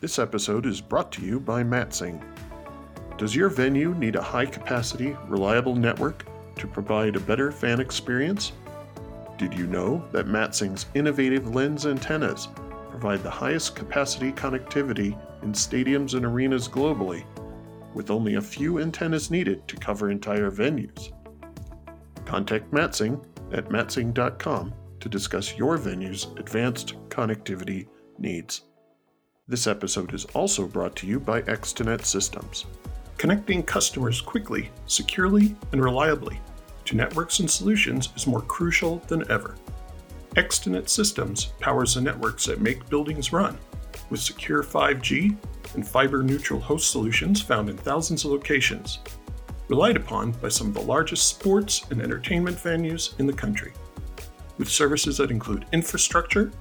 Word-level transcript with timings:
This 0.00 0.20
episode 0.20 0.64
is 0.64 0.80
brought 0.80 1.10
to 1.12 1.22
you 1.22 1.40
by 1.40 1.64
Matsing. 1.64 2.22
Does 3.16 3.34
your 3.34 3.48
venue 3.48 3.94
need 3.94 4.14
a 4.14 4.22
high 4.22 4.46
capacity, 4.46 5.16
reliable 5.26 5.74
network 5.74 6.24
to 6.54 6.68
provide 6.68 7.16
a 7.16 7.20
better 7.20 7.50
fan 7.50 7.80
experience? 7.80 8.52
Did 9.38 9.52
you 9.52 9.66
know 9.66 10.06
that 10.12 10.26
Matsing's 10.26 10.86
innovative 10.94 11.52
lens 11.52 11.84
antennas 11.84 12.46
provide 12.90 13.24
the 13.24 13.30
highest 13.30 13.74
capacity 13.74 14.30
connectivity 14.30 15.20
in 15.42 15.52
stadiums 15.52 16.14
and 16.14 16.24
arenas 16.24 16.68
globally, 16.68 17.24
with 17.92 18.08
only 18.12 18.36
a 18.36 18.40
few 18.40 18.78
antennas 18.78 19.32
needed 19.32 19.66
to 19.66 19.76
cover 19.76 20.12
entire 20.12 20.52
venues? 20.52 21.12
Contact 22.24 22.70
Matsing 22.70 23.20
at 23.52 23.68
matsing.com 23.68 24.72
to 25.00 25.08
discuss 25.08 25.58
your 25.58 25.76
venue's 25.76 26.28
advanced 26.36 26.94
connectivity 27.08 27.88
needs. 28.16 28.67
This 29.50 29.66
episode 29.66 30.12
is 30.12 30.26
also 30.34 30.66
brought 30.66 30.94
to 30.96 31.06
you 31.06 31.18
by 31.18 31.40
Extenet 31.40 32.04
Systems, 32.04 32.66
connecting 33.16 33.62
customers 33.62 34.20
quickly, 34.20 34.70
securely, 34.84 35.56
and 35.72 35.82
reliably 35.82 36.38
to 36.84 36.94
networks 36.94 37.40
and 37.40 37.50
solutions 37.50 38.10
is 38.14 38.26
more 38.26 38.42
crucial 38.42 38.98
than 39.08 39.30
ever. 39.30 39.54
Extenet 40.36 40.90
Systems 40.90 41.46
powers 41.60 41.94
the 41.94 42.00
networks 42.02 42.44
that 42.44 42.60
make 42.60 42.90
buildings 42.90 43.32
run, 43.32 43.56
with 44.10 44.20
secure 44.20 44.62
5G 44.62 45.34
and 45.74 45.88
fiber 45.88 46.22
neutral 46.22 46.60
host 46.60 46.90
solutions 46.90 47.40
found 47.40 47.70
in 47.70 47.78
thousands 47.78 48.26
of 48.26 48.32
locations, 48.32 48.98
relied 49.68 49.96
upon 49.96 50.32
by 50.32 50.48
some 50.50 50.66
of 50.66 50.74
the 50.74 50.82
largest 50.82 51.26
sports 51.26 51.86
and 51.90 52.02
entertainment 52.02 52.58
venues 52.58 53.18
in 53.18 53.26
the 53.26 53.32
country. 53.32 53.72
With 54.58 54.68
services 54.68 55.16
that 55.16 55.30
include 55.30 55.64
infrastructure, 55.72 56.52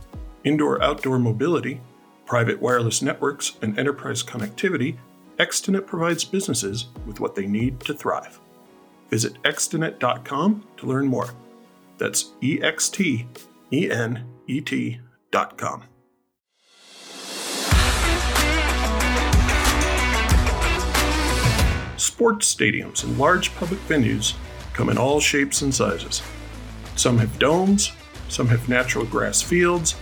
indoor 0.45 0.81
outdoor 0.81 1.19
mobility, 1.19 1.81
private 2.27 2.62
wireless 2.62 3.02
networks, 3.02 3.54
and 3.63 3.80
enterprise 3.80 4.22
connectivity, 4.22 4.98
Extenet 5.40 5.88
provides 5.88 6.23
businesses 6.23 6.88
with 7.05 7.19
what 7.19 7.34
they 7.34 7.47
need 7.47 7.80
to 7.80 7.94
thrive. 7.94 8.39
Visit 9.09 9.42
extenet.com 9.44 10.67
to 10.78 10.86
learn 10.86 11.08
more. 11.08 11.30
That's 11.97 12.34
E 12.44 12.61
X 12.61 12.89
T 12.89 13.28
E 13.72 13.89
N 13.89 14.25
E 14.47 14.61
T.com. 14.61 15.84
Sports 21.95 22.53
stadiums 22.53 23.03
and 23.03 23.17
large 23.17 23.56
public 23.56 23.80
venues 23.81 24.36
come 24.73 24.89
in 24.89 24.97
all 24.97 25.19
shapes 25.19 25.62
and 25.62 25.73
sizes. 25.73 26.22
Some 26.95 27.17
have 27.19 27.39
domes, 27.39 27.91
some 28.28 28.47
have 28.47 28.67
natural 28.69 29.06
grass 29.06 29.41
fields, 29.41 29.95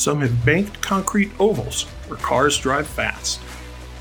some 0.00 0.22
have 0.22 0.46
banked 0.46 0.80
concrete 0.80 1.30
ovals 1.38 1.82
where 2.08 2.18
cars 2.20 2.56
drive 2.56 2.86
fast. 2.86 3.38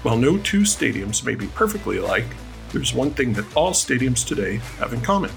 While 0.02 0.16
no 0.16 0.38
two 0.38 0.61
stadiums 0.61 1.25
may 1.25 1.36
be 1.36 1.47
perfectly 1.47 1.97
alike, 1.97 2.25
there's 2.72 2.94
one 2.94 3.11
thing 3.11 3.33
that 3.33 3.53
all 3.53 3.72
stadiums 3.72 4.25
today 4.25 4.61
have 4.77 4.94
in 4.94 5.02
common 5.02 5.30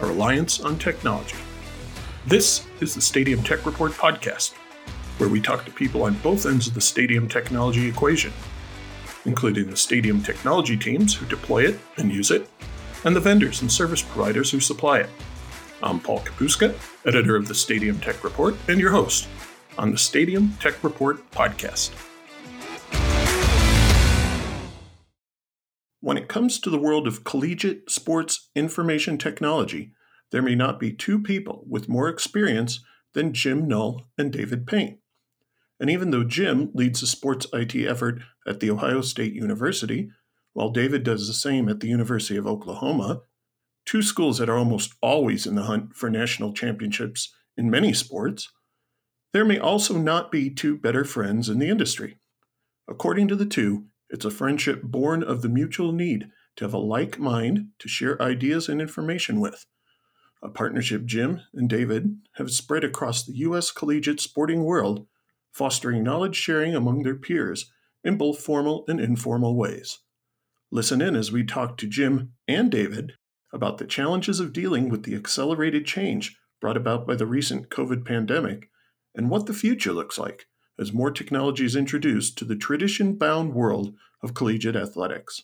a 0.00 0.06
reliance 0.06 0.58
on 0.58 0.80
technology. 0.80 1.36
This 2.26 2.66
is 2.80 2.92
the 2.92 3.00
Stadium 3.00 3.40
Tech 3.44 3.64
Report 3.64 3.92
podcast, 3.92 4.54
where 5.18 5.28
we 5.28 5.40
talk 5.40 5.64
to 5.64 5.70
people 5.70 6.02
on 6.02 6.14
both 6.14 6.44
ends 6.44 6.66
of 6.66 6.74
the 6.74 6.80
stadium 6.80 7.28
technology 7.28 7.88
equation, 7.88 8.32
including 9.26 9.70
the 9.70 9.76
stadium 9.76 10.20
technology 10.24 10.76
teams 10.76 11.14
who 11.14 11.26
deploy 11.26 11.66
it 11.66 11.78
and 11.98 12.12
use 12.12 12.32
it, 12.32 12.50
and 13.04 13.14
the 13.14 13.20
vendors 13.20 13.62
and 13.62 13.70
service 13.70 14.02
providers 14.02 14.50
who 14.50 14.58
supply 14.58 14.98
it. 14.98 15.10
I'm 15.84 16.00
Paul 16.00 16.18
Kapustka, 16.18 16.74
editor 17.06 17.36
of 17.36 17.46
the 17.46 17.54
Stadium 17.54 18.00
Tech 18.00 18.24
Report, 18.24 18.56
and 18.66 18.80
your 18.80 18.90
host 18.90 19.28
on 19.80 19.90
the 19.90 19.98
Stadium 19.98 20.52
Tech 20.60 20.84
Report 20.84 21.30
podcast. 21.30 21.90
When 26.02 26.18
it 26.18 26.28
comes 26.28 26.60
to 26.60 26.68
the 26.68 26.78
world 26.78 27.06
of 27.06 27.24
collegiate 27.24 27.90
sports 27.90 28.50
information 28.54 29.16
technology, 29.16 29.94
there 30.32 30.42
may 30.42 30.54
not 30.54 30.78
be 30.78 30.92
two 30.92 31.18
people 31.18 31.64
with 31.66 31.88
more 31.88 32.10
experience 32.10 32.84
than 33.14 33.32
Jim 33.32 33.66
Null 33.66 34.04
and 34.18 34.30
David 34.30 34.66
Payne. 34.66 34.98
And 35.80 35.88
even 35.88 36.10
though 36.10 36.24
Jim 36.24 36.70
leads 36.74 37.00
the 37.00 37.06
sports 37.06 37.46
IT 37.54 37.74
effort 37.74 38.20
at 38.46 38.60
The 38.60 38.70
Ohio 38.70 39.00
State 39.00 39.32
University, 39.32 40.10
while 40.52 40.68
David 40.68 41.04
does 41.04 41.26
the 41.26 41.32
same 41.32 41.70
at 41.70 41.80
the 41.80 41.88
University 41.88 42.36
of 42.36 42.46
Oklahoma, 42.46 43.22
two 43.86 44.02
schools 44.02 44.36
that 44.36 44.50
are 44.50 44.58
almost 44.58 44.92
always 45.00 45.46
in 45.46 45.54
the 45.54 45.62
hunt 45.62 45.96
for 45.96 46.10
national 46.10 46.52
championships 46.52 47.32
in 47.56 47.70
many 47.70 47.94
sports, 47.94 48.50
there 49.32 49.44
may 49.44 49.58
also 49.58 49.96
not 49.96 50.32
be 50.32 50.50
two 50.50 50.76
better 50.76 51.04
friends 51.04 51.48
in 51.48 51.58
the 51.58 51.68
industry. 51.68 52.18
According 52.88 53.28
to 53.28 53.36
the 53.36 53.46
two, 53.46 53.86
it's 54.08 54.24
a 54.24 54.30
friendship 54.30 54.82
born 54.82 55.22
of 55.22 55.42
the 55.42 55.48
mutual 55.48 55.92
need 55.92 56.28
to 56.56 56.64
have 56.64 56.74
a 56.74 56.78
like 56.78 57.18
mind 57.18 57.68
to 57.78 57.88
share 57.88 58.20
ideas 58.20 58.68
and 58.68 58.80
information 58.80 59.38
with. 59.38 59.66
A 60.42 60.48
partnership 60.48 61.04
Jim 61.04 61.42
and 61.54 61.68
David 61.68 62.16
have 62.36 62.50
spread 62.50 62.82
across 62.82 63.24
the 63.24 63.34
U.S. 63.34 63.70
collegiate 63.70 64.20
sporting 64.20 64.64
world, 64.64 65.06
fostering 65.52 66.02
knowledge 66.02 66.34
sharing 66.34 66.74
among 66.74 67.02
their 67.02 67.14
peers 67.14 67.70
in 68.02 68.16
both 68.16 68.40
formal 68.40 68.84
and 68.88 69.00
informal 69.00 69.56
ways. 69.56 69.98
Listen 70.72 71.00
in 71.02 71.14
as 71.14 71.30
we 71.30 71.44
talk 71.44 71.76
to 71.76 71.86
Jim 71.86 72.32
and 72.48 72.70
David 72.70 73.12
about 73.52 73.78
the 73.78 73.86
challenges 73.86 74.40
of 74.40 74.52
dealing 74.52 74.88
with 74.88 75.02
the 75.02 75.14
accelerated 75.14 75.84
change 75.84 76.36
brought 76.60 76.76
about 76.76 77.06
by 77.06 77.14
the 77.14 77.26
recent 77.26 77.68
COVID 77.68 78.04
pandemic 78.04 78.69
and 79.14 79.30
what 79.30 79.46
the 79.46 79.52
future 79.52 79.92
looks 79.92 80.18
like 80.18 80.46
as 80.78 80.92
more 80.92 81.10
technology 81.10 81.64
is 81.64 81.76
introduced 81.76 82.38
to 82.38 82.44
the 82.44 82.56
tradition 82.56 83.14
bound 83.14 83.54
world 83.54 83.94
of 84.22 84.34
collegiate 84.34 84.76
athletics. 84.76 85.42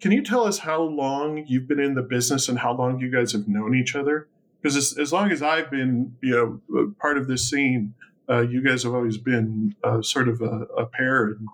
Can 0.00 0.12
you 0.12 0.22
tell 0.22 0.44
us 0.44 0.58
how 0.58 0.82
long 0.82 1.44
you've 1.46 1.68
been 1.68 1.80
in 1.80 1.94
the 1.94 2.02
business 2.02 2.48
and 2.48 2.58
how 2.58 2.76
long 2.76 3.00
you 3.00 3.10
guys 3.10 3.32
have 3.32 3.48
known 3.48 3.74
each 3.74 3.94
other? 3.94 4.28
Because 4.60 4.76
as, 4.76 4.98
as 4.98 5.12
long 5.12 5.30
as 5.30 5.42
I've 5.42 5.70
been, 5.70 6.16
you 6.22 6.60
know, 6.70 6.92
part 7.00 7.18
of 7.18 7.26
this 7.26 7.48
scene, 7.48 7.94
uh, 8.28 8.40
you 8.40 8.62
guys 8.62 8.82
have 8.82 8.94
always 8.94 9.16
been 9.16 9.74
uh, 9.82 10.02
sort 10.02 10.28
of 10.28 10.40
a, 10.40 10.66
a 10.76 10.86
pair 10.86 11.28
in, 11.28 11.46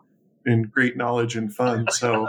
in, 0.47 0.62
great 0.65 0.97
knowledge 0.97 1.37
and 1.37 1.54
fun. 1.54 1.87
So, 1.91 2.28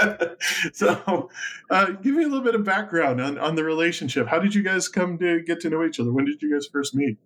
so 0.72 1.28
uh, 1.70 1.86
give 1.90 2.14
me 2.14 2.24
a 2.24 2.28
little 2.28 2.42
bit 2.42 2.54
of 2.54 2.64
background 2.64 3.20
on, 3.20 3.38
on 3.38 3.54
the 3.54 3.64
relationship. 3.64 4.28
How 4.28 4.38
did 4.38 4.54
you 4.54 4.62
guys 4.62 4.88
come 4.88 5.18
to 5.18 5.42
get 5.42 5.60
to 5.60 5.70
know 5.70 5.84
each 5.84 6.00
other? 6.00 6.12
When 6.12 6.24
did 6.24 6.42
you 6.42 6.52
guys 6.52 6.66
first 6.66 6.94
meet? 6.94 7.18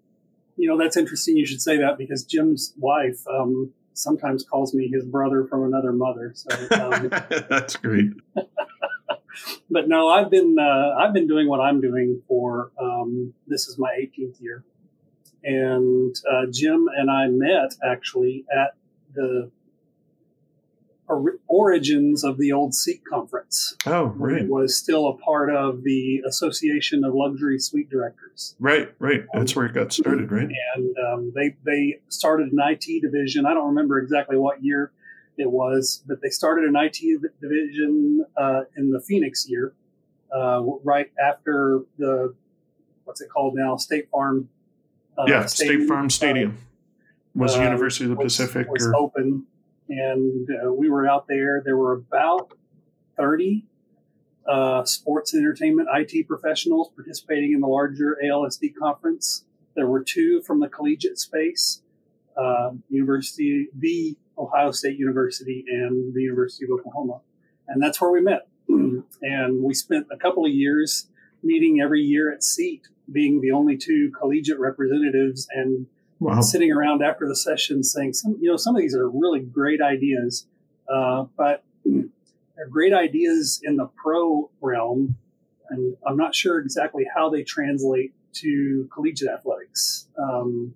You 0.56 0.68
know, 0.68 0.78
that's 0.78 0.96
interesting. 0.96 1.36
You 1.36 1.46
should 1.46 1.62
say 1.62 1.78
that 1.78 1.98
because 1.98 2.24
Jim's 2.24 2.74
wife 2.78 3.26
um, 3.28 3.72
sometimes 3.94 4.44
calls 4.44 4.74
me 4.74 4.88
his 4.88 5.04
brother 5.04 5.44
from 5.44 5.64
another 5.64 5.92
mother. 5.92 6.32
So 6.34 6.50
um, 6.80 7.08
that's 7.48 7.76
great. 7.76 8.12
but 9.70 9.88
no, 9.88 10.08
I've 10.08 10.30
been 10.30 10.56
uh, 10.58 10.96
I've 10.98 11.12
been 11.12 11.26
doing 11.26 11.48
what 11.48 11.60
I'm 11.60 11.80
doing 11.80 12.22
for 12.28 12.70
um, 12.80 13.34
this 13.46 13.68
is 13.68 13.78
my 13.78 13.90
18th 13.98 14.40
year, 14.40 14.64
and 15.44 16.14
uh, 16.30 16.46
Jim 16.50 16.88
and 16.96 17.10
I 17.10 17.28
met 17.28 17.74
actually 17.84 18.44
at 18.52 18.74
the 19.14 19.50
origins 21.48 22.24
of 22.24 22.38
the 22.38 22.52
old 22.52 22.74
SEAT 22.74 23.02
conference. 23.08 23.76
Oh, 23.86 24.06
right. 24.16 24.42
It 24.42 24.48
was 24.48 24.76
still 24.76 25.08
a 25.08 25.16
part 25.18 25.54
of 25.54 25.82
the 25.84 26.22
Association 26.26 27.04
of 27.04 27.14
Luxury 27.14 27.58
Suite 27.58 27.90
Directors. 27.90 28.54
Right, 28.58 28.92
right. 28.98 29.24
That's 29.32 29.54
where 29.54 29.66
it 29.66 29.74
got 29.74 29.92
started, 29.92 30.30
right? 30.30 30.48
And 30.76 30.96
um, 30.98 31.32
they 31.34 31.56
they 31.64 32.00
started 32.08 32.52
an 32.52 32.58
IT 32.60 33.02
division. 33.02 33.46
I 33.46 33.54
don't 33.54 33.68
remember 33.68 33.98
exactly 33.98 34.36
what 34.36 34.62
year 34.62 34.92
it 35.36 35.50
was, 35.50 36.02
but 36.06 36.20
they 36.22 36.28
started 36.28 36.64
an 36.64 36.76
IT 36.76 36.98
division 37.40 38.24
uh, 38.36 38.62
in 38.76 38.90
the 38.90 39.00
Phoenix 39.00 39.48
year, 39.48 39.74
uh, 40.34 40.62
right 40.84 41.10
after 41.22 41.80
the 41.98 42.34
what's 43.04 43.20
it 43.20 43.28
called 43.28 43.54
now, 43.54 43.76
State 43.76 44.08
Farm. 44.10 44.48
Uh, 45.16 45.24
yeah, 45.26 45.46
Stadium. 45.46 45.80
State 45.80 45.88
Farm 45.88 46.10
Stadium 46.10 46.58
was 47.34 47.54
the 47.54 47.60
uh, 47.60 47.64
University 47.64 48.04
of 48.04 48.10
the 48.10 48.16
was, 48.16 48.36
Pacific. 48.36 48.68
Was 48.68 48.86
or... 48.86 48.96
open 48.96 49.46
and 49.92 50.48
uh, 50.50 50.72
we 50.72 50.88
were 50.88 51.06
out 51.06 51.26
there. 51.28 51.62
There 51.64 51.76
were 51.76 51.92
about 51.92 52.52
30 53.16 53.64
uh, 54.48 54.84
sports 54.84 55.34
and 55.34 55.42
entertainment 55.42 55.88
IT 55.94 56.26
professionals 56.26 56.90
participating 56.94 57.52
in 57.52 57.60
the 57.60 57.66
larger 57.66 58.18
ALSD 58.24 58.74
conference. 58.80 59.44
There 59.74 59.86
were 59.86 60.02
two 60.02 60.42
from 60.42 60.60
the 60.60 60.68
collegiate 60.68 61.18
space, 61.18 61.82
uh, 62.36 62.70
University, 62.88 63.68
the 63.76 64.16
Ohio 64.38 64.70
State 64.70 64.98
University, 64.98 65.64
and 65.68 66.14
the 66.14 66.22
University 66.22 66.64
of 66.64 66.70
Oklahoma, 66.70 67.20
and 67.68 67.82
that's 67.82 68.00
where 68.00 68.10
we 68.10 68.20
met. 68.20 68.48
and 68.68 69.62
we 69.62 69.74
spent 69.74 70.06
a 70.10 70.16
couple 70.16 70.44
of 70.44 70.52
years 70.52 71.06
meeting 71.42 71.80
every 71.80 72.00
year 72.00 72.32
at 72.32 72.42
SEAT, 72.42 72.88
being 73.10 73.40
the 73.40 73.50
only 73.50 73.76
two 73.76 74.10
collegiate 74.18 74.58
representatives 74.58 75.48
and 75.52 75.86
wow. 76.22 76.40
sitting 76.40 76.72
around 76.72 77.02
after 77.02 77.28
the 77.28 77.36
session 77.36 77.82
saying, 77.82 78.14
some, 78.14 78.36
you 78.40 78.50
know, 78.50 78.56
some 78.56 78.74
of 78.76 78.82
these 78.82 78.94
are 78.94 79.08
really 79.08 79.40
great 79.40 79.80
ideas, 79.80 80.46
uh, 80.88 81.24
but 81.36 81.64
they're 81.84 82.68
great 82.70 82.92
ideas 82.92 83.60
in 83.62 83.76
the 83.76 83.88
pro 84.02 84.50
realm. 84.60 85.16
And 85.70 85.96
I'm 86.06 86.16
not 86.16 86.34
sure 86.34 86.58
exactly 86.58 87.04
how 87.14 87.30
they 87.30 87.42
translate 87.42 88.12
to 88.34 88.88
collegiate 88.92 89.30
athletics. 89.30 90.08
Um, 90.18 90.74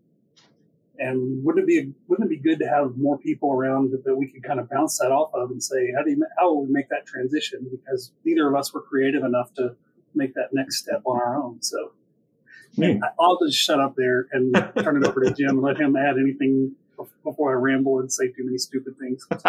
And 0.98 1.44
wouldn't 1.44 1.64
it 1.64 1.66
be 1.66 1.93
wouldn't 2.08 2.26
it 2.26 2.34
be 2.37 2.43
good 2.48 2.58
to 2.60 2.69
have 2.76 2.96
more 2.96 3.19
people 3.19 3.52
around 3.52 3.90
that, 3.93 4.02
that 4.04 4.16
we 4.16 4.28
could 4.32 4.43
kind 4.43 4.58
of 4.58 4.66
bounce 4.70 4.96
that 4.98 5.12
off 5.12 5.31
of 5.34 5.50
and 5.50 5.62
say 5.62 5.93
how 5.94 6.02
do 6.02 6.10
you 6.10 6.25
how 6.38 6.46
will 6.48 6.64
we 6.64 6.72
make 6.72 6.88
that 6.88 7.04
transition? 7.04 7.69
Because 7.70 8.12
neither 8.25 8.48
of 8.48 8.54
us 8.54 8.72
were 8.72 8.81
creative 8.81 9.22
enough 9.22 9.52
to 9.58 9.76
make 10.14 10.32
that 10.34 10.54
next 10.54 10.78
step 10.78 11.02
on 11.04 11.20
our 11.20 11.37
own. 11.37 11.60
So 11.60 11.93
mm. 12.76 13.00
I'll 13.19 13.38
just 13.44 13.58
shut 13.58 13.81
up 13.81 13.94
there 13.96 14.26
and 14.32 14.55
turn 14.78 15.02
it 15.02 15.08
over 15.08 15.20
to 15.20 15.32
Jim 15.32 15.50
and 15.50 15.62
let 15.62 15.78
him 15.78 15.96
add 15.96 16.17
anything 16.19 16.75
before 17.23 17.50
I 17.50 17.55
ramble 17.55 18.00
and 18.00 18.12
say 18.12 18.28
too 18.28 18.44
many 18.44 18.58
stupid 18.58 18.96
things. 18.99 19.26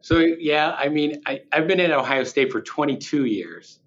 so 0.00 0.18
yeah, 0.18 0.74
I 0.76 0.88
mean, 0.88 1.22
I, 1.26 1.40
I've 1.52 1.66
been 1.66 1.80
at 1.80 1.90
Ohio 1.90 2.24
State 2.24 2.52
for 2.52 2.60
22 2.60 3.24
years, 3.24 3.78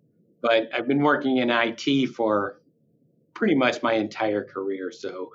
but 0.41 0.69
I've 0.73 0.87
been 0.87 1.01
working 1.01 1.37
in 1.37 1.49
IT 1.49 2.09
for 2.15 2.61
pretty 3.33 3.55
much 3.55 3.83
my 3.83 3.93
entire 3.93 4.43
career. 4.43 4.91
So, 4.91 5.31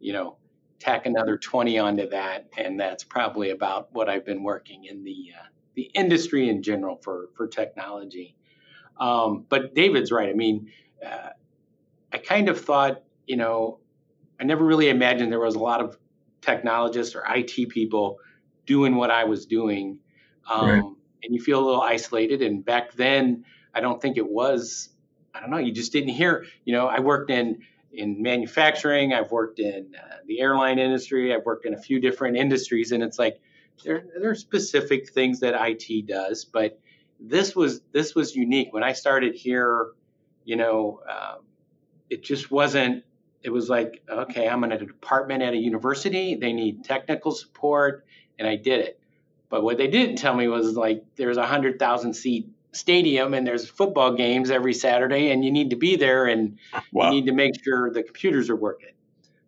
you 0.00 0.12
know, 0.12 0.36
tack 0.78 1.06
another 1.06 1.38
20 1.38 1.78
onto 1.78 2.08
that, 2.10 2.48
and 2.58 2.78
that's 2.78 3.04
probably 3.04 3.50
about 3.50 3.88
what 3.92 4.08
I've 4.08 4.26
been 4.26 4.42
working 4.42 4.84
in 4.84 5.04
the 5.04 5.32
uh, 5.38 5.46
the 5.74 5.90
industry 5.94 6.48
in 6.48 6.62
general 6.62 7.00
for 7.02 7.30
for 7.34 7.48
technology. 7.48 8.36
Um, 9.00 9.44
but 9.48 9.74
David's 9.74 10.12
right. 10.12 10.28
I 10.28 10.34
mean, 10.34 10.70
uh, 11.04 11.30
I 12.12 12.18
kind 12.18 12.48
of 12.48 12.60
thought, 12.60 13.02
you 13.26 13.36
know, 13.36 13.78
I 14.40 14.44
never 14.44 14.64
really 14.64 14.88
imagined 14.88 15.30
there 15.30 15.40
was 15.40 15.54
a 15.54 15.60
lot 15.60 15.80
of 15.80 15.98
technologists 16.40 17.14
or 17.14 17.24
IT 17.28 17.68
people 17.70 18.18
doing 18.66 18.96
what 18.96 19.10
I 19.10 19.24
was 19.24 19.46
doing. 19.46 19.98
Um, 20.50 20.68
right. 20.68 20.82
And 21.22 21.34
you 21.34 21.40
feel 21.40 21.62
a 21.62 21.64
little 21.64 21.80
isolated. 21.80 22.42
And 22.42 22.64
back 22.64 22.92
then, 22.92 23.44
I 23.74 23.80
don't 23.80 24.00
think 24.00 24.16
it 24.16 24.28
was 24.28 24.90
I 25.34 25.40
don't 25.40 25.50
know. 25.50 25.58
You 25.58 25.72
just 25.72 25.92
didn't 25.92 26.10
hear. 26.10 26.46
You 26.64 26.74
know, 26.74 26.86
I 26.86 27.00
worked 27.00 27.30
in 27.30 27.58
in 27.92 28.22
manufacturing. 28.22 29.12
I've 29.12 29.30
worked 29.30 29.58
in 29.58 29.94
uh, 30.00 30.16
the 30.26 30.40
airline 30.40 30.78
industry. 30.78 31.34
I've 31.34 31.44
worked 31.44 31.66
in 31.66 31.74
a 31.74 31.78
few 31.78 32.00
different 32.00 32.36
industries, 32.36 32.92
and 32.92 33.02
it's 33.02 33.18
like 33.18 33.40
there 33.84 34.04
there 34.16 34.30
are 34.30 34.34
specific 34.34 35.10
things 35.10 35.40
that 35.40 35.54
IT 35.56 36.06
does, 36.06 36.44
but 36.44 36.78
this 37.18 37.56
was 37.56 37.80
this 37.92 38.14
was 38.14 38.36
unique. 38.36 38.72
When 38.72 38.84
I 38.84 38.92
started 38.92 39.34
here, 39.34 39.88
you 40.44 40.56
know, 40.56 41.00
um, 41.08 41.44
it 42.10 42.22
just 42.22 42.50
wasn't. 42.50 43.04
It 43.42 43.50
was 43.50 43.68
like, 43.68 44.02
okay, 44.08 44.48
I'm 44.48 44.64
in 44.64 44.72
a 44.72 44.78
department 44.78 45.42
at 45.42 45.52
a 45.52 45.56
university. 45.56 46.34
They 46.34 46.52
need 46.52 46.84
technical 46.84 47.32
support, 47.32 48.06
and 48.38 48.48
I 48.48 48.56
did 48.56 48.80
it. 48.80 49.00
But 49.50 49.62
what 49.62 49.76
they 49.76 49.88
didn't 49.88 50.16
tell 50.16 50.34
me 50.34 50.48
was 50.48 50.76
like 50.76 51.04
there's 51.16 51.36
a 51.36 51.46
hundred 51.46 51.78
thousand 51.78 52.14
seat 52.14 52.48
stadium 52.72 53.34
and 53.34 53.46
there's 53.46 53.68
football 53.68 54.14
games 54.14 54.50
every 54.50 54.74
Saturday 54.74 55.30
and 55.30 55.44
you 55.44 55.52
need 55.52 55.70
to 55.70 55.76
be 55.76 55.96
there 55.96 56.26
and 56.26 56.58
wow. 56.92 57.04
you 57.04 57.10
need 57.10 57.26
to 57.26 57.32
make 57.32 57.62
sure 57.62 57.90
the 57.90 58.02
computers 58.02 58.50
are 58.50 58.56
working. 58.56 58.94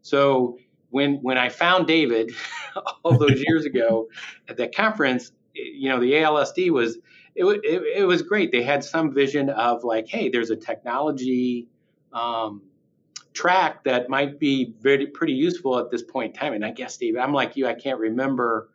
So 0.02 0.58
when 0.90 1.16
when 1.22 1.36
I 1.36 1.48
found 1.48 1.86
David 1.86 2.32
all 3.04 3.18
those 3.18 3.42
years 3.46 3.64
ago 3.64 4.08
at 4.48 4.56
that 4.58 4.74
conference, 4.74 5.32
you 5.54 5.88
know, 5.88 5.98
the 5.98 6.12
ALSD 6.12 6.70
was 6.70 6.98
it, 7.36 7.44
it, 7.64 7.82
it, 7.98 8.04
was 8.04 8.22
great. 8.22 8.50
They 8.50 8.62
had 8.62 8.82
some 8.82 9.12
vision 9.12 9.50
of 9.50 9.84
like, 9.84 10.08
hey, 10.08 10.28
there's 10.28 10.50
a 10.50 10.56
technology 10.56 11.68
um, 12.12 12.62
track 13.32 13.84
that 13.84 14.08
might 14.08 14.38
be 14.38 14.74
very 14.80 15.06
pretty 15.06 15.34
useful 15.34 15.78
at 15.78 15.90
this 15.90 16.02
point 16.02 16.34
in 16.34 16.40
time. 16.40 16.54
And 16.54 16.64
I 16.64 16.70
guess, 16.70 16.96
David, 16.96 17.20
I'm 17.20 17.32
like 17.32 17.56
you, 17.56 17.66
I 17.66 17.74
can't 17.74 18.00
remember 18.00 18.70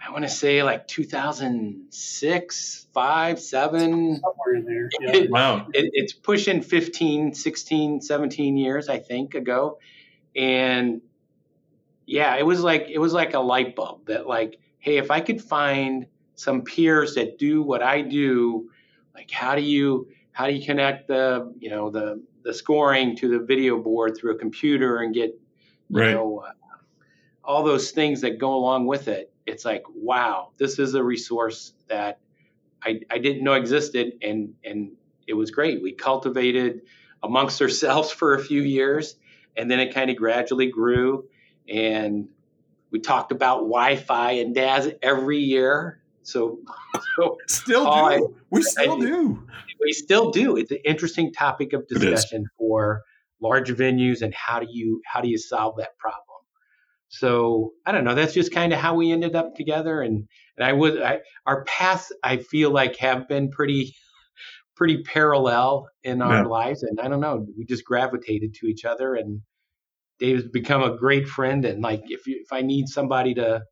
I 0.00 0.12
want 0.12 0.22
to 0.24 0.30
say 0.30 0.62
like 0.62 0.86
2006, 0.86 2.86
5, 2.94 3.40
7. 3.40 4.20
Somewhere 4.20 4.54
in 4.54 4.64
there. 4.64 4.88
Yeah. 5.00 5.26
wow. 5.28 5.66
It, 5.74 5.90
it's 5.92 6.12
pushing 6.12 6.62
15, 6.62 7.34
16, 7.34 8.00
17 8.00 8.56
years, 8.56 8.88
I 8.88 9.00
think, 9.00 9.34
ago. 9.34 9.80
And 10.36 11.00
yeah, 12.06 12.36
it 12.36 12.46
was 12.46 12.62
like 12.62 12.86
it 12.88 12.98
was 12.98 13.12
like 13.12 13.34
a 13.34 13.40
light 13.40 13.76
bulb 13.76 14.06
that 14.06 14.26
like, 14.26 14.58
hey, 14.78 14.96
if 14.98 15.10
I 15.10 15.20
could 15.20 15.42
find 15.42 16.06
some 16.38 16.62
peers 16.62 17.14
that 17.14 17.38
do 17.38 17.62
what 17.62 17.82
I 17.82 18.02
do, 18.02 18.70
like 19.14 19.30
how 19.30 19.54
do 19.54 19.62
you 19.62 20.08
how 20.32 20.46
do 20.46 20.52
you 20.52 20.64
connect 20.64 21.08
the 21.08 21.52
you 21.58 21.70
know 21.70 21.90
the 21.90 22.22
the 22.44 22.54
scoring 22.54 23.16
to 23.16 23.28
the 23.28 23.44
video 23.44 23.78
board 23.78 24.16
through 24.16 24.34
a 24.34 24.38
computer 24.38 24.98
and 24.98 25.14
get 25.14 25.38
you 25.88 26.00
right. 26.00 26.12
know 26.12 26.44
uh, 26.46 26.52
all 27.44 27.62
those 27.62 27.90
things 27.90 28.20
that 28.20 28.38
go 28.38 28.54
along 28.54 28.86
with 28.86 29.08
it 29.08 29.32
it's 29.48 29.64
like, 29.64 29.84
wow, 29.94 30.50
this 30.58 30.78
is 30.78 30.94
a 30.94 31.02
resource 31.02 31.72
that 31.88 32.20
I, 32.82 33.00
I 33.10 33.18
didn't 33.18 33.42
know 33.42 33.54
existed, 33.54 34.12
and 34.22 34.54
and 34.62 34.92
it 35.26 35.34
was 35.34 35.50
great. 35.50 35.82
We 35.82 35.92
cultivated 35.92 36.82
amongst 37.22 37.60
ourselves 37.60 38.10
for 38.18 38.34
a 38.34 38.44
few 38.44 38.62
years, 38.62 39.16
and 39.56 39.70
then 39.70 39.80
it 39.80 39.94
kind 39.94 40.10
of 40.10 40.16
gradually 40.16 40.70
grew, 40.70 41.28
and 41.68 42.28
we 42.90 43.00
talked 43.00 43.32
about 43.32 43.60
Wi-Fi 43.60 44.32
and 44.32 44.54
DAS 44.54 44.88
every 45.02 45.38
year. 45.38 45.97
So, 46.28 46.58
so 47.16 47.36
still 47.46 47.84
do. 47.84 47.90
I, 47.90 48.20
we 48.50 48.62
still 48.62 48.94
I, 48.94 49.00
do. 49.00 49.46
We 49.80 49.92
still 49.92 50.30
do. 50.30 50.56
It's 50.56 50.70
an 50.70 50.78
interesting 50.84 51.32
topic 51.32 51.72
of 51.72 51.86
discussion 51.88 52.46
for 52.58 53.02
large 53.40 53.70
venues 53.70 54.22
and 54.22 54.34
how 54.34 54.58
do 54.58 54.66
you 54.68 55.00
how 55.06 55.20
do 55.20 55.28
you 55.28 55.38
solve 55.38 55.76
that 55.78 55.96
problem 55.98 56.24
so 57.08 57.72
I 57.86 57.92
don't 57.92 58.04
know. 58.04 58.14
That's 58.14 58.34
just 58.34 58.52
kind 58.52 58.72
of 58.72 58.78
how 58.78 58.94
we 58.94 59.12
ended 59.12 59.34
up 59.34 59.54
together, 59.54 60.02
and 60.02 60.28
and 60.56 60.66
I 60.66 60.72
would 60.72 61.00
I, 61.02 61.20
our 61.46 61.64
paths 61.64 62.12
I 62.22 62.36
feel 62.38 62.70
like 62.70 62.96
have 62.96 63.26
been 63.28 63.50
pretty 63.50 63.94
pretty 64.76 65.02
parallel 65.02 65.88
in 66.04 66.22
our 66.22 66.42
yeah. 66.42 66.44
lives, 66.44 66.82
and 66.82 67.00
I 67.00 67.08
don't 67.08 67.20
know. 67.20 67.46
We 67.56 67.64
just 67.64 67.84
gravitated 67.84 68.54
to 68.54 68.66
each 68.66 68.84
other, 68.84 69.14
and 69.14 69.40
Dave's 70.18 70.48
become 70.48 70.82
a 70.82 70.96
great 70.96 71.26
friend. 71.26 71.64
And 71.64 71.82
like 71.82 72.02
if 72.08 72.26
you, 72.26 72.40
if 72.42 72.52
I 72.52 72.60
need 72.60 72.88
somebody 72.88 73.34
to 73.34 73.42
to 73.42 73.62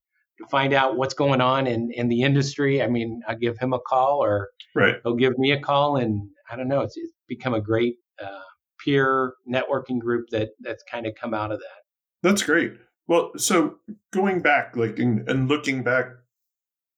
find 0.51 0.73
out 0.73 0.97
what's 0.97 1.15
going 1.15 1.41
on 1.41 1.67
in 1.67 1.91
in 1.93 2.09
the 2.09 2.23
industry, 2.23 2.83
I 2.83 2.89
mean, 2.89 3.23
I 3.27 3.35
give 3.35 3.59
him 3.59 3.73
a 3.73 3.79
call, 3.79 4.23
or 4.23 4.51
right. 4.75 4.97
he'll 5.03 5.15
give 5.15 5.39
me 5.39 5.53
a 5.53 5.61
call, 5.61 5.97
and 5.97 6.29
I 6.51 6.57
don't 6.57 6.69
know. 6.69 6.81
It's, 6.81 6.97
it's 6.97 7.13
become 7.29 7.55
a 7.55 7.61
great 7.61 7.97
uh, 8.23 8.41
peer 8.85 9.35
networking 9.51 9.99
group 9.99 10.29
that 10.31 10.51
that's 10.61 10.85
kind 10.91 11.07
of 11.07 11.15
come 11.15 11.35
out 11.35 11.53
of 11.53 11.59
that. 11.59 11.83
That's 12.23 12.43
great. 12.43 12.75
Well, 13.09 13.33
so 13.37 13.77
going 14.13 14.41
back, 14.41 14.77
like, 14.77 14.99
and, 14.99 15.29
and 15.29 15.49
looking 15.49 15.83
back 15.83 16.07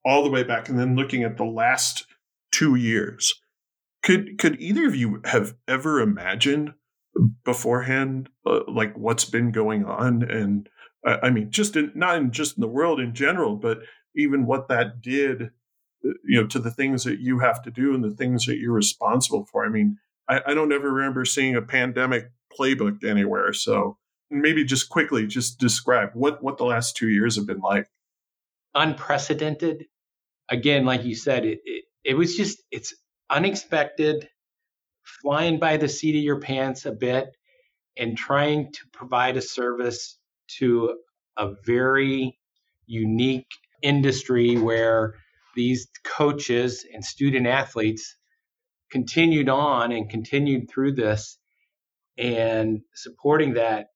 all 0.05 0.25
the 0.25 0.31
way 0.31 0.43
back, 0.43 0.69
and 0.69 0.79
then 0.79 0.96
looking 0.96 1.23
at 1.23 1.37
the 1.37 1.44
last 1.44 2.06
two 2.50 2.75
years, 2.75 3.35
could 4.02 4.38
could 4.38 4.61
either 4.61 4.87
of 4.87 4.96
you 4.96 5.20
have 5.25 5.55
ever 5.67 6.00
imagined 6.00 6.73
beforehand, 7.44 8.31
uh, 8.46 8.61
like 8.69 8.96
what's 8.96 9.25
been 9.25 9.50
going 9.52 9.85
on, 9.85 10.23
and 10.23 10.69
I 11.04 11.30
mean, 11.30 11.50
just 11.50 11.76
in, 11.76 11.92
not 11.94 12.16
in 12.16 12.32
just 12.32 12.56
in 12.56 12.60
the 12.60 12.68
world 12.68 13.00
in 13.00 13.14
general, 13.14 13.56
but 13.56 13.78
even 14.16 14.46
what 14.46 14.68
that 14.68 15.00
did, 15.00 15.42
uh, 15.42 16.11
you 16.25 16.40
know, 16.40 16.46
to 16.49 16.58
the 16.58 16.70
things 16.70 17.04
that 17.04 17.20
you 17.20 17.38
have 17.38 17.62
to 17.62 17.70
do 17.70 17.94
and 17.94 18.02
the 18.02 18.14
things 18.14 18.46
that 18.46 18.58
you're 18.58 18.73
responsible 18.73 19.44
for. 19.44 19.64
I 19.64 19.68
mean, 19.68 19.99
I, 20.28 20.40
I 20.46 20.54
don't 20.54 20.73
ever 20.73 20.92
remember 20.92 21.25
seeing 21.25 21.54
a 21.54 21.62
pandemic 21.62 22.30
playbook 22.58 23.04
anywhere, 23.04 23.52
so 23.52 23.96
maybe 24.30 24.64
just 24.64 24.88
quickly 24.88 25.26
just 25.26 25.58
describe 25.58 26.11
what 26.14 26.42
what 26.42 26.58
the 26.58 26.64
last 26.64 26.96
two 26.96 27.08
years 27.08 27.37
have 27.37 27.46
been 27.46 27.61
like. 27.61 27.87
Unprecedented. 28.75 29.87
Again 30.50 30.84
like 30.84 31.04
you 31.04 31.14
said 31.14 31.44
it, 31.44 31.61
it, 31.64 31.84
it 32.04 32.14
was 32.14 32.37
just 32.37 32.62
it's 32.70 32.94
unexpected. 33.30 34.28
Flying 35.23 35.58
by 35.58 35.78
the 35.78 35.88
seat 35.88 36.16
of 36.16 36.23
your 36.23 36.38
pants 36.38 36.84
a 36.84 36.92
bit 36.92 37.34
and 37.96 38.16
trying 38.16 38.73
to 38.73 38.80
provide 38.92 39.38
a 39.38 39.42
service 39.42 40.17
to 40.59 40.99
a 41.37 41.52
very 41.64 42.38
unique 42.87 43.50
industry 43.83 44.57
where 44.57 45.14
these 45.55 45.88
coaches 46.05 46.85
and 46.93 47.05
student 47.05 47.47
athletes 47.47 48.17
continued 48.90 49.49
on 49.49 49.93
and 49.93 50.11
continued 50.11 50.69
through 50.71 50.93
this 50.93 51.38
and 52.17 52.81
supporting 52.95 53.55
that 53.55 53.88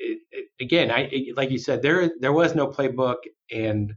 it, 0.00 0.18
it, 0.30 0.48
again, 0.60 0.90
I 0.90 1.08
it, 1.12 1.36
like 1.36 1.50
you 1.50 1.58
said, 1.58 1.82
there 1.82 2.10
there 2.20 2.32
was 2.32 2.54
no 2.54 2.66
playbook, 2.66 3.16
and 3.50 3.94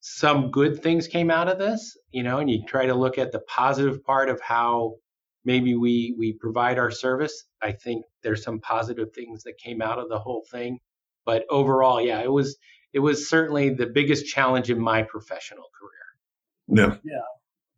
some 0.00 0.50
good 0.50 0.82
things 0.82 1.08
came 1.08 1.30
out 1.30 1.48
of 1.48 1.58
this. 1.58 1.96
You 2.12 2.22
know, 2.22 2.38
and 2.38 2.50
you 2.50 2.64
try 2.66 2.86
to 2.86 2.94
look 2.94 3.18
at 3.18 3.32
the 3.32 3.40
positive 3.40 4.04
part 4.04 4.28
of 4.28 4.40
how 4.40 4.96
maybe 5.44 5.74
we 5.74 6.14
we 6.18 6.34
provide 6.34 6.78
our 6.78 6.90
service. 6.90 7.44
I 7.62 7.72
think 7.72 8.04
there's 8.22 8.44
some 8.44 8.60
positive 8.60 9.12
things 9.14 9.42
that 9.44 9.58
came 9.58 9.80
out 9.82 9.98
of 9.98 10.08
the 10.08 10.18
whole 10.18 10.44
thing, 10.50 10.78
but 11.28 11.44
overall, 11.50 12.00
yeah, 12.00 12.22
it 12.22 12.32
was 12.32 12.56
it 12.94 13.00
was 13.00 13.28
certainly 13.28 13.68
the 13.68 13.84
biggest 13.84 14.24
challenge 14.24 14.70
in 14.70 14.80
my 14.80 15.02
professional 15.02 15.66
career. 15.78 16.88
Yeah, 16.88 16.96
yeah, 17.04 17.28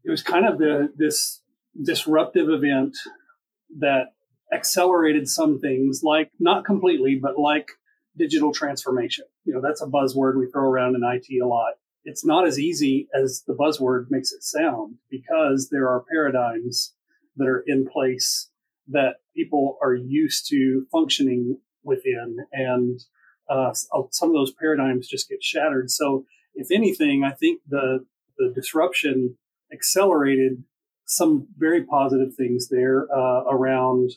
it 0.04 0.10
was 0.12 0.22
kind 0.22 0.46
of 0.46 0.58
the 0.58 0.92
this 0.94 1.42
disruptive 1.82 2.48
event 2.48 2.96
that 3.80 4.12
accelerated 4.52 5.26
some 5.26 5.58
things, 5.58 6.02
like 6.04 6.30
not 6.38 6.64
completely, 6.64 7.18
but 7.20 7.40
like 7.40 7.72
digital 8.16 8.52
transformation. 8.52 9.24
You 9.44 9.54
know, 9.54 9.60
that's 9.60 9.82
a 9.82 9.86
buzzword 9.86 10.38
we 10.38 10.46
throw 10.46 10.70
around 10.70 10.94
in 10.94 11.02
IT 11.02 11.26
a 11.42 11.44
lot. 11.44 11.72
It's 12.04 12.24
not 12.24 12.46
as 12.46 12.56
easy 12.56 13.08
as 13.12 13.42
the 13.48 13.54
buzzword 13.54 14.06
makes 14.10 14.30
it 14.30 14.44
sound 14.44 14.98
because 15.10 15.70
there 15.70 15.88
are 15.88 16.04
paradigms 16.08 16.94
that 17.36 17.48
are 17.48 17.64
in 17.66 17.88
place 17.88 18.48
that 18.86 19.16
people 19.34 19.76
are 19.82 19.96
used 19.96 20.46
to 20.50 20.86
functioning 20.92 21.58
within, 21.82 22.36
and 22.52 23.00
uh, 23.50 23.72
some 24.10 24.28
of 24.28 24.34
those 24.34 24.52
paradigms 24.52 25.08
just 25.08 25.28
get 25.28 25.42
shattered. 25.42 25.90
So, 25.90 26.24
if 26.54 26.70
anything, 26.70 27.24
I 27.24 27.32
think 27.32 27.60
the 27.68 28.06
the 28.38 28.52
disruption 28.54 29.36
accelerated 29.72 30.64
some 31.04 31.48
very 31.58 31.82
positive 31.84 32.34
things 32.34 32.68
there 32.68 33.06
uh, 33.14 33.42
around. 33.50 34.12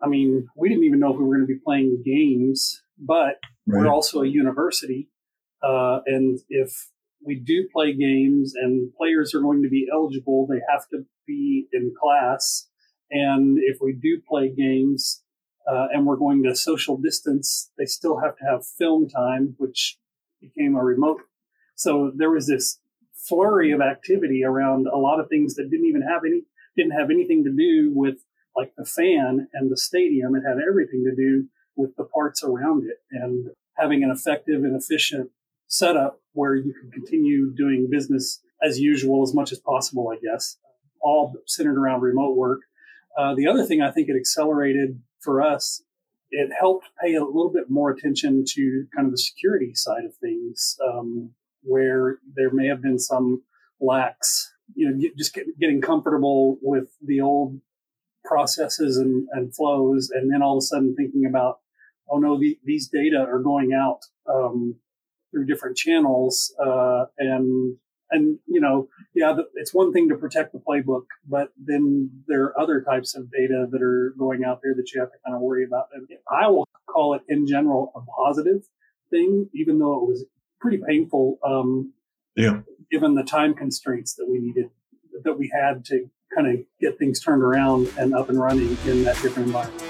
I 0.00 0.06
mean, 0.06 0.48
we 0.56 0.68
didn't 0.68 0.84
even 0.84 1.00
know 1.00 1.12
if 1.12 1.18
we 1.18 1.24
were 1.24 1.36
going 1.36 1.46
to 1.46 1.52
be 1.52 1.60
playing 1.62 2.02
games, 2.04 2.82
but 2.98 3.40
right. 3.66 3.80
we're 3.82 3.88
also 3.88 4.22
a 4.22 4.26
university, 4.26 5.08
uh, 5.62 6.00
and 6.06 6.38
if 6.48 6.90
we 7.24 7.36
do 7.36 7.68
play 7.72 7.92
games 7.92 8.54
and 8.54 8.92
players 8.94 9.34
are 9.34 9.40
going 9.40 9.62
to 9.62 9.68
be 9.68 9.88
eligible, 9.92 10.46
they 10.46 10.60
have 10.70 10.88
to 10.90 11.04
be 11.26 11.66
in 11.72 11.92
class. 12.00 12.68
And 13.10 13.58
if 13.58 13.78
we 13.80 13.92
do 13.92 14.20
play 14.26 14.48
games 14.48 15.22
uh, 15.70 15.88
and 15.92 16.06
we're 16.06 16.16
going 16.16 16.42
to 16.42 16.56
social 16.56 16.96
distance, 16.96 17.70
they 17.78 17.86
still 17.86 18.20
have 18.20 18.36
to 18.36 18.44
have 18.44 18.66
film 18.66 19.08
time, 19.08 19.54
which 19.58 19.98
became 20.40 20.74
a 20.74 20.82
remote. 20.82 21.22
So 21.74 22.12
there 22.14 22.30
was 22.30 22.46
this 22.46 22.78
flurry 23.14 23.70
of 23.72 23.80
activity 23.80 24.44
around 24.44 24.86
a 24.86 24.96
lot 24.96 25.20
of 25.20 25.28
things 25.28 25.54
that 25.54 25.70
didn't 25.70 25.86
even 25.86 26.02
have 26.02 26.22
any 26.26 26.42
didn't 26.76 26.98
have 26.98 27.10
anything 27.10 27.44
to 27.44 27.52
do 27.52 27.92
with 27.94 28.24
like 28.56 28.72
the 28.76 28.84
fan 28.84 29.48
and 29.52 29.70
the 29.70 29.76
stadium. 29.76 30.34
It 30.34 30.42
had 30.46 30.58
everything 30.58 31.04
to 31.04 31.14
do 31.14 31.46
with 31.76 31.94
the 31.96 32.04
parts 32.04 32.42
around 32.42 32.84
it 32.84 32.98
and 33.10 33.50
having 33.76 34.02
an 34.02 34.10
effective 34.10 34.64
and 34.64 34.74
efficient 34.74 35.30
setup 35.68 36.20
where 36.32 36.54
you 36.54 36.74
can 36.74 36.90
continue 36.90 37.52
doing 37.54 37.88
business 37.90 38.40
as 38.62 38.78
usual 38.78 39.22
as 39.22 39.34
much 39.34 39.52
as 39.52 39.58
possible, 39.58 40.10
I 40.10 40.16
guess, 40.16 40.56
all 41.00 41.34
centered 41.46 41.78
around 41.78 42.00
remote 42.00 42.36
work. 42.36 42.60
Uh, 43.16 43.34
the 43.34 43.46
other 43.46 43.64
thing 43.64 43.82
I 43.82 43.90
think 43.90 44.08
it 44.08 44.16
accelerated 44.16 45.00
for 45.22 45.42
us, 45.42 45.82
it 46.30 46.50
helped 46.58 46.86
pay 47.02 47.14
a 47.14 47.24
little 47.24 47.52
bit 47.52 47.68
more 47.68 47.90
attention 47.90 48.44
to 48.48 48.86
kind 48.94 49.06
of 49.06 49.12
the 49.12 49.18
security 49.18 49.74
side 49.74 50.04
of 50.04 50.14
things, 50.16 50.76
um, 50.86 51.30
where 51.62 52.18
there 52.34 52.50
may 52.50 52.66
have 52.66 52.82
been 52.82 52.98
some 52.98 53.42
lacks, 53.80 54.52
you 54.74 54.88
know, 54.88 55.10
just 55.16 55.34
get, 55.34 55.46
getting 55.60 55.80
comfortable 55.80 56.58
with 56.62 56.88
the 57.04 57.20
old 57.20 57.60
processes 58.24 58.96
and, 58.96 59.28
and, 59.32 59.54
flows, 59.54 60.10
and 60.10 60.32
then 60.32 60.42
all 60.42 60.56
of 60.56 60.62
a 60.62 60.66
sudden 60.66 60.94
thinking 60.96 61.26
about, 61.26 61.60
oh 62.08 62.18
no, 62.18 62.38
the, 62.38 62.58
these 62.64 62.88
data 62.88 63.18
are 63.18 63.40
going 63.40 63.72
out 63.72 64.00
um, 64.26 64.76
through 65.30 65.44
different 65.44 65.76
channels, 65.76 66.54
uh, 66.64 67.04
and 67.18 67.76
and 68.12 68.38
you 68.46 68.60
know, 68.60 68.88
yeah, 69.14 69.36
it's 69.54 69.74
one 69.74 69.92
thing 69.92 70.08
to 70.10 70.16
protect 70.16 70.52
the 70.52 70.60
playbook, 70.60 71.06
but 71.28 71.48
then 71.56 72.10
there 72.28 72.44
are 72.44 72.60
other 72.60 72.80
types 72.82 73.16
of 73.16 73.30
data 73.30 73.66
that 73.70 73.82
are 73.82 74.14
going 74.18 74.44
out 74.44 74.60
there 74.62 74.74
that 74.74 74.92
you 74.92 75.00
have 75.00 75.10
to 75.10 75.18
kind 75.24 75.34
of 75.34 75.42
worry 75.42 75.64
about. 75.64 75.86
And 75.94 76.06
I 76.30 76.48
will 76.48 76.68
call 76.88 77.14
it 77.14 77.22
in 77.28 77.46
general 77.46 77.92
a 77.96 78.00
positive 78.00 78.62
thing, 79.10 79.48
even 79.54 79.78
though 79.78 80.02
it 80.02 80.08
was 80.08 80.24
pretty 80.60 80.78
painful. 80.86 81.38
Um, 81.44 81.92
yeah. 82.36 82.60
Given 82.90 83.14
the 83.14 83.24
time 83.24 83.54
constraints 83.54 84.14
that 84.14 84.26
we 84.28 84.38
needed, 84.38 84.70
that 85.24 85.38
we 85.38 85.50
had 85.52 85.84
to 85.86 86.08
kind 86.34 86.46
of 86.46 86.64
get 86.80 86.98
things 86.98 87.20
turned 87.20 87.42
around 87.42 87.88
and 87.98 88.14
up 88.14 88.28
and 88.28 88.38
running 88.38 88.76
in 88.86 89.04
that 89.04 89.20
different 89.22 89.48
environment. 89.48 89.82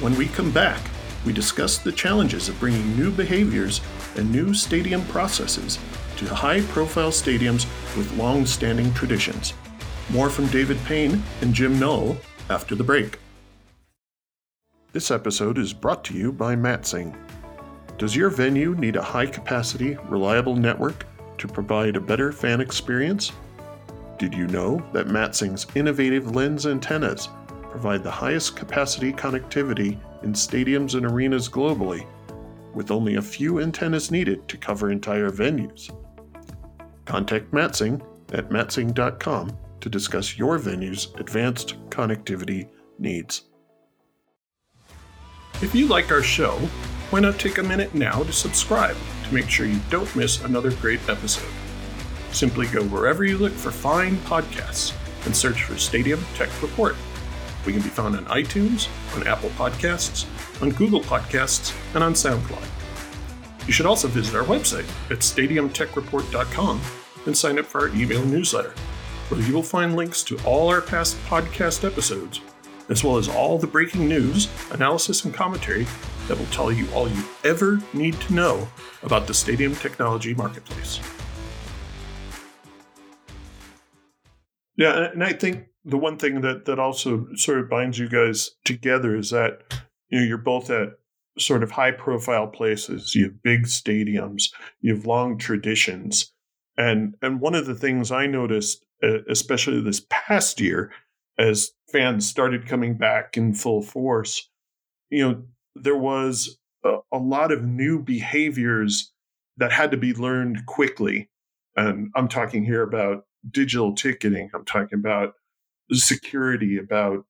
When 0.00 0.14
we 0.16 0.26
come 0.26 0.50
back, 0.50 0.90
we 1.24 1.32
discuss 1.32 1.78
the 1.78 1.92
challenges 1.92 2.48
of 2.48 2.58
bringing 2.60 2.96
new 2.96 3.10
behaviors 3.10 3.80
and 4.16 4.30
new 4.30 4.54
stadium 4.54 5.04
processes 5.06 5.78
to 6.16 6.34
high 6.34 6.60
profile 6.62 7.10
stadiums 7.10 7.66
with 7.96 8.16
long 8.16 8.46
standing 8.46 8.92
traditions. 8.94 9.54
More 10.10 10.30
from 10.30 10.46
David 10.48 10.78
Payne 10.84 11.22
and 11.40 11.54
Jim 11.54 11.78
Null 11.78 12.16
after 12.50 12.74
the 12.74 12.84
break. 12.84 13.18
This 14.92 15.10
episode 15.10 15.58
is 15.58 15.72
brought 15.72 16.04
to 16.04 16.14
you 16.14 16.30
by 16.30 16.54
Matsing. 16.54 17.16
Does 17.98 18.14
your 18.14 18.30
venue 18.30 18.74
need 18.76 18.96
a 18.96 19.02
high 19.02 19.26
capacity, 19.26 19.96
reliable 20.08 20.56
network 20.56 21.04
to 21.38 21.48
provide 21.48 21.96
a 21.96 22.00
better 22.00 22.30
fan 22.30 22.60
experience? 22.60 23.32
Did 24.18 24.34
you 24.34 24.46
know 24.46 24.84
that 24.92 25.08
Matsing's 25.08 25.66
innovative 25.74 26.34
lens 26.36 26.66
antennas 26.66 27.28
provide 27.70 28.04
the 28.04 28.10
highest 28.10 28.54
capacity 28.54 29.12
connectivity 29.12 29.98
in 30.22 30.32
stadiums 30.32 30.94
and 30.94 31.04
arenas 31.04 31.48
globally, 31.48 32.06
with 32.74 32.90
only 32.90 33.16
a 33.16 33.22
few 33.22 33.60
antennas 33.60 34.10
needed 34.10 34.48
to 34.48 34.56
cover 34.56 34.90
entire 34.90 35.30
venues. 35.30 35.90
Contact 37.04 37.50
Matsing 37.50 38.00
at 38.32 38.50
matsing.com 38.50 39.56
to 39.80 39.88
discuss 39.88 40.38
your 40.38 40.58
venue's 40.58 41.08
advanced 41.18 41.76
connectivity 41.90 42.68
needs. 42.98 43.44
If 45.62 45.74
you 45.74 45.86
like 45.86 46.10
our 46.10 46.22
show, 46.22 46.56
why 47.10 47.20
not 47.20 47.38
take 47.38 47.58
a 47.58 47.62
minute 47.62 47.94
now 47.94 48.22
to 48.22 48.32
subscribe 48.32 48.96
to 49.24 49.34
make 49.34 49.48
sure 49.48 49.66
you 49.66 49.80
don't 49.90 50.14
miss 50.16 50.42
another 50.42 50.72
great 50.72 51.00
episode? 51.08 51.52
Simply 52.32 52.66
go 52.66 52.82
wherever 52.84 53.24
you 53.24 53.38
look 53.38 53.52
for 53.52 53.70
fine 53.70 54.16
podcasts 54.18 54.94
and 55.26 55.36
search 55.36 55.62
for 55.62 55.76
Stadium 55.78 56.24
Tech 56.34 56.50
Report. 56.60 56.96
We 57.64 57.72
can 57.72 57.82
be 57.82 57.88
found 57.88 58.16
on 58.16 58.24
iTunes, 58.26 58.88
on 59.14 59.26
Apple 59.26 59.50
Podcasts, 59.50 60.26
on 60.60 60.70
Google 60.70 61.00
Podcasts, 61.00 61.74
and 61.94 62.02
on 62.02 62.14
SoundCloud. 62.14 62.66
You 63.66 63.72
should 63.72 63.86
also 63.86 64.08
visit 64.08 64.34
our 64.34 64.44
website 64.44 64.88
at 65.10 65.18
stadiumtechreport.com 65.18 66.80
and 67.26 67.36
sign 67.36 67.58
up 67.58 67.64
for 67.64 67.82
our 67.82 67.88
email 67.96 68.24
newsletter, 68.24 68.74
where 69.28 69.40
you 69.40 69.54
will 69.54 69.62
find 69.62 69.96
links 69.96 70.22
to 70.24 70.38
all 70.44 70.68
our 70.68 70.80
past 70.80 71.16
podcast 71.24 71.84
episodes, 71.84 72.40
as 72.88 73.02
well 73.02 73.16
as 73.16 73.28
all 73.28 73.58
the 73.58 73.66
breaking 73.66 74.08
news, 74.08 74.48
analysis, 74.70 75.24
and 75.24 75.32
commentary 75.32 75.86
that 76.28 76.38
will 76.38 76.46
tell 76.46 76.70
you 76.70 76.86
all 76.92 77.08
you 77.08 77.24
ever 77.44 77.80
need 77.92 78.14
to 78.20 78.34
know 78.34 78.68
about 79.02 79.26
the 79.26 79.34
stadium 79.34 79.74
technology 79.74 80.34
marketplace. 80.34 81.00
Yeah, 84.76 85.10
and 85.12 85.22
I 85.22 85.32
think 85.32 85.66
the 85.84 85.98
one 85.98 86.18
thing 86.18 86.40
that 86.40 86.64
that 86.64 86.78
also 86.78 87.28
sort 87.36 87.60
of 87.60 87.70
binds 87.70 87.98
you 87.98 88.08
guys 88.08 88.50
together 88.64 89.16
is 89.16 89.30
that 89.30 89.62
you 90.08 90.20
know 90.20 90.26
you're 90.26 90.38
both 90.38 90.70
at 90.70 90.90
sort 91.38 91.62
of 91.62 91.70
high 91.72 91.90
profile 91.90 92.46
places 92.46 93.14
you 93.14 93.24
have 93.24 93.42
big 93.42 93.64
stadiums 93.64 94.44
you 94.80 94.94
have 94.94 95.06
long 95.06 95.36
traditions. 95.36 96.32
And 96.76 97.14
and 97.22 97.40
one 97.40 97.54
of 97.54 97.66
the 97.66 97.74
things 97.74 98.10
i 98.10 98.26
noticed 98.26 98.84
especially 99.28 99.80
this 99.80 100.04
past 100.10 100.60
year 100.60 100.92
as 101.38 101.72
fans 101.92 102.28
started 102.28 102.66
coming 102.66 102.96
back 102.96 103.36
in 103.36 103.54
full 103.54 103.82
force 103.82 104.48
you 105.10 105.22
know 105.22 105.42
there 105.76 105.96
was 105.96 106.58
a, 106.84 106.98
a 107.12 107.18
lot 107.18 107.52
of 107.52 107.64
new 107.64 108.00
behaviors 108.00 109.12
that 109.56 109.72
had 109.72 109.90
to 109.92 109.96
be 109.96 110.12
learned 110.14 110.66
quickly. 110.66 111.28
And 111.76 112.10
i'm 112.16 112.28
talking 112.28 112.64
here 112.64 112.82
about 112.82 113.24
digital 113.50 113.94
ticketing. 113.94 114.50
I'm 114.54 114.64
talking 114.64 114.98
about 114.98 115.34
security, 115.92 116.78
about 116.78 117.24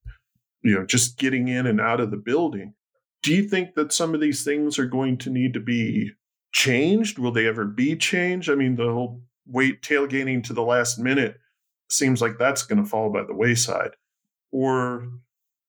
you 0.65 0.75
know 0.75 0.85
just 0.85 1.19
getting 1.19 1.49
in 1.49 1.67
and 1.67 1.81
out 1.81 2.01
of 2.01 2.11
the 2.11 2.17
building. 2.17 2.75
Do 3.23 3.35
you 3.35 3.49
think 3.49 3.75
that 3.75 3.93
some 3.93 4.15
of 4.15 4.21
these 4.21 4.45
things 4.45 4.79
are 4.79 4.87
going 4.87 5.19
to 5.19 5.31
need 5.31 5.55
to 5.55 5.61
be 5.61 6.13
changed? 6.53 7.19
Will 7.19 7.33
they 7.33 7.47
ever 7.47 7.65
be 7.65 7.97
changed? 7.97 8.51
I 8.51 8.55
mean, 8.55 8.77
the 8.77 8.93
whole 8.93 9.23
wait 9.47 9.83
tailgating 9.83 10.43
to 10.45 10.53
the 10.53 10.63
last 10.63 10.99
minute 10.99 11.37
seems 11.89 12.21
like 12.21 12.39
that's 12.39 12.65
going 12.65 12.83
to 12.83 12.89
fall 12.89 13.11
by 13.11 13.23
the 13.25 13.35
wayside. 13.35 13.93
Or 14.51 15.09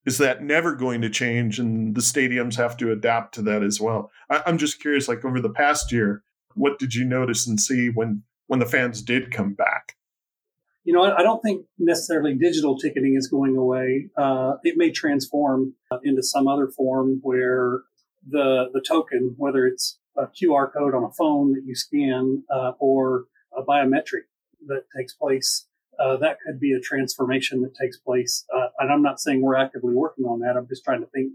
is 0.06 0.18
that 0.20 0.44
never 0.44 0.76
going 0.76 1.02
to 1.02 1.10
change 1.10 1.60
and 1.60 1.96
the 1.96 2.02
stadiums 2.02 2.56
have 2.56 2.78
to 2.78 2.92
adapt 2.92 3.36
to 3.36 3.42
that 3.44 3.64
as 3.64 3.80
well? 3.82 4.12
I, 4.30 4.44
am 4.46 4.58
just 4.58 4.80
curious, 4.80 5.08
like 5.08 5.26
over 5.26 5.42
the 5.42 5.50
past 5.50 5.92
year, 5.92 6.24
what 6.54 6.80
did 6.80 6.94
you 6.94 7.06
notice 7.06 7.48
and 7.48 7.60
see 7.60 7.90
when 7.90 8.24
when 8.48 8.60
the 8.60 8.66
fans 8.66 9.02
did 9.02 9.32
come 9.32 9.54
back? 9.54 9.96
You 10.86 10.94
know, 10.94 11.04
I, 11.04 11.24
don't 11.24 11.42
think 11.42 11.66
necessarily 11.80 12.36
digital 12.36 12.78
ticketing 12.78 13.16
is 13.18 13.28
going 13.28 13.58
away. 13.58 14.10
Uh, 14.16 14.54
it 14.64 14.76
may 14.78 14.92
transform 14.92 15.74
uh, 15.92 15.98
into 16.04 16.22
some 16.22 16.48
other 16.48 16.68
form 16.68 17.20
where 17.24 17.82
the 18.28 18.70
the 18.72 18.82
token, 18.88 19.34
whether 19.38 19.66
it's 19.66 19.98
a 20.16 20.28
QR 20.28 20.72
code 20.72 20.94
on 20.94 21.04
a 21.04 21.12
phone 21.12 21.54
that 21.54 21.64
you 21.66 21.76
scan 21.76 22.44
uh, 22.54 22.74
or 22.80 23.26
a 23.58 23.64
biometric 23.64 24.26
that 24.68 24.84
takes 24.96 25.14
place, 25.14 25.68
uh, 26.00 26.18
that 26.18 26.38
could 26.46 26.60
be 26.60 26.72
a 26.72 26.80
transformation 26.80 27.62
that 27.64 27.76
takes 27.76 27.98
place. 27.98 28.46
Uh, 28.56 28.68
and 28.80 28.92
I'm 28.92 29.02
not 29.02 29.20
saying 29.20 29.42
we're 29.42 29.56
actively 29.56 29.94
working 29.96 30.26
on 30.26 30.40
that. 30.42 30.56
I'm 30.56 30.68
just 30.68 30.84
trying 30.84 31.02
to 31.02 31.08
think 31.08 31.34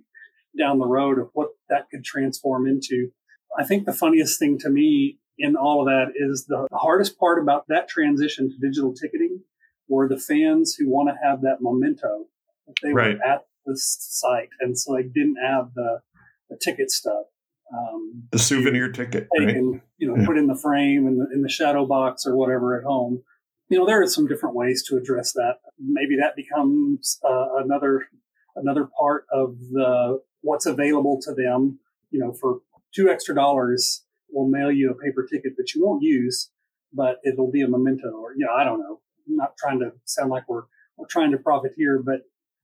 down 0.57 0.79
the 0.79 0.87
road 0.87 1.19
of 1.19 1.31
what 1.33 1.49
that 1.69 1.91
could 1.91 2.05
transform 2.05 2.69
into. 2.69 3.11
I 3.59 3.65
think 3.65 3.85
the 3.85 3.93
funniest 3.93 4.39
thing 4.39 4.59
to 4.59 4.71
me 4.71 5.19
in 5.41 5.57
all 5.57 5.81
of 5.81 5.87
that 5.87 6.13
is 6.15 6.47
the 6.47 6.69
hardest 6.73 7.19
part 7.19 7.43
about 7.43 7.67
that 7.69 7.89
transition 7.89 8.51
to 8.51 8.57
digital 8.59 8.95
ticketing 8.95 9.41
were 9.89 10.09
the 10.09 10.19
fans 10.19 10.75
who 10.75 10.89
want 10.89 11.09
to 11.09 11.17
have 11.27 11.41
that 11.43 11.57
memento. 11.61 12.27
That 12.67 12.77
they 12.83 12.93
right. 12.93 13.17
were 13.17 13.25
at 13.25 13.47
the 13.67 13.77
site, 13.77 14.51
and 14.61 14.79
so 14.79 14.95
they 14.95 15.03
didn't 15.03 15.37
have 15.43 15.75
the, 15.75 16.01
the 16.49 16.57
ticket 16.57 16.91
stuff. 16.91 17.25
Um, 17.73 18.25
the 18.33 18.39
souvenir 18.39 18.91
ticket, 18.91 19.29
right? 19.39 19.49
And, 19.49 19.81
you 19.99 20.09
know, 20.09 20.17
yeah. 20.17 20.27
put 20.27 20.37
in 20.37 20.47
the 20.47 20.57
frame 20.57 21.07
in 21.07 21.19
the, 21.19 21.27
in 21.33 21.43
the 21.43 21.49
shadow 21.49 21.87
box 21.87 22.27
or 22.27 22.37
whatever 22.37 22.77
at 22.77 22.85
home. 22.85 23.23
You 23.69 23.79
know, 23.79 23.87
there 23.87 24.03
are 24.03 24.07
some 24.09 24.27
different 24.27 24.57
ways 24.57 24.83
to 24.89 24.97
address 24.97 25.33
that. 25.35 25.59
Maybe 25.79 26.17
that 26.17 26.35
becomes 26.35 27.21
uh, 27.25 27.63
another 27.63 28.09
another 28.57 28.89
part 28.99 29.27
of 29.33 29.57
the 29.71 30.21
what's 30.41 30.67
available 30.67 31.21
to 31.23 31.33
them. 31.33 31.79
You 32.11 32.19
know, 32.19 32.33
for 32.33 32.59
two 32.93 33.09
extra 33.09 33.37
dollars, 33.37 34.03
we'll 34.33 34.49
mail 34.49 34.71
you 34.71 34.91
a 34.91 34.95
paper 34.95 35.27
ticket 35.31 35.57
that 35.57 35.75
you 35.75 35.85
won't 35.85 36.03
use, 36.03 36.51
but 36.93 37.17
it'll 37.25 37.51
be 37.51 37.63
a 37.63 37.69
memento 37.69 38.11
or, 38.11 38.33
you 38.37 38.47
know, 38.47 38.53
I 38.53 38.65
don't 38.65 38.81
know. 38.81 39.01
I'm 39.29 39.37
not 39.37 39.57
trying 39.57 39.81
to 39.81 39.93
sound 40.05 40.31
like 40.31 40.49
we're, 40.49 40.65
we're 40.97 41.07
trying 41.09 41.31
to 41.33 41.39
profiteer, 41.39 42.03
but 42.05 42.23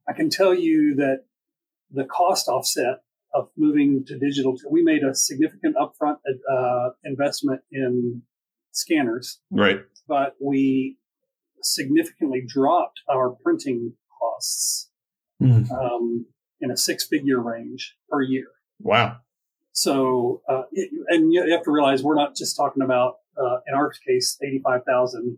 I 0.08 0.12
can 0.12 0.30
tell 0.30 0.54
you 0.54 0.96
that 0.96 1.24
the 1.90 2.04
cost 2.04 2.48
offset 2.48 3.02
of 3.34 3.48
moving 3.56 4.04
to 4.06 4.18
digital, 4.18 4.56
we 4.70 4.82
made 4.82 5.02
a 5.02 5.14
significant 5.14 5.76
upfront 5.76 6.16
uh, 6.50 6.90
investment 7.04 7.60
in 7.70 8.22
scanners. 8.72 9.40
Right. 9.50 9.80
But 10.08 10.34
we 10.40 10.98
significantly 11.62 12.44
dropped 12.46 13.00
our 13.10 13.30
printing 13.42 13.94
costs 14.18 14.90
mm. 15.42 15.70
um, 15.70 16.26
in 16.60 16.70
a 16.70 16.76
six 16.76 17.06
figure 17.06 17.40
range 17.40 17.96
per 18.10 18.22
year. 18.22 18.46
Wow. 18.80 19.18
So, 19.76 20.40
uh, 20.48 20.62
it, 20.72 20.90
and 21.08 21.34
you 21.34 21.52
have 21.52 21.62
to 21.64 21.70
realize 21.70 22.02
we're 22.02 22.14
not 22.14 22.34
just 22.34 22.56
talking 22.56 22.82
about, 22.82 23.18
uh, 23.36 23.58
in 23.68 23.74
our 23.74 23.92
case, 24.08 24.38
85,000 24.42 25.36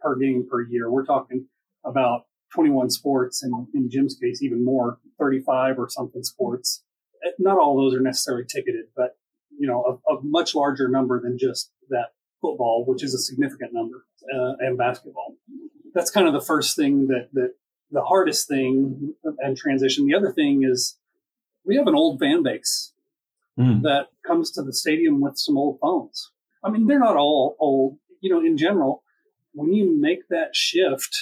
per 0.00 0.16
game 0.16 0.48
per 0.50 0.62
year. 0.62 0.90
We're 0.90 1.04
talking 1.04 1.48
about 1.84 2.24
21 2.54 2.88
sports 2.88 3.42
and 3.42 3.66
in 3.74 3.90
Jim's 3.90 4.16
case, 4.16 4.42
even 4.42 4.64
more, 4.64 5.00
35 5.18 5.78
or 5.78 5.90
something 5.90 6.22
sports. 6.22 6.82
Uh, 7.26 7.32
not 7.38 7.58
all 7.58 7.76
those 7.76 7.94
are 7.94 8.00
necessarily 8.00 8.46
ticketed, 8.46 8.86
but 8.96 9.18
you 9.58 9.68
know, 9.68 10.00
a, 10.08 10.14
a 10.14 10.22
much 10.22 10.54
larger 10.54 10.88
number 10.88 11.20
than 11.20 11.36
just 11.36 11.70
that 11.90 12.14
football, 12.40 12.86
which 12.86 13.04
is 13.04 13.12
a 13.12 13.18
significant 13.18 13.74
number, 13.74 14.06
uh, 14.34 14.54
and 14.60 14.78
basketball. 14.78 15.34
That's 15.92 16.10
kind 16.10 16.26
of 16.26 16.32
the 16.32 16.40
first 16.40 16.74
thing 16.74 17.08
that, 17.08 17.28
that 17.34 17.52
the 17.90 18.02
hardest 18.02 18.48
thing 18.48 19.14
and 19.40 19.58
transition. 19.58 20.06
The 20.06 20.14
other 20.14 20.32
thing 20.32 20.62
is 20.64 20.96
we 21.66 21.76
have 21.76 21.86
an 21.86 21.94
old 21.94 22.18
fan 22.18 22.42
base 22.42 22.93
mm. 23.58 23.82
that 23.82 24.08
comes 24.26 24.50
to 24.52 24.62
the 24.62 24.72
stadium 24.72 25.20
with 25.20 25.38
some 25.38 25.56
old 25.56 25.78
phones. 25.80 26.30
I 26.62 26.70
mean, 26.70 26.86
they're 26.86 26.98
not 26.98 27.16
all 27.16 27.56
old, 27.58 27.98
you 28.20 28.30
know, 28.30 28.40
in 28.40 28.56
general. 28.56 29.02
When 29.52 29.72
you 29.72 29.98
make 30.00 30.28
that 30.30 30.56
shift, 30.56 31.16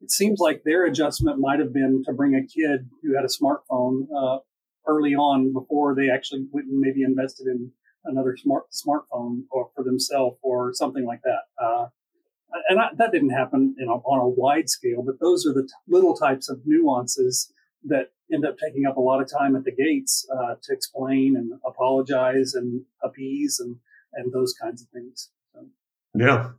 it 0.00 0.10
seems 0.10 0.38
like 0.38 0.62
their 0.64 0.84
adjustment 0.84 1.38
might 1.38 1.58
have 1.58 1.72
been 1.72 2.02
to 2.06 2.12
bring 2.12 2.34
a 2.34 2.46
kid 2.46 2.88
who 3.02 3.14
had 3.14 3.24
a 3.24 3.28
smartphone 3.28 4.06
uh, 4.16 4.38
early 4.86 5.14
on 5.14 5.52
before 5.52 5.94
they 5.94 6.08
actually 6.10 6.46
went 6.52 6.68
and 6.68 6.80
maybe 6.80 7.02
invested 7.02 7.46
in 7.46 7.72
another 8.04 8.36
smart 8.36 8.64
smartphone 8.72 9.42
or 9.50 9.70
for 9.74 9.84
themselves 9.84 10.38
or 10.42 10.72
something 10.72 11.04
like 11.04 11.20
that. 11.22 11.42
Uh, 11.62 11.86
and 12.68 12.80
I, 12.80 12.88
that 12.96 13.12
didn't 13.12 13.30
happen 13.30 13.74
know, 13.78 14.02
on 14.06 14.20
a 14.20 14.28
wide 14.28 14.68
scale, 14.70 15.02
but 15.04 15.20
those 15.20 15.46
are 15.46 15.52
the 15.52 15.64
t- 15.64 15.68
little 15.88 16.14
types 16.14 16.48
of 16.48 16.60
nuances 16.64 17.52
that 17.84 18.12
end 18.32 18.44
up 18.44 18.56
taking 18.58 18.86
up 18.86 18.96
a 18.96 19.00
lot 19.00 19.20
of 19.20 19.30
time 19.30 19.56
at 19.56 19.64
the 19.64 19.72
gates 19.72 20.26
uh, 20.32 20.54
to 20.62 20.72
explain 20.72 21.36
and 21.36 21.52
apologize 21.66 22.54
and 22.54 22.82
appease 23.02 23.60
and 23.60 23.76
and 24.14 24.32
those 24.32 24.54
kinds 24.60 24.82
of 24.82 24.88
things. 24.88 25.30
So. 25.52 25.66
Yeah, 26.14 26.50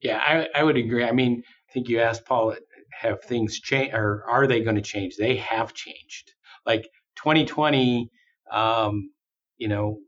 yeah, 0.00 0.18
I, 0.18 0.48
I 0.60 0.62
would 0.62 0.76
agree. 0.76 1.04
I 1.04 1.12
mean, 1.12 1.42
I 1.68 1.72
think 1.72 1.88
you 1.88 2.00
asked 2.00 2.26
Paul, 2.26 2.54
have 2.90 3.22
things 3.22 3.58
changed 3.60 3.94
or 3.94 4.24
are 4.28 4.46
they 4.46 4.60
going 4.60 4.76
to 4.76 4.82
change? 4.82 5.16
They 5.16 5.36
have 5.36 5.72
changed. 5.72 6.32
Like 6.66 6.88
2020, 7.16 8.10
um, 8.52 9.10
you 9.56 9.68
know, 9.68 9.98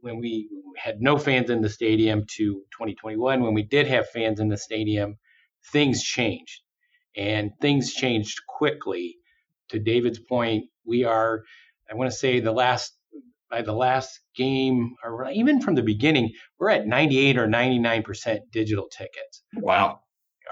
when 0.00 0.18
we 0.20 0.48
had 0.76 1.00
no 1.00 1.18
fans 1.18 1.50
in 1.50 1.62
the 1.62 1.68
stadium 1.68 2.24
to 2.36 2.62
2021, 2.72 3.42
when 3.42 3.54
we 3.54 3.62
did 3.62 3.86
have 3.86 4.08
fans 4.10 4.40
in 4.40 4.48
the 4.48 4.56
stadium, 4.56 5.16
things 5.72 6.02
changed 6.02 6.60
and 7.16 7.50
things 7.60 7.92
changed 7.92 8.40
quickly. 8.46 9.16
To 9.70 9.78
David's 9.78 10.18
point, 10.18 10.64
we 10.84 11.04
are, 11.04 11.42
I 11.90 11.94
want 11.94 12.10
to 12.10 12.16
say, 12.16 12.40
the 12.40 12.52
last 12.52 12.92
by 13.50 13.62
the 13.62 13.72
last 13.72 14.20
game, 14.34 14.96
or 15.04 15.30
even 15.30 15.60
from 15.60 15.76
the 15.76 15.82
beginning, 15.82 16.32
we're 16.58 16.70
at 16.70 16.86
98 16.86 17.38
or 17.38 17.46
99% 17.46 18.38
digital 18.50 18.88
tickets. 18.88 19.44
Wow. 19.54 20.00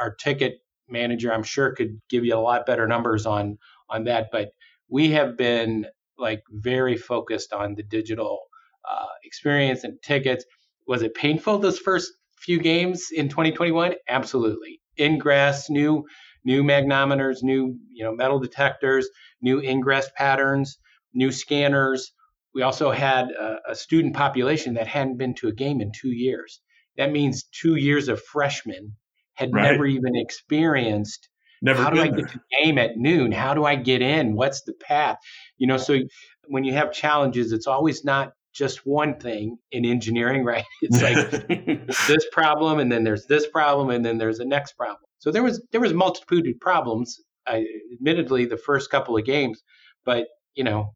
Our 0.00 0.14
ticket 0.14 0.58
manager, 0.88 1.32
I'm 1.32 1.42
sure, 1.42 1.74
could 1.74 2.00
give 2.08 2.24
you 2.24 2.36
a 2.36 2.38
lot 2.38 2.66
better 2.66 2.86
numbers 2.86 3.26
on 3.26 3.58
on 3.90 4.04
that, 4.04 4.28
but 4.32 4.50
we 4.88 5.10
have 5.10 5.36
been 5.36 5.86
like 6.18 6.42
very 6.50 6.96
focused 6.96 7.52
on 7.52 7.74
the 7.74 7.82
digital 7.82 8.40
uh, 8.88 9.06
experience 9.24 9.84
and 9.84 10.00
tickets. 10.02 10.44
Was 10.86 11.02
it 11.02 11.14
painful 11.14 11.58
those 11.58 11.78
first 11.78 12.12
few 12.38 12.60
games 12.60 13.08
in 13.12 13.28
2021? 13.28 13.94
Absolutely. 14.08 14.80
Ingress, 14.98 15.68
new 15.70 16.04
new 16.44 16.62
magnometers, 16.62 17.42
new 17.42 17.78
you 17.92 18.04
know 18.04 18.14
metal 18.14 18.38
detectors, 18.38 19.08
new 19.40 19.60
ingress 19.60 20.10
patterns, 20.16 20.78
new 21.12 21.32
scanners. 21.32 22.12
We 22.54 22.62
also 22.62 22.90
had 22.90 23.30
a, 23.30 23.58
a 23.70 23.74
student 23.74 24.14
population 24.14 24.74
that 24.74 24.86
hadn't 24.86 25.18
been 25.18 25.34
to 25.36 25.48
a 25.48 25.52
game 25.52 25.80
in 25.80 25.90
two 25.92 26.12
years. 26.12 26.60
That 26.96 27.10
means 27.10 27.44
two 27.44 27.74
years 27.74 28.08
of 28.08 28.22
freshmen 28.22 28.96
had 29.34 29.52
right. 29.52 29.72
never 29.72 29.86
even 29.86 30.14
experienced 30.14 31.28
Never 31.64 31.82
how 31.82 31.88
do 31.88 32.00
I 32.02 32.08
get 32.08 32.28
to 32.28 32.40
game 32.62 32.76
at 32.76 32.98
noon? 32.98 33.32
How 33.32 33.54
do 33.54 33.64
I 33.64 33.74
get 33.74 34.02
in? 34.02 34.36
What's 34.36 34.62
the 34.62 34.74
path? 34.74 35.16
You 35.56 35.66
know, 35.66 35.78
so 35.78 35.98
when 36.46 36.62
you 36.62 36.74
have 36.74 36.92
challenges, 36.92 37.52
it's 37.52 37.66
always 37.66 38.04
not 38.04 38.32
just 38.52 38.84
one 38.84 39.18
thing 39.18 39.56
in 39.72 39.86
engineering, 39.86 40.44
right? 40.44 40.64
It's 40.82 41.00
like 41.00 41.30
this 42.06 42.26
problem, 42.30 42.80
and 42.80 42.92
then 42.92 43.02
there's 43.02 43.24
this 43.24 43.46
problem, 43.46 43.88
and 43.88 44.04
then 44.04 44.18
there's 44.18 44.38
the 44.38 44.44
next 44.44 44.76
problem. 44.76 45.00
So 45.24 45.30
there 45.32 45.42
was 45.42 45.66
there 45.72 45.80
was 45.80 45.94
multitude 45.94 46.46
of 46.46 46.60
problems. 46.60 47.18
Admittedly, 47.48 48.44
the 48.44 48.58
first 48.58 48.90
couple 48.90 49.16
of 49.16 49.24
games, 49.24 49.62
but 50.04 50.26
you 50.54 50.64
know, 50.64 50.94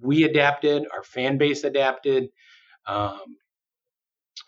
we 0.00 0.22
adapted, 0.22 0.84
our 0.94 1.02
fan 1.02 1.38
base 1.38 1.64
adapted, 1.64 2.28
um, 2.86 3.18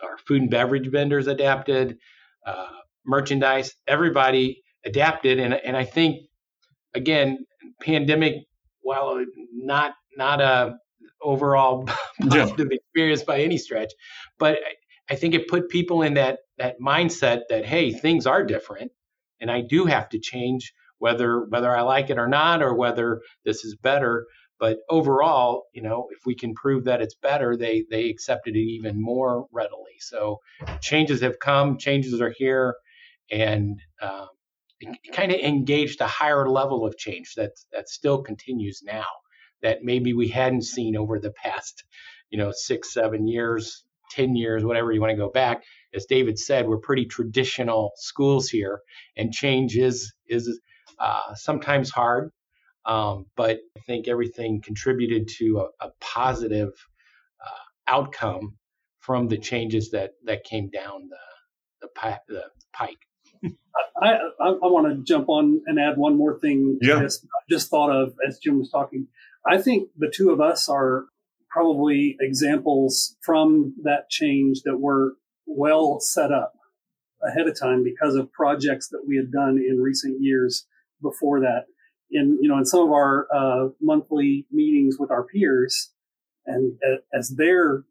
our 0.01 0.17
food 0.29 0.43
and 0.43 0.51
beverage 0.51 0.89
vendors 0.93 1.27
adapted, 1.27 1.99
uh, 2.47 2.69
merchandise, 3.05 3.75
everybody 3.89 4.63
adapted, 4.85 5.41
and 5.41 5.55
and 5.55 5.77
I 5.77 5.85
think 5.85 6.29
again, 6.95 7.45
pandemic, 7.81 8.35
while 8.83 9.25
not 9.53 9.95
not 10.17 10.41
a 10.41 10.77
overall 11.21 11.85
positive 12.29 12.69
yeah. 12.71 12.77
experience 12.77 13.25
by 13.25 13.41
any 13.41 13.59
stretch. 13.59 13.93
But 14.39 14.59
I 15.11 15.17
think 15.17 15.35
it 15.35 15.49
put 15.49 15.69
people 15.69 16.03
in 16.03 16.15
that 16.15 16.39
that 16.59 16.81
mindset 16.81 17.43
that 17.49 17.65
hey, 17.67 17.93
things 17.93 18.27
are 18.27 18.45
different, 18.45 18.93
and 19.41 19.51
I 19.51 19.63
do 19.63 19.87
have 19.87 20.09
to 20.11 20.19
change 20.19 20.73
whether 20.99 21.45
whether 21.47 21.77
I 21.77 21.83
like 21.83 22.11
it 22.11 22.19
or 22.19 22.29
not, 22.29 22.63
or 22.63 22.75
whether 22.75 23.23
this 23.45 23.65
is 23.65 23.77
better. 23.77 24.27
But 24.61 24.79
overall, 24.89 25.65
you 25.73 25.83
know, 25.83 26.09
if 26.13 26.25
we 26.27 26.35
can 26.35 26.55
prove 26.55 26.85
that 26.85 27.03
it's 27.03 27.15
better, 27.17 27.57
they 27.57 27.85
they 27.91 28.09
accepted 28.11 28.57
it 28.57 28.61
even 28.61 29.03
more 29.03 29.47
readily. 29.53 29.99
So 30.01 30.39
changes 30.81 31.21
have 31.23 31.39
come, 31.41 31.79
changes 31.79 32.21
are 32.21 32.35
here, 32.37 32.77
and 33.31 33.81
um, 34.01 34.29
kind 35.13 35.33
of 35.33 35.41
engaged 35.41 36.01
a 36.01 36.07
higher 36.07 36.49
level 36.49 36.87
of 36.87 36.97
change 36.97 37.35
that 37.37 37.53
that 37.73 37.89
still 37.89 38.23
continues 38.23 38.83
now 38.85 39.05
that 39.63 39.83
maybe 39.83 40.13
we 40.13 40.29
hadn't 40.29 40.63
seen 40.63 40.97
over 40.97 41.19
the 41.19 41.33
past, 41.33 41.85
you 42.31 42.39
know, 42.39 42.53
six, 42.55 42.93
seven 42.93 43.27
years, 43.27 43.85
10 44.11 44.37
years, 44.37 44.65
whatever 44.65 44.93
you 44.93 45.01
want 45.01 45.11
to 45.11 45.17
go 45.17 45.31
back. 45.31 45.65
As 45.95 46.07
David 46.07 46.39
said, 46.39 46.67
we're 46.67 46.79
pretty 46.79 47.07
traditional 47.07 47.93
schools 47.97 48.49
here, 48.49 48.81
and 49.17 49.33
change 49.33 49.77
is, 49.77 50.13
is 50.27 50.61
uh, 50.99 51.35
sometimes 51.35 51.91
hard. 51.91 52.31
Um, 52.87 53.27
but 53.37 53.61
I 53.77 53.81
think 53.87 54.09
everything 54.09 54.61
contributed 54.63 55.29
to 55.39 55.67
a, 55.81 55.87
a 55.87 55.91
positive 56.01 56.73
uh, 57.45 57.65
outcome 57.87 58.59
from 59.01 59.29
the 59.29 59.39
changes 59.39 59.91
that, 59.91 60.13
that 60.25 60.45
came 60.45 60.69
down 60.69 61.09
the, 61.09 61.89
the, 61.89 62.19
the 62.29 62.43
pike. 62.73 62.99
I, 64.03 64.15
I, 64.41 64.49
I 64.49 64.67
want 64.67 64.87
to 64.89 65.03
jump 65.03 65.29
on 65.29 65.63
and 65.67 65.79
add 65.79 65.97
one 65.97 66.17
more 66.17 66.39
thing. 66.41 66.79
Yeah. 66.83 67.01
Just, 67.01 67.27
just 67.49 67.71
thought 67.71 67.91
of 67.91 68.15
as 68.27 68.39
Jim 68.39 68.59
was 68.59 68.71
talking. 68.71 69.07
I 69.47 69.61
think 69.61 69.91
the 69.97 70.13
two 70.15 70.31
of 70.31 70.41
us 70.41 70.69
are 70.69 71.05
probably 71.51 72.17
examples 72.21 73.17
from 73.23 73.75
that 73.85 74.11
change 74.11 74.63
that 74.65 74.79
were 74.79 75.15
well 75.47 76.01
set 76.01 76.33
up 76.33 76.55
ahead 77.23 77.49
of 77.49 77.59
time 77.59 77.83
because 77.83 78.15
of 78.15 78.33
projects 78.33 78.89
that 78.89 79.03
we 79.07 79.17
had 79.17 79.33
done 79.33 79.59
in 79.59 79.81
recent 79.81 80.21
years 80.21 80.67
before 81.01 81.41
that. 81.41 81.65
In 82.11 82.39
you 82.41 82.49
know, 82.49 82.59
in 82.59 82.67
some 82.67 82.87
of 82.87 82.93
our 82.93 83.27
uh, 83.35 83.69
monthly 83.81 84.47
meetings 84.53 84.97
with 84.99 85.11
our 85.11 85.25
peers, 85.25 85.91
and 86.47 86.79
as 87.13 87.35
they're 87.37 87.85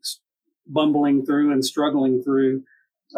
bumbling 0.67 1.25
through 1.25 1.51
and 1.51 1.65
struggling 1.65 2.23
through, 2.23 2.63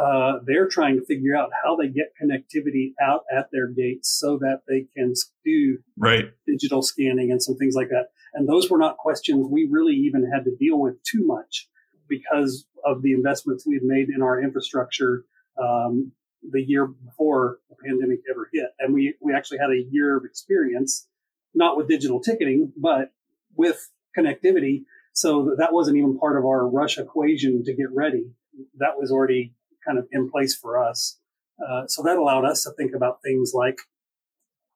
uh, 0.01 0.39
they're 0.45 0.67
trying 0.67 0.97
to 0.97 1.05
figure 1.05 1.35
out 1.35 1.49
how 1.63 1.75
they 1.75 1.87
get 1.87 2.13
connectivity 2.21 2.93
out 3.01 3.23
at 3.35 3.47
their 3.51 3.67
gates 3.67 4.17
so 4.19 4.37
that 4.37 4.61
they 4.67 4.87
can 4.95 5.13
do 5.43 5.77
right. 5.97 6.25
digital 6.47 6.81
scanning 6.81 7.29
and 7.31 7.43
some 7.43 7.55
things 7.57 7.75
like 7.75 7.89
that. 7.89 8.07
And 8.33 8.47
those 8.47 8.69
were 8.69 8.77
not 8.77 8.97
questions 8.97 9.47
we 9.49 9.67
really 9.69 9.93
even 9.93 10.29
had 10.33 10.43
to 10.45 10.55
deal 10.55 10.79
with 10.79 11.01
too 11.03 11.25
much 11.25 11.67
because 12.07 12.65
of 12.83 13.01
the 13.01 13.13
investments 13.13 13.65
we 13.65 13.75
had 13.75 13.83
made 13.83 14.09
in 14.09 14.21
our 14.21 14.41
infrastructure 14.41 15.25
um, 15.61 16.11
the 16.51 16.61
year 16.61 16.85
before 16.85 17.59
the 17.69 17.75
pandemic 17.83 18.19
ever 18.29 18.49
hit. 18.53 18.69
And 18.79 18.93
we, 18.93 19.15
we 19.21 19.33
actually 19.33 19.57
had 19.57 19.71
a 19.71 19.85
year 19.89 20.17
of 20.17 20.25
experience 20.25 21.07
not 21.55 21.77
with 21.77 21.87
digital 21.87 22.19
ticketing, 22.19 22.73
but 22.75 23.11
with 23.55 23.89
connectivity. 24.17 24.83
So 25.13 25.55
that 25.57 25.73
wasn't 25.73 25.97
even 25.97 26.19
part 26.19 26.37
of 26.37 26.45
our 26.45 26.67
rush 26.67 26.97
equation 26.97 27.63
to 27.63 27.73
get 27.73 27.91
ready. 27.91 28.31
That 28.77 28.97
was 28.97 29.11
already 29.11 29.53
kind 29.85 29.97
of 29.97 30.07
in 30.11 30.29
place 30.29 30.53
for 30.55 30.77
us. 30.77 31.17
Uh, 31.65 31.87
so 31.87 32.03
that 32.03 32.17
allowed 32.17 32.45
us 32.45 32.63
to 32.63 32.71
think 32.71 32.93
about 32.93 33.21
things 33.23 33.53
like, 33.53 33.79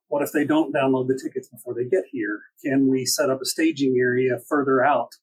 what 0.07 0.23
if 0.23 0.31
they 0.31 0.45
don't 0.45 0.73
download 0.73 1.07
the 1.07 1.19
tickets 1.21 1.49
before 1.49 1.73
they 1.73 1.83
get 1.83 2.05
here? 2.11 2.39
Can 2.63 2.87
we 2.87 3.05
set 3.05 3.29
up 3.29 3.41
a 3.41 3.45
staging 3.45 3.97
area 3.99 4.39
further 4.47 4.83
out 4.83 5.15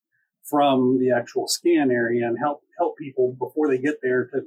from 0.48 0.98
the 0.98 1.10
actual 1.10 1.48
scan 1.48 1.90
area 1.90 2.26
and 2.26 2.38
help 2.38 2.62
help 2.78 2.96
people 2.98 3.36
before 3.38 3.68
they 3.68 3.78
get 3.78 3.96
there 4.02 4.26
to, 4.26 4.42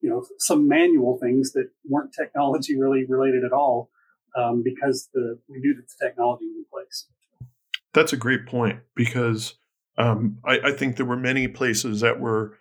you 0.00 0.10
know, 0.10 0.24
some 0.38 0.68
manual 0.68 1.18
things 1.20 1.52
that 1.52 1.68
weren't 1.88 2.12
technology 2.12 2.78
really 2.78 3.04
related 3.08 3.44
at 3.44 3.52
all, 3.52 3.90
um, 4.36 4.62
because 4.62 5.08
the 5.14 5.38
we 5.48 5.58
knew 5.58 5.74
that 5.74 5.86
the 5.86 6.06
technology 6.06 6.46
was 6.46 6.56
in 6.56 6.64
place. 6.70 7.06
That's 7.92 8.12
a 8.12 8.16
great 8.16 8.46
point 8.46 8.80
because 8.94 9.54
um, 9.96 10.38
I, 10.44 10.58
I 10.64 10.72
think 10.72 10.96
there 10.96 11.06
were 11.06 11.16
many 11.16 11.46
places 11.46 12.00
that 12.00 12.18
were 12.18 12.58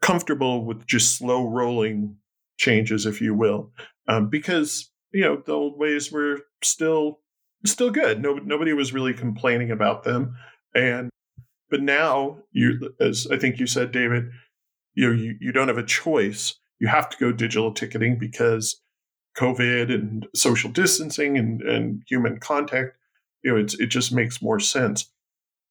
comfortable 0.00 0.64
with 0.64 0.86
just 0.86 1.16
slow 1.18 1.46
rolling 1.46 2.16
changes, 2.56 3.04
if 3.04 3.20
you 3.20 3.34
will, 3.34 3.72
um, 4.08 4.28
because 4.28 4.90
you 5.12 5.22
know 5.22 5.42
the 5.44 5.52
old 5.52 5.78
ways 5.78 6.10
were 6.10 6.40
still 6.62 7.20
still 7.66 7.90
good. 7.90 8.22
No, 8.22 8.34
nobody 8.34 8.72
was 8.72 8.92
really 8.92 9.12
complaining 9.12 9.70
about 9.70 10.04
them, 10.04 10.36
and 10.74 11.10
but 11.72 11.80
now 11.80 12.36
you, 12.52 12.94
as 13.00 13.26
I 13.32 13.38
think 13.38 13.58
you 13.58 13.66
said, 13.66 13.92
David, 13.92 14.30
you 14.92 15.08
know, 15.08 15.14
you, 15.14 15.36
you 15.40 15.52
don't 15.52 15.68
have 15.68 15.78
a 15.78 15.82
choice. 15.82 16.54
You 16.78 16.88
have 16.88 17.08
to 17.08 17.16
go 17.16 17.32
digital 17.32 17.72
ticketing 17.72 18.18
because 18.18 18.78
COVID 19.38 19.90
and 19.92 20.26
social 20.34 20.70
distancing 20.70 21.38
and, 21.38 21.62
and 21.62 22.02
human 22.06 22.38
contact. 22.40 22.90
You 23.42 23.52
know, 23.52 23.56
it's, 23.58 23.72
it 23.80 23.86
just 23.86 24.12
makes 24.12 24.42
more 24.42 24.60
sense. 24.60 25.10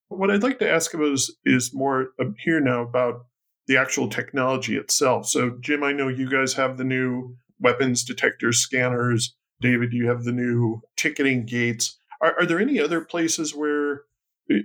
What 0.10 0.32
I'd 0.32 0.42
like 0.42 0.58
to 0.60 0.70
ask 0.70 0.92
about 0.96 1.12
is, 1.12 1.38
is 1.46 1.72
more 1.72 2.14
um, 2.20 2.34
here 2.44 2.60
now 2.60 2.82
about 2.82 3.28
the 3.68 3.78
actual 3.78 4.10
technology 4.10 4.78
itself. 4.78 5.28
So, 5.28 5.52
Jim, 5.62 5.84
I 5.84 5.92
know 5.92 6.08
you 6.08 6.28
guys 6.28 6.54
have 6.54 6.78
the 6.80 6.84
new 6.84 7.38
weapons 7.60 8.04
detector 8.04 8.52
scanners. 8.54 9.36
David, 9.62 9.94
you 9.94 10.08
have 10.08 10.24
the 10.24 10.32
new 10.32 10.82
ticketing 10.98 11.46
gates. 11.46 12.00
Are, 12.22 12.40
are 12.40 12.46
there 12.48 12.60
any 12.60 12.80
other 12.80 13.02
places 13.02 13.54
where 13.54 14.02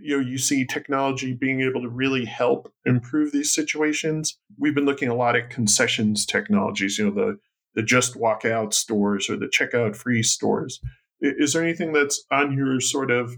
you 0.03 0.17
know 0.17 0.29
you 0.29 0.39
see 0.39 0.65
technology 0.65 1.33
being 1.33 1.61
able 1.61 1.83
to 1.83 1.89
really 1.89 2.25
help 2.25 2.73
improve 2.85 3.33
these 3.33 3.53
situations? 3.53 4.39
We've 4.59 4.75
been 4.75 4.87
looking 4.87 5.09
a 5.09 5.15
lot 5.15 5.37
at 5.37 5.51
concessions 5.51 6.27
technologies. 6.27 6.99
You 6.99 7.07
know 7.07 7.15
the 7.15 7.39
the 7.75 7.83
just 7.83 8.17
walk 8.17 8.45
out 8.45 8.75
stores 8.75 9.29
or 9.29 9.37
the 9.37 9.47
checkout 9.47 9.97
free 9.97 10.23
stores. 10.23 10.81
Is 11.21 11.53
there 11.53 11.63
anything 11.63 11.93
that's 11.93 12.25
on 12.31 12.53
your 12.57 12.81
sort 12.81 13.11
of 13.11 13.37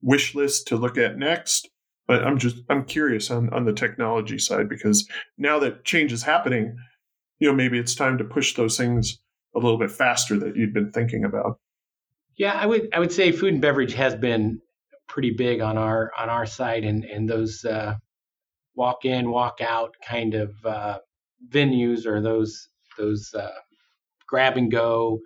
wish 0.00 0.34
list 0.34 0.66
to 0.68 0.76
look 0.76 0.96
at 0.96 1.18
next? 1.18 1.68
But 2.06 2.24
I'm 2.24 2.38
just 2.38 2.56
I'm 2.68 2.84
curious 2.84 3.30
on 3.30 3.50
on 3.50 3.64
the 3.64 3.72
technology 3.72 4.38
side 4.38 4.68
because 4.68 5.08
now 5.38 5.58
that 5.60 5.84
change 5.84 6.12
is 6.12 6.22
happening, 6.22 6.76
you 7.38 7.48
know, 7.48 7.54
maybe 7.54 7.78
it's 7.78 7.94
time 7.94 8.18
to 8.18 8.24
push 8.24 8.54
those 8.54 8.76
things 8.76 9.18
a 9.54 9.58
little 9.58 9.78
bit 9.78 9.90
faster 9.90 10.38
that 10.38 10.56
you'd 10.56 10.74
been 10.74 10.92
thinking 10.92 11.24
about. 11.24 11.58
Yeah, 12.36 12.54
I 12.54 12.66
would 12.66 12.88
I 12.92 12.98
would 12.98 13.12
say 13.12 13.32
food 13.32 13.52
and 13.52 13.62
beverage 13.62 13.94
has 13.94 14.14
been 14.14 14.60
pretty 15.10 15.30
big 15.30 15.60
on 15.60 15.76
our 15.76 16.12
on 16.16 16.28
our 16.28 16.46
side 16.46 16.84
and 16.84 17.04
and 17.04 17.28
those 17.28 17.64
uh, 17.64 17.94
walk 18.74 19.04
in 19.04 19.30
walk 19.30 19.60
out 19.60 19.94
kind 20.06 20.34
of 20.34 20.54
uh, 20.64 20.98
venues 21.50 22.06
or 22.06 22.20
those 22.22 22.68
those 22.96 23.34
uh, 23.34 23.58
grab 24.28 24.56
and 24.56 24.70
go 24.70 25.18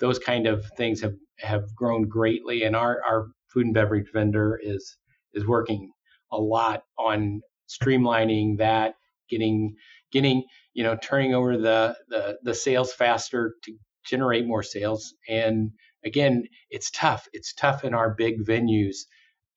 those 0.00 0.18
kind 0.18 0.46
of 0.46 0.64
things 0.76 1.00
have 1.00 1.14
have 1.38 1.74
grown 1.74 2.08
greatly 2.08 2.62
and 2.62 2.76
our 2.76 3.00
our 3.08 3.28
food 3.52 3.64
and 3.64 3.74
beverage 3.74 4.08
vendor 4.12 4.60
is 4.62 4.96
is 5.34 5.46
working 5.46 5.90
a 6.32 6.38
lot 6.38 6.82
on 6.98 7.40
streamlining 7.68 8.58
that, 8.58 8.94
getting 9.28 9.74
getting 10.10 10.44
you 10.74 10.82
know 10.82 10.96
turning 11.02 11.34
over 11.34 11.56
the 11.56 11.96
the, 12.08 12.38
the 12.42 12.54
sales 12.54 12.92
faster 12.92 13.54
to 13.64 13.72
generate 14.04 14.46
more 14.46 14.62
sales. 14.62 15.14
And 15.28 15.70
again, 16.04 16.44
it's 16.70 16.90
tough. 16.90 17.28
It's 17.32 17.54
tough 17.54 17.84
in 17.84 17.94
our 17.94 18.14
big 18.14 18.44
venues. 18.44 18.96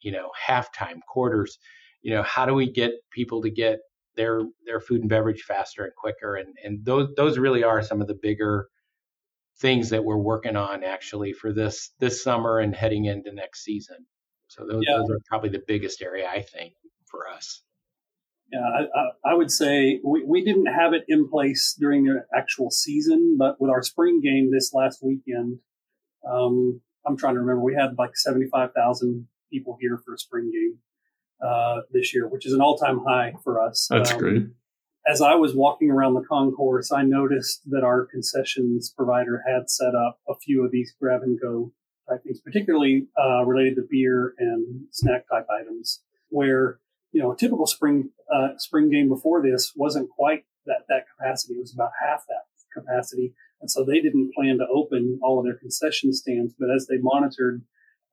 You 0.06 0.12
know, 0.14 0.30
halftime, 0.48 1.00
quarters. 1.08 1.58
You 2.02 2.14
know, 2.14 2.24
how 2.24 2.46
do 2.46 2.54
we 2.54 2.72
get 2.72 2.92
people 3.12 3.42
to 3.42 3.50
get 3.50 3.80
their 4.16 4.42
their 4.66 4.80
food 4.80 5.02
and 5.02 5.10
beverage 5.10 5.42
faster 5.42 5.84
and 5.84 5.94
quicker? 5.96 6.36
And 6.36 6.56
and 6.64 6.86
those 6.86 7.10
those 7.18 7.38
really 7.38 7.64
are 7.64 7.82
some 7.82 8.02
of 8.02 8.08
the 8.08 8.18
bigger 8.22 8.68
things 9.58 9.90
that 9.90 10.04
we're 10.04 10.18
working 10.18 10.56
on 10.56 10.84
actually 10.84 11.34
for 11.34 11.52
this 11.52 11.92
this 12.00 12.24
summer 12.24 12.60
and 12.60 12.76
heading 12.76 13.06
into 13.06 13.34
next 13.34 13.64
season. 13.64 14.06
So 14.48 14.66
those, 14.66 14.84
yeah. 14.88 14.98
those 14.98 15.10
are 15.10 15.20
probably 15.28 15.50
the 15.50 15.64
biggest 15.66 16.02
area 16.02 16.28
I 16.30 16.42
think 16.42 16.74
for 17.06 17.28
us. 17.28 17.64
Yeah, 18.54 18.60
I, 18.60 19.32
I, 19.32 19.34
would 19.34 19.50
say 19.50 20.00
we, 20.06 20.24
we 20.24 20.46
didn't 20.46 20.68
have 20.68 20.94
it 20.94 21.04
in 21.08 21.28
place 21.28 21.76
during 21.80 22.04
the 22.04 22.26
actual 22.34 22.70
season, 22.70 23.38
but 23.40 23.60
with 23.60 23.72
our 23.72 23.82
spring 23.82 24.22
game 24.22 24.52
this 24.52 24.72
last 24.72 25.00
weekend, 25.02 25.60
um, 26.30 26.80
I'm 27.08 27.18
trying 27.18 27.34
to 27.34 27.40
remember, 27.40 27.64
we 27.64 27.74
had 27.74 27.98
like 27.98 28.16
75,000 28.16 29.28
people 29.56 29.78
here 29.80 29.98
for 30.04 30.14
a 30.14 30.18
spring 30.18 30.52
game 30.52 30.80
uh, 31.46 31.82
this 31.92 32.14
year, 32.14 32.28
which 32.28 32.46
is 32.46 32.54
an 32.54 32.62
all 32.62 32.78
time 32.78 33.02
high 33.08 33.34
for 33.44 33.62
us. 33.62 33.88
That's 33.90 34.12
um, 34.12 34.20
great. 34.20 34.44
As 35.08 35.22
I 35.22 35.36
was 35.36 35.54
walking 35.56 35.92
around 35.92 36.16
the 36.16 36.24
concourse, 36.28 36.92
I 36.92 37.04
noticed 37.04 37.62
that 37.70 37.84
our 37.84 38.06
concessions 38.06 38.92
provider 38.96 39.44
had 39.48 39.70
set 39.70 39.94
up 39.94 40.20
a 40.28 40.34
few 40.36 40.66
of 40.66 40.72
these 40.72 40.94
grab 41.00 41.22
and 41.22 41.40
go 41.40 41.72
type 42.10 42.24
things, 42.24 42.42
particularly 42.42 43.08
uh, 43.18 43.46
related 43.46 43.76
to 43.76 43.88
beer 43.90 44.34
and 44.40 44.86
snack 44.92 45.26
type 45.30 45.46
items, 45.50 46.02
where 46.30 46.80
you 47.12 47.22
know 47.22 47.32
a 47.32 47.38
typical 47.38 47.68
spring 47.68 48.10
uh, 48.34 48.58
spring 48.58 48.90
game 48.90 49.08
before 49.08 49.42
this 49.42 49.74
wasn't 49.76 50.10
quite 50.10 50.46
that 50.66 50.86
that 50.90 51.06
capacity; 51.16 51.54
it 51.54 51.62
was 51.62 51.74
about 51.74 51.92
half 52.02 52.24
that 52.28 52.46
capacity, 52.74 53.34
and 53.62 53.70
so 53.70 53.86
they 53.86 54.02
didn't 54.02 54.34
plan 54.34 54.58
to 54.58 54.68
open 54.74 55.20
all 55.22 55.40
of 55.40 55.46
their 55.46 55.58
concession 55.58 56.14
stands. 56.14 56.54
But 56.58 56.70
as 56.76 56.88
they 56.88 56.98
monitored 56.98 57.62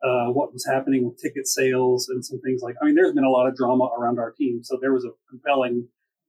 uh, 0.03 0.27
what 0.27 0.53
was 0.53 0.67
happening 0.67 1.05
with 1.05 1.21
ticket 1.21 1.47
sales 1.47 2.09
and 2.09 2.25
some 2.25 2.41
things 2.41 2.63
like, 2.63 2.75
I 2.83 2.85
mean, 2.85 2.95
there's 2.95 3.15
been 3.15 3.25
a 3.25 3.31
lot 3.31 3.47
of 3.47 3.57
drama 3.57 3.85
around 3.99 4.19
our 4.19 4.33
team, 4.33 4.63
so 4.63 4.79
there 4.81 4.93
was 4.93 5.05
a 5.05 5.11
compelling. 5.31 5.89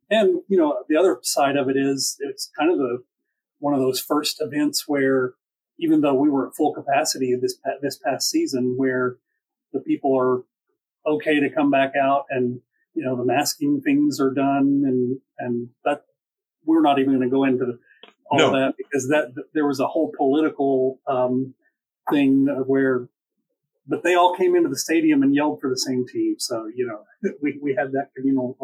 And 0.10 0.42
you 0.48 0.58
know, 0.58 0.84
the 0.88 0.98
other 0.98 1.18
side 1.24 1.58
of 1.58 1.70
it 1.70 1.78
is 1.78 2.18
it's 2.20 2.52
kind 2.58 2.72
of 2.72 2.80
a 2.80 2.98
one 3.60 3.74
of 3.74 3.80
those 3.80 4.00
first 4.00 4.42
events 4.42 4.84
where 4.88 5.34
even 5.80 6.02
though 6.02 6.14
we 6.14 6.30
were 6.30 6.48
at 6.48 6.56
full 6.56 6.74
capacity 6.74 7.36
this 7.42 7.58
this 7.82 7.98
past 7.98 8.30
season, 8.30 8.76
where 8.78 9.18
the 9.72 9.80
people 9.80 10.16
are 10.18 10.44
okay 11.06 11.40
to 11.40 11.50
come 11.50 11.72
back 11.72 11.94
out 11.96 12.26
and 12.30 12.60
you 12.94 13.04
know 13.04 13.16
the 13.16 13.26
masking 13.26 13.82
things 13.82 14.20
are 14.20 14.34
done 14.34 14.84
and 14.86 15.20
and 15.40 15.70
that 15.84 16.04
we're 16.66 16.82
not 16.82 17.00
even 17.00 17.18
going 17.18 17.30
to 17.30 17.34
go 17.34 17.44
into 17.44 17.80
all 18.30 18.38
no. 18.38 18.52
that 18.52 18.76
because 18.78 19.08
that 19.10 19.34
there 19.54 19.66
was 19.66 19.80
a 19.80 19.88
whole 19.88 20.12
political 20.18 21.00
um, 21.08 21.54
thing 22.10 22.48
where 22.68 23.08
but 23.88 24.04
they 24.04 24.16
all 24.16 24.36
came 24.36 24.56
into 24.56 24.70
the 24.70 24.78
stadium 24.78 25.24
and 25.24 25.36
yelled 25.36 25.60
for 25.60 25.70
the 25.70 25.78
same 25.78 26.06
team 26.08 26.36
so 26.38 26.66
you 26.76 26.86
know 26.88 27.32
we, 27.42 27.60
we 27.62 27.76
had 27.78 27.92
that 27.92 28.10
communal 28.16 28.58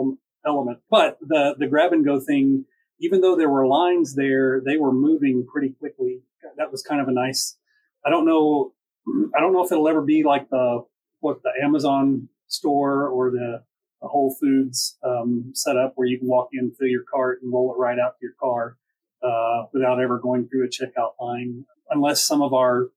element 0.46 0.80
but 0.90 1.18
the 1.22 1.56
the 1.58 1.68
grab 1.68 1.94
and 1.94 2.06
go 2.06 2.20
thing 2.20 2.66
even 3.02 3.22
though 3.22 3.36
there 3.36 3.50
were 3.50 3.68
lines 3.68 4.16
there 4.16 4.62
they 4.66 4.78
were 4.78 4.92
moving 4.92 5.46
pretty 5.52 5.70
quickly 5.70 6.22
that 6.58 6.72
was 6.72 6.84
kind 6.84 7.02
of 7.02 7.08
a 7.08 7.12
nice. 7.12 7.58
I 8.06 8.10
don't 8.10 8.26
know. 8.26 8.74
I 9.36 9.40
don't 9.40 9.54
know 9.54 9.64
if 9.64 9.72
it'll 9.72 9.88
ever 9.88 10.02
be 10.02 10.24
like 10.24 10.50
the 10.50 10.86
what 11.22 11.42
the 11.44 11.52
Amazon 11.62 12.30
store 12.48 13.08
or 13.08 13.32
the, 13.32 13.64
the 14.02 14.08
Whole 14.08 14.36
Foods 14.40 14.98
um, 15.04 15.52
setup 15.54 15.94
where 15.96 16.08
you 16.08 16.18
can 16.18 16.28
walk 16.28 16.50
in, 16.54 16.72
fill 16.72 16.88
your 16.88 17.04
cart, 17.12 17.40
and 17.42 17.52
roll 17.52 17.74
it 17.74 17.78
right 17.78 18.00
out 18.00 18.14
to 18.20 18.22
your 18.22 18.34
car 18.40 18.78
uh, 19.24 19.68
without 19.74 20.00
ever 20.00 20.20
going 20.20 20.48
through 20.48 20.66
a 20.66 20.70
checkout 20.70 21.14
line. 21.20 21.66
Unless 21.90 22.24
some 22.24 22.42
of 22.42 22.54
our 22.54 22.90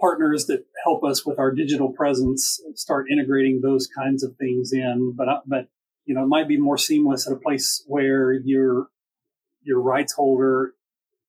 partners 0.00 0.46
that 0.46 0.64
help 0.84 1.04
us 1.04 1.26
with 1.26 1.38
our 1.38 1.50
digital 1.50 1.92
presence 1.92 2.60
start 2.74 3.06
integrating 3.10 3.60
those 3.60 3.86
kinds 3.86 4.22
of 4.22 4.36
things 4.36 4.72
in, 4.72 5.12
but 5.16 5.28
uh, 5.28 5.40
but 5.46 5.68
you 6.04 6.14
know 6.14 6.22
it 6.22 6.28
might 6.28 6.48
be 6.48 6.58
more 6.58 6.78
seamless 6.78 7.26
at 7.26 7.32
a 7.32 7.36
place 7.36 7.84
where 7.86 8.32
your 8.32 8.88
your 9.62 9.80
rights 9.80 10.12
holder 10.12 10.74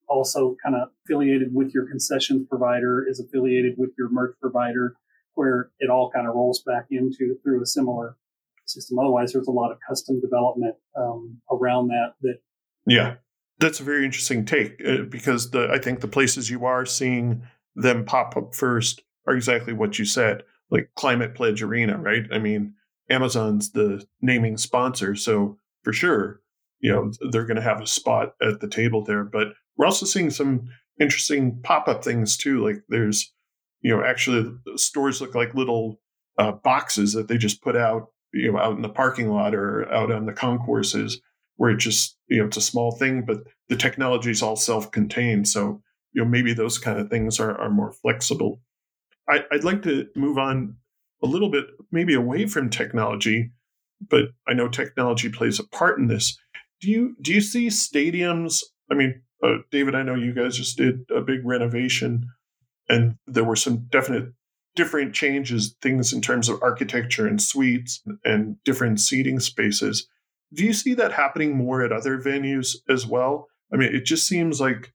also 0.07 0.55
kind 0.63 0.75
of 0.75 0.89
affiliated 1.05 1.53
with 1.53 1.71
your 1.73 1.87
concessions 1.87 2.47
provider 2.49 3.05
is 3.07 3.19
affiliated 3.19 3.75
with 3.77 3.91
your 3.97 4.09
merch 4.09 4.35
provider 4.41 4.95
where 5.35 5.69
it 5.79 5.89
all 5.89 6.09
kind 6.09 6.27
of 6.27 6.33
rolls 6.35 6.63
back 6.65 6.87
into 6.89 7.37
through 7.43 7.61
a 7.61 7.65
similar 7.65 8.17
system. 8.65 8.97
Otherwise 8.99 9.33
there's 9.33 9.47
a 9.47 9.51
lot 9.51 9.71
of 9.71 9.77
custom 9.87 10.19
development 10.19 10.75
um, 10.95 11.39
around 11.51 11.87
that 11.87 12.13
that 12.21 12.39
yeah. 12.85 13.15
That's 13.59 13.81
a 13.81 13.83
very 13.83 14.05
interesting 14.05 14.45
take 14.45 14.81
uh, 14.87 15.03
because 15.09 15.51
the 15.51 15.69
i 15.69 15.77
think 15.77 15.99
the 15.99 16.07
places 16.07 16.49
you 16.49 16.63
are 16.65 16.85
seeing 16.85 17.43
them 17.81 18.05
pop 18.05 18.35
up 18.37 18.55
first 18.55 19.01
are 19.27 19.35
exactly 19.35 19.73
what 19.73 19.99
you 19.99 20.05
said 20.05 20.43
like 20.71 20.89
climate 20.95 21.35
pledge 21.35 21.61
arena 21.61 21.97
right 21.97 22.23
i 22.31 22.37
mean 22.37 22.73
amazon's 23.09 23.71
the 23.71 24.05
naming 24.21 24.57
sponsor 24.57 25.15
so 25.15 25.57
for 25.83 25.93
sure 25.93 26.41
you 26.79 26.91
know 26.91 27.11
they're 27.31 27.45
going 27.45 27.55
to 27.55 27.61
have 27.61 27.81
a 27.81 27.87
spot 27.87 28.33
at 28.41 28.59
the 28.59 28.67
table 28.67 29.03
there 29.03 29.23
but 29.23 29.49
we're 29.77 29.85
also 29.85 30.05
seeing 30.05 30.29
some 30.29 30.69
interesting 30.99 31.57
pop 31.63 31.87
up 31.87 32.03
things 32.03 32.35
too. 32.35 32.63
Like 32.63 32.83
there's 32.89 33.33
you 33.81 33.95
know, 33.95 34.03
actually 34.03 34.53
stores 34.75 35.21
look 35.21 35.35
like 35.35 35.55
little 35.55 35.99
uh, 36.37 36.51
boxes 36.51 37.13
that 37.13 37.27
they 37.27 37.37
just 37.37 37.61
put 37.61 37.75
out, 37.75 38.07
you 38.33 38.51
know, 38.51 38.59
out 38.59 38.75
in 38.75 38.81
the 38.81 38.89
parking 38.89 39.29
lot 39.29 39.55
or 39.55 39.91
out 39.91 40.11
on 40.11 40.25
the 40.25 40.33
concourses 40.33 41.21
where 41.55 41.71
it 41.71 41.77
just, 41.77 42.17
you 42.27 42.39
know, 42.39 42.45
it's 42.45 42.57
a 42.57 42.61
small 42.61 42.91
thing, 42.91 43.23
but 43.25 43.43
the 43.67 43.75
technology 43.75 44.31
is 44.31 44.41
all 44.41 44.55
self-contained. 44.55 45.47
So, 45.47 45.81
you 46.13 46.23
know, 46.23 46.29
maybe 46.29 46.53
those 46.53 46.77
kind 46.77 46.99
of 46.99 47.09
things 47.09 47.39
are, 47.39 47.59
are 47.59 47.69
more 47.69 47.91
flexible. 47.91 48.61
I, 49.27 49.43
I'd 49.51 49.63
like 49.63 49.83
to 49.83 50.07
move 50.15 50.37
on 50.37 50.75
a 51.23 51.27
little 51.27 51.49
bit, 51.51 51.65
maybe 51.91 52.13
away 52.13 52.47
from 52.47 52.69
technology, 52.69 53.51
but 54.09 54.25
I 54.47 54.53
know 54.53 54.67
technology 54.67 55.29
plays 55.29 55.59
a 55.59 55.67
part 55.67 55.99
in 55.99 56.07
this. 56.07 56.37
Do 56.81 56.89
you 56.89 57.15
do 57.21 57.33
you 57.33 57.41
see 57.41 57.67
stadiums? 57.67 58.63
I 58.89 58.95
mean, 58.95 59.21
uh, 59.43 59.57
David, 59.71 59.95
I 59.95 60.03
know 60.03 60.15
you 60.15 60.33
guys 60.33 60.57
just 60.57 60.77
did 60.77 61.01
a 61.15 61.21
big 61.21 61.45
renovation, 61.45 62.25
and 62.87 63.15
there 63.27 63.43
were 63.43 63.55
some 63.55 63.87
definite 63.89 64.33
different 64.75 65.13
changes, 65.13 65.75
things 65.81 66.13
in 66.13 66.21
terms 66.21 66.47
of 66.47 66.61
architecture 66.61 67.27
and 67.27 67.41
suites 67.41 68.01
and 68.23 68.55
different 68.63 68.99
seating 68.99 69.39
spaces. 69.39 70.07
Do 70.53 70.63
you 70.63 70.73
see 70.73 70.93
that 70.93 71.11
happening 71.11 71.55
more 71.55 71.83
at 71.83 71.91
other 71.91 72.17
venues 72.17 72.75
as 72.87 73.05
well? 73.05 73.47
I 73.73 73.77
mean, 73.77 73.93
it 73.93 74.05
just 74.05 74.25
seems 74.25 74.61
like 74.61 74.93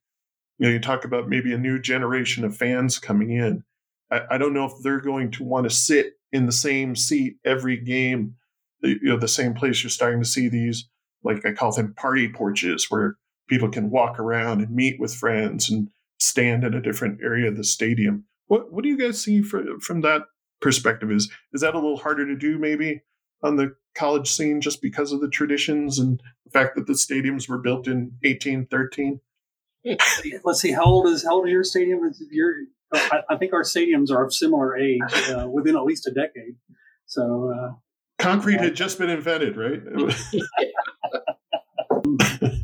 you 0.59 0.67
know 0.67 0.73
you 0.73 0.81
talk 0.81 1.05
about 1.05 1.29
maybe 1.29 1.53
a 1.53 1.59
new 1.59 1.79
generation 1.81 2.45
of 2.45 2.57
fans 2.57 2.99
coming 2.99 3.31
in. 3.31 3.65
I, 4.11 4.23
I 4.33 4.39
don't 4.39 4.55
know 4.55 4.65
if 4.65 4.73
they're 4.83 5.01
going 5.01 5.31
to 5.33 5.45
want 5.45 5.69
to 5.69 5.75
sit 5.75 6.15
in 6.33 6.47
the 6.47 6.53
same 6.53 6.97
seat 6.97 7.37
every 7.45 7.77
game. 7.77 8.35
You 8.83 8.99
know, 9.03 9.19
the 9.19 9.29
same 9.29 9.55
place 9.55 9.83
you're 9.83 9.91
starting 9.91 10.21
to 10.21 10.29
see 10.29 10.49
these, 10.49 10.89
like 11.23 11.47
I 11.47 11.53
call 11.53 11.73
them 11.73 11.95
party 11.95 12.29
porches, 12.29 12.87
where 12.91 13.17
people 13.49 13.71
can 13.71 13.91
walk 13.91 14.19
around 14.19 14.61
and 14.61 14.75
meet 14.75 15.01
with 15.01 15.15
friends 15.15 15.71
and 15.71 15.89
stand 16.19 16.65
in 16.65 16.75
a 16.75 16.83
different 16.83 17.21
area 17.23 17.49
of 17.49 17.57
the 17.57 17.65
stadium. 17.65 18.25
What 18.47 18.73
what 18.73 18.85
do 18.85 18.91
you 18.91 18.99
guys 18.99 19.23
see 19.23 19.43
for, 19.43 19.65
from 19.81 20.03
that 20.03 20.23
perspective? 20.61 21.11
Is 21.11 21.31
is 21.53 21.63
that 21.63 21.75
a 21.75 21.79
little 21.79 21.97
harder 21.97 22.27
to 22.27 22.37
do 22.37 22.59
maybe 22.59 23.03
on 23.43 23.57
the 23.57 23.75
college 23.95 24.31
scene 24.31 24.61
just 24.61 24.83
because 24.83 25.13
of 25.13 25.21
the 25.21 25.29
traditions 25.29 25.99
and 25.99 26.21
the 26.45 26.51
fact 26.51 26.77
that 26.77 26.87
the 26.87 26.93
stadiums 26.93 27.49
were 27.49 27.59
built 27.59 27.87
in 27.87 28.13
1813? 28.23 29.21
Let's 30.45 30.61
see, 30.61 30.73
how 30.73 30.85
old 30.85 31.09
is 31.09 31.25
how 31.25 31.37
old 31.37 31.47
is 31.47 31.53
your 31.53 31.65
stadium? 31.65 32.05
Is 32.05 32.23
your, 32.31 32.55
I, 32.93 33.21
I 33.31 33.37
think 33.37 33.53
our 33.53 33.63
stadiums 33.63 34.11
are 34.11 34.25
of 34.25 34.33
similar 34.33 34.77
age, 34.77 35.01
uh, 35.31 35.49
within 35.49 35.77
at 35.77 35.85
least 35.85 36.07
a 36.07 36.11
decade. 36.11 36.57
So 37.07 37.53
uh, 37.55 37.73
concrete 38.19 38.61
had 38.61 38.75
just 38.75 38.99
been 38.99 39.11
invented, 39.11 39.57
right? 39.57 39.81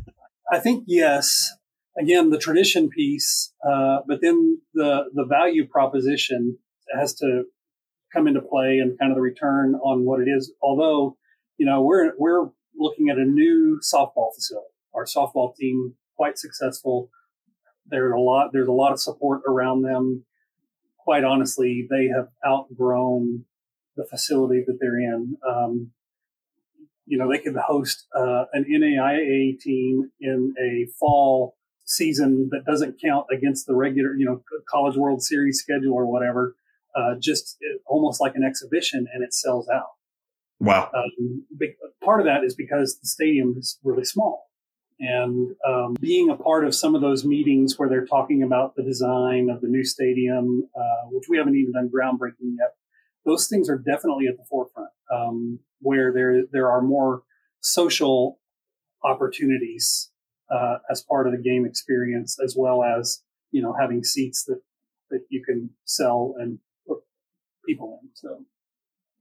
I 0.51 0.59
think 0.59 0.85
yes. 0.87 1.51
Again, 1.99 2.29
the 2.29 2.37
tradition 2.37 2.89
piece, 2.89 3.53
uh, 3.67 3.97
but 4.07 4.21
then 4.21 4.61
the 4.73 5.05
the 5.13 5.25
value 5.25 5.67
proposition 5.67 6.57
has 6.97 7.13
to 7.15 7.43
come 8.13 8.27
into 8.27 8.41
play 8.41 8.79
and 8.79 8.97
kind 8.97 9.11
of 9.11 9.15
the 9.15 9.21
return 9.21 9.75
on 9.75 10.05
what 10.05 10.21
it 10.21 10.27
is. 10.27 10.53
Although, 10.61 11.17
you 11.57 11.65
know, 11.65 11.83
we're 11.83 12.13
we're 12.17 12.49
looking 12.75 13.09
at 13.09 13.17
a 13.17 13.25
new 13.25 13.79
softball 13.83 14.33
facility. 14.33 14.67
Our 14.95 15.05
softball 15.05 15.55
team 15.55 15.95
quite 16.21 16.37
successful. 16.37 17.09
There's 17.87 18.13
a 18.13 18.19
lot 18.19 18.51
there's 18.53 18.67
a 18.67 18.79
lot 18.83 18.91
of 18.91 18.99
support 18.99 19.41
around 19.47 19.81
them. 19.81 20.23
Quite 20.99 21.23
honestly, 21.23 21.87
they 21.89 22.09
have 22.15 22.27
outgrown 22.45 23.45
the 23.97 24.05
facility 24.05 24.63
that 24.67 24.77
they're 24.79 24.99
in. 24.99 25.35
Um, 25.47 25.91
you 27.07 27.17
know, 27.17 27.27
they 27.27 27.39
could 27.39 27.55
host 27.55 28.05
uh, 28.15 28.45
an 28.53 28.65
NAIA 28.69 29.59
team 29.59 30.11
in 30.19 30.53
a 30.61 30.85
fall 30.99 31.55
season 31.85 32.49
that 32.51 32.65
doesn't 32.71 33.01
count 33.01 33.25
against 33.35 33.65
the 33.65 33.73
regular, 33.73 34.13
you 34.15 34.25
know, 34.25 34.43
College 34.69 34.97
World 34.97 35.23
Series 35.23 35.57
schedule 35.57 35.93
or 35.93 36.05
whatever. 36.05 36.55
Uh, 36.95 37.15
just 37.19 37.57
almost 37.87 38.21
like 38.21 38.35
an 38.35 38.43
exhibition, 38.43 39.07
and 39.11 39.23
it 39.23 39.33
sells 39.33 39.67
out. 39.69 39.93
Wow. 40.59 40.91
Um, 40.93 41.47
part 42.03 42.19
of 42.19 42.27
that 42.27 42.43
is 42.43 42.53
because 42.53 42.99
the 42.99 43.07
stadium 43.07 43.55
is 43.57 43.79
really 43.83 44.05
small. 44.05 44.50
And 45.03 45.55
um, 45.67 45.95
being 45.99 46.29
a 46.29 46.35
part 46.35 46.63
of 46.63 46.75
some 46.75 46.93
of 46.93 47.01
those 47.01 47.25
meetings 47.25 47.79
where 47.79 47.89
they're 47.89 48.05
talking 48.05 48.43
about 48.43 48.75
the 48.75 48.83
design 48.83 49.49
of 49.49 49.59
the 49.59 49.67
new 49.67 49.83
stadium, 49.83 50.69
uh, 50.75 51.09
which 51.09 51.25
we 51.27 51.37
haven't 51.37 51.55
even 51.55 51.73
done 51.73 51.89
groundbreaking 51.89 52.55
yet, 52.59 52.75
those 53.25 53.47
things 53.47 53.67
are 53.67 53.79
definitely 53.79 54.27
at 54.27 54.37
the 54.37 54.45
forefront. 54.47 54.89
Um, 55.11 55.59
where 55.79 56.13
there 56.13 56.43
there 56.51 56.71
are 56.71 56.81
more 56.81 57.23
social 57.61 58.39
opportunities 59.03 60.11
uh, 60.53 60.77
as 60.89 61.01
part 61.01 61.25
of 61.25 61.33
the 61.33 61.41
game 61.41 61.65
experience, 61.65 62.37
as 62.43 62.55
well 62.55 62.83
as 62.83 63.23
you 63.49 63.61
know 63.61 63.73
having 63.79 64.03
seats 64.03 64.43
that 64.45 64.61
that 65.09 65.21
you 65.29 65.43
can 65.43 65.71
sell 65.83 66.35
and 66.39 66.59
put 66.87 66.99
people 67.67 67.99
in. 68.03 68.09
So, 68.13 68.45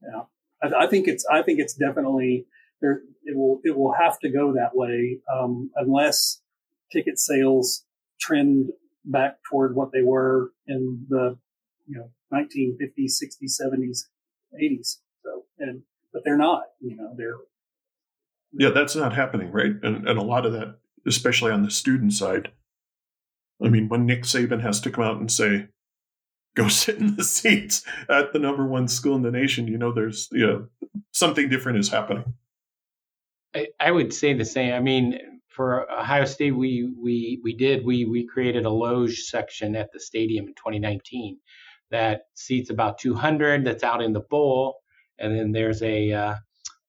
yeah, 0.03 0.23
I, 0.63 0.85
I 0.85 0.87
think 0.89 1.09
it's 1.09 1.25
I 1.33 1.43
think 1.43 1.59
it's 1.59 1.75
definitely 1.75 2.47
there. 2.81 3.03
It 3.25 3.37
will 3.37 3.61
it 3.65 3.77
will 3.77 3.93
have 3.93 4.19
to 4.21 4.31
go 4.31 4.53
that 4.55 4.75
way 4.75 5.19
um, 5.33 5.71
unless 5.77 6.41
ticket 6.93 7.19
sales 7.19 7.85
trend 8.21 8.71
back 9.05 9.39
toward 9.49 9.75
what 9.75 9.93
they 9.93 10.03
were 10.03 10.53
in 10.67 11.07
the 11.09 11.37
you 11.87 11.97
know 11.97 12.11
1950s, 12.33 13.15
60s, 13.23 13.61
70s, 13.61 14.05
80s. 14.61 14.97
So 15.23 15.45
and 15.59 15.83
but 16.13 16.23
they're 16.25 16.37
not. 16.37 16.63
You 16.81 16.97
know, 16.97 17.15
they're 17.17 17.37
yeah, 18.53 18.71
that's 18.71 18.97
not 18.97 19.15
happening, 19.15 19.53
right? 19.53 19.73
And 19.83 20.09
and 20.09 20.19
a 20.19 20.23
lot 20.23 20.47
of 20.47 20.53
that, 20.53 20.79
especially 21.07 21.53
on 21.53 21.63
the 21.63 21.71
student 21.71 22.13
side. 22.13 22.51
I 23.63 23.69
mean, 23.69 23.89
when 23.89 24.07
Nick 24.07 24.23
Saban 24.23 24.63
has 24.63 24.81
to 24.81 24.91
come 24.91 25.05
out 25.05 25.21
and 25.21 25.31
say, 25.31 25.69
"Go 26.57 26.69
sit 26.69 26.99
in 26.99 27.17
the 27.17 27.25
seats 27.25 27.85
at 28.09 28.33
the 28.33 28.39
number 28.39 28.67
one 28.67 28.89
school 28.89 29.17
in 29.17 29.23
the 29.23 29.31
nation," 29.31 29.69
you 29.69 29.79
know, 29.79 29.93
there's 29.93 30.29
you 30.33 30.47
know 30.47 30.67
something 31.13 31.49
different 31.49 31.79
is 31.79 31.91
happening. 31.91 32.35
I, 33.55 33.69
I 33.81 33.91
would 33.91 34.13
say 34.13 34.35
the 34.35 34.45
same. 34.45 34.75
I 34.75 34.81
mean, 34.81 35.19
for 35.49 35.91
Ohio 35.91 36.25
State, 36.25 36.53
we 36.53 36.93
we 37.03 37.41
we 37.43 37.55
did 37.55 37.85
we 37.85 38.05
we 38.05 38.27
created 38.27 38.65
a 38.67 38.71
loge 38.71 39.19
section 39.21 39.77
at 39.77 39.93
the 39.93 40.01
stadium 40.01 40.47
in 40.47 40.55
2019 40.55 41.39
that 41.91 42.23
seats 42.35 42.71
about 42.71 42.99
200. 42.99 43.65
That's 43.65 43.85
out 43.85 44.03
in 44.03 44.13
the 44.13 44.21
bowl 44.21 44.77
and 45.19 45.39
then 45.39 45.53
there's 45.53 45.83
a 45.83 46.13
uh, 46.13 46.35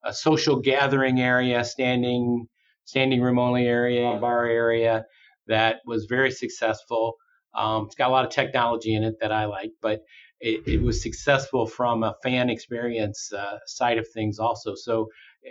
a 0.05 0.13
social 0.13 0.57
gathering 0.61 1.19
area, 1.21 1.63
standing 1.63 2.47
standing 2.85 3.21
room 3.21 3.39
only 3.39 3.67
area, 3.67 4.17
bar 4.19 4.47
area 4.47 5.05
that 5.47 5.77
was 5.85 6.05
very 6.05 6.31
successful. 6.31 7.15
Um, 7.53 7.85
it's 7.87 7.95
got 7.95 8.09
a 8.09 8.11
lot 8.13 8.25
of 8.25 8.31
technology 8.31 8.95
in 8.95 9.03
it 9.03 9.15
that 9.21 9.31
I 9.31 9.45
like, 9.45 9.71
but 9.81 10.01
it, 10.39 10.67
it 10.67 10.81
was 10.81 11.03
successful 11.03 11.67
from 11.67 12.03
a 12.03 12.15
fan 12.23 12.49
experience 12.49 13.31
uh, 13.33 13.59
side 13.65 13.97
of 13.97 14.07
things 14.13 14.39
also. 14.39 14.75
So 14.75 15.09
uh, 15.45 15.49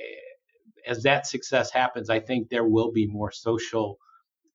as 0.91 1.05
that 1.05 1.27
success 1.27 1.71
happens, 1.71 2.11
I 2.11 2.21
think 2.21 2.49
there 2.49 2.65
will 2.65 2.91
be 2.93 3.07
more 3.07 3.31
social 3.31 3.99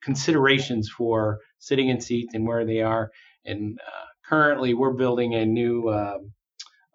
considerations 0.04 0.90
for 0.90 1.40
sitting 1.58 1.90
in 1.90 2.02
seats 2.02 2.36
and 2.36 2.46
where 2.46 2.66
they 2.66 2.82
are. 2.82 3.10
And 3.46 3.80
uh, 3.80 4.06
currently, 4.28 4.74
we're 4.74 4.94
building 4.94 5.34
a 5.36 5.46
new 5.46 5.90
um, 5.90 6.34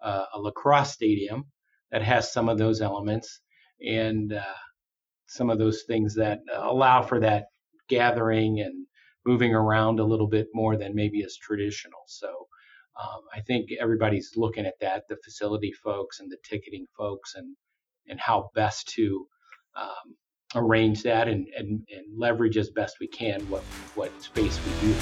uh, 0.01 0.25
a 0.33 0.39
lacrosse 0.39 0.93
stadium 0.93 1.45
that 1.91 2.03
has 2.03 2.31
some 2.31 2.49
of 2.49 2.57
those 2.57 2.81
elements 2.81 3.41
and 3.85 4.33
uh, 4.33 4.59
some 5.27 5.49
of 5.49 5.59
those 5.59 5.83
things 5.87 6.15
that 6.15 6.39
allow 6.55 7.01
for 7.01 7.19
that 7.19 7.45
gathering 7.89 8.61
and 8.61 8.85
moving 9.25 9.53
around 9.53 9.99
a 9.99 10.03
little 10.03 10.27
bit 10.27 10.47
more 10.53 10.77
than 10.77 10.95
maybe 10.95 11.19
is 11.19 11.37
traditional. 11.37 12.03
So 12.07 12.47
um, 13.01 13.21
I 13.33 13.41
think 13.41 13.69
everybody's 13.79 14.33
looking 14.35 14.65
at 14.65 14.79
that, 14.81 15.03
the 15.09 15.17
facility 15.23 15.71
folks 15.71 16.19
and 16.19 16.31
the 16.31 16.37
ticketing 16.43 16.87
folks, 16.97 17.35
and 17.35 17.55
and 18.11 18.19
how 18.19 18.51
best 18.53 18.89
to 18.89 19.25
um, 19.75 20.15
arrange 20.53 21.01
that 21.01 21.27
and, 21.27 21.47
and, 21.57 21.81
and 21.89 22.05
leverage 22.15 22.57
as 22.57 22.69
best 22.69 22.97
we 22.99 23.07
can 23.07 23.41
what 23.49 23.63
what 23.95 24.11
space 24.21 24.59
we 24.63 24.87
do. 24.87 24.93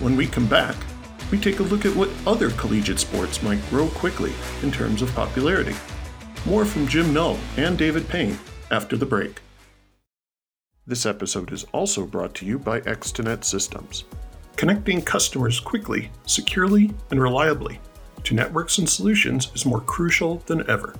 When 0.00 0.16
we 0.16 0.26
come 0.26 0.46
back 0.46 0.76
we 1.32 1.38
take 1.38 1.60
a 1.60 1.64
look 1.64 1.86
at 1.86 1.96
what 1.96 2.10
other 2.26 2.50
collegiate 2.50 2.98
sports 2.98 3.42
might 3.42 3.66
grow 3.70 3.88
quickly 3.88 4.32
in 4.62 4.70
terms 4.70 5.00
of 5.00 5.12
popularity. 5.14 5.74
More 6.44 6.66
from 6.66 6.86
Jim 6.86 7.14
Null 7.14 7.38
and 7.56 7.78
David 7.78 8.06
Payne 8.06 8.38
after 8.70 8.98
the 8.98 9.06
break. 9.06 9.40
This 10.86 11.06
episode 11.06 11.50
is 11.50 11.64
also 11.72 12.04
brought 12.04 12.34
to 12.34 12.44
you 12.44 12.58
by 12.58 12.80
Extenet 12.82 13.44
Systems, 13.44 14.04
connecting 14.56 15.00
customers 15.00 15.58
quickly, 15.58 16.10
securely, 16.26 16.92
and 17.10 17.20
reliably 17.20 17.80
to 18.24 18.34
networks 18.34 18.78
and 18.78 18.88
solutions 18.88 19.50
is 19.54 19.66
more 19.66 19.80
crucial 19.80 20.38
than 20.46 20.68
ever. 20.70 20.94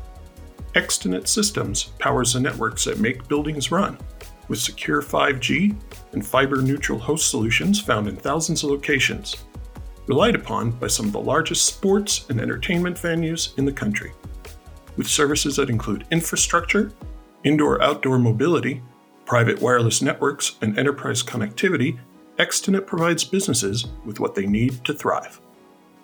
Extenet 0.75 1.27
Systems 1.29 1.85
powers 1.99 2.33
the 2.33 2.41
networks 2.41 2.85
that 2.85 2.99
make 2.99 3.29
buildings 3.29 3.71
run, 3.71 3.99
with 4.49 4.59
secure 4.59 5.03
5G 5.03 5.77
and 6.13 6.27
fiber 6.27 6.63
neutral 6.63 6.99
host 6.99 7.31
solutions 7.31 7.81
found 7.81 8.09
in 8.09 8.17
thousands 8.17 8.65
of 8.65 8.71
locations 8.71 9.37
relied 10.07 10.35
upon 10.35 10.71
by 10.71 10.87
some 10.87 11.07
of 11.07 11.13
the 11.13 11.21
largest 11.21 11.67
sports 11.67 12.27
and 12.29 12.41
entertainment 12.41 12.97
venues 12.97 13.57
in 13.59 13.65
the 13.65 13.73
country. 13.73 14.13
With 14.97 15.07
services 15.07 15.57
that 15.57 15.71
include 15.71 16.07
infrastructure, 16.11 16.93
indoor 17.45 17.83
outdoor 17.83 18.19
mobility, 18.19 18.83
private 19.25 19.61
wireless 19.61 20.03
networks, 20.03 20.57
and 20.61 20.79
enterprise 20.79 21.23
connectivity, 21.23 21.99
Extenet 22.39 22.87
provides 22.87 23.25
businesses 23.25 23.87
with 24.05 24.21
what 24.21 24.35
they 24.35 24.47
need 24.47 24.85
to 24.85 24.93
thrive. 24.93 25.41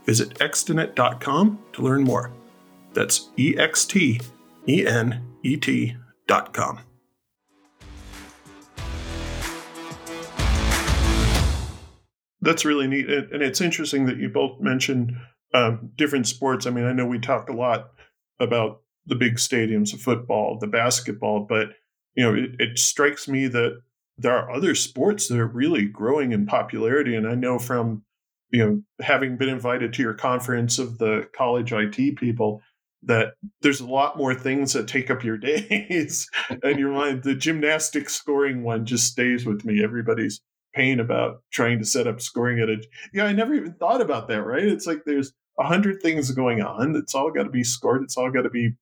Visit 0.08 0.38
extenet.com 0.38 1.58
to 1.74 1.82
learn 1.82 2.02
more. 2.02 2.32
That's 2.94 3.28
E 3.36 3.58
X 3.58 3.84
T 3.84 4.18
E 4.66 4.86
N 4.86 5.22
E 5.42 5.58
T.com. 5.58 6.78
That's 12.40 12.64
really 12.64 12.86
neat. 12.86 13.10
And 13.10 13.42
it's 13.42 13.60
interesting 13.60 14.06
that 14.06 14.16
you 14.16 14.30
both 14.30 14.58
mentioned 14.62 15.12
um, 15.52 15.90
different 15.96 16.26
sports. 16.26 16.64
I 16.64 16.70
mean, 16.70 16.86
I 16.86 16.94
know 16.94 17.04
we 17.04 17.18
talk 17.18 17.50
a 17.50 17.52
lot 17.52 17.90
about 18.40 18.80
the 19.04 19.14
big 19.14 19.34
stadiums 19.34 19.92
of 19.92 20.00
football, 20.00 20.58
the 20.58 20.68
basketball, 20.68 21.40
but 21.46 21.72
you 22.14 22.24
know, 22.24 22.34
it, 22.34 22.52
it 22.58 22.78
strikes 22.78 23.28
me 23.28 23.46
that 23.48 23.82
there 24.16 24.34
are 24.34 24.50
other 24.50 24.74
sports 24.74 25.28
that 25.28 25.38
are 25.38 25.46
really 25.46 25.84
growing 25.84 26.32
in 26.32 26.46
popularity. 26.46 27.14
And 27.14 27.28
I 27.28 27.34
know 27.34 27.58
from 27.58 28.04
you 28.50 28.64
know 28.64 28.82
having 29.04 29.36
been 29.36 29.48
invited 29.48 29.92
to 29.92 30.02
your 30.02 30.14
conference 30.14 30.78
of 30.78 30.98
the 30.98 31.28
college 31.34 31.72
IT 31.72 32.16
people 32.16 32.62
that 33.02 33.34
there's 33.62 33.80
a 33.80 33.86
lot 33.86 34.16
more 34.16 34.34
things 34.34 34.72
that 34.72 34.88
take 34.88 35.10
up 35.10 35.22
your 35.22 35.36
days 35.38 36.28
and 36.62 36.78
your 36.78 36.90
mind. 36.90 37.22
The 37.22 37.34
gymnastic 37.34 38.10
scoring 38.10 38.64
one 38.64 38.86
just 38.86 39.06
stays 39.06 39.46
with 39.46 39.64
me. 39.64 39.84
Everybody's 39.84 40.40
pain 40.74 41.00
about 41.00 41.42
trying 41.50 41.78
to 41.78 41.84
set 41.84 42.06
up 42.06 42.20
scoring 42.20 42.60
at 42.60 42.68
a 42.68 42.76
yeah 43.12 43.24
i 43.24 43.32
never 43.32 43.54
even 43.54 43.72
thought 43.74 44.00
about 44.00 44.28
that 44.28 44.42
right 44.42 44.64
it's 44.64 44.86
like 44.86 45.02
there's 45.06 45.32
a 45.58 45.64
hundred 45.64 46.00
things 46.02 46.30
going 46.30 46.60
on 46.62 46.94
it's 46.94 47.14
all 47.14 47.30
got 47.30 47.44
to 47.44 47.50
be 47.50 47.64
scored 47.64 48.02
it's 48.02 48.16
all 48.16 48.30
got 48.30 48.42
to 48.42 48.50
be 48.50 48.72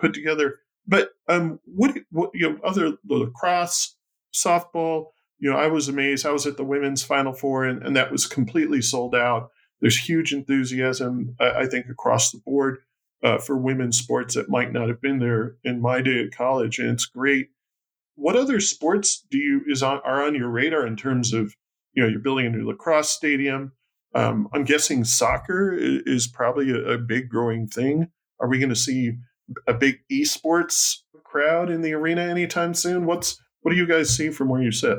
put 0.00 0.14
together 0.14 0.56
but 0.86 1.10
um 1.28 1.60
what 1.66 1.96
what 2.10 2.30
you 2.34 2.48
know 2.48 2.58
other 2.64 2.94
lacrosse 3.08 3.96
softball 4.34 5.08
you 5.38 5.50
know 5.50 5.56
i 5.56 5.66
was 5.66 5.88
amazed 5.88 6.26
i 6.26 6.32
was 6.32 6.46
at 6.46 6.56
the 6.56 6.64
women's 6.64 7.02
final 7.02 7.32
four 7.32 7.64
and, 7.64 7.82
and 7.82 7.96
that 7.96 8.12
was 8.12 8.26
completely 8.26 8.80
sold 8.80 9.14
out 9.14 9.50
there's 9.80 9.98
huge 9.98 10.32
enthusiasm 10.32 11.34
i, 11.40 11.50
I 11.50 11.66
think 11.66 11.86
across 11.88 12.30
the 12.30 12.40
board 12.44 12.78
uh, 13.22 13.38
for 13.38 13.56
women's 13.56 13.98
sports 13.98 14.34
that 14.34 14.50
might 14.50 14.70
not 14.70 14.88
have 14.88 15.00
been 15.00 15.18
there 15.18 15.56
in 15.64 15.80
my 15.80 16.02
day 16.02 16.22
at 16.24 16.36
college 16.36 16.78
and 16.78 16.90
it's 16.90 17.06
great 17.06 17.48
what 18.16 18.36
other 18.36 18.60
sports 18.60 19.24
do 19.30 19.38
you 19.38 19.62
is 19.66 19.82
on 19.82 20.00
are 20.04 20.24
on 20.24 20.34
your 20.34 20.48
radar 20.48 20.86
in 20.86 20.96
terms 20.96 21.32
of 21.32 21.54
you 21.92 22.02
know 22.02 22.08
you're 22.08 22.20
building 22.20 22.46
a 22.46 22.50
new 22.50 22.66
lacrosse 22.66 23.10
stadium? 23.10 23.72
Um, 24.14 24.48
I'm 24.52 24.64
guessing 24.64 25.04
soccer 25.04 25.72
is 25.76 26.28
probably 26.28 26.70
a, 26.70 26.92
a 26.92 26.98
big 26.98 27.28
growing 27.28 27.66
thing. 27.66 28.08
Are 28.40 28.48
we 28.48 28.58
going 28.58 28.68
to 28.68 28.76
see 28.76 29.16
a 29.66 29.74
big 29.74 29.98
esports 30.10 30.98
crowd 31.24 31.68
in 31.68 31.82
the 31.82 31.94
arena 31.94 32.22
anytime 32.22 32.74
soon? 32.74 33.06
What's 33.06 33.40
what 33.62 33.72
do 33.72 33.76
you 33.76 33.86
guys 33.86 34.14
see 34.14 34.30
from 34.30 34.48
where 34.48 34.62
you 34.62 34.70
sit? 34.70 34.98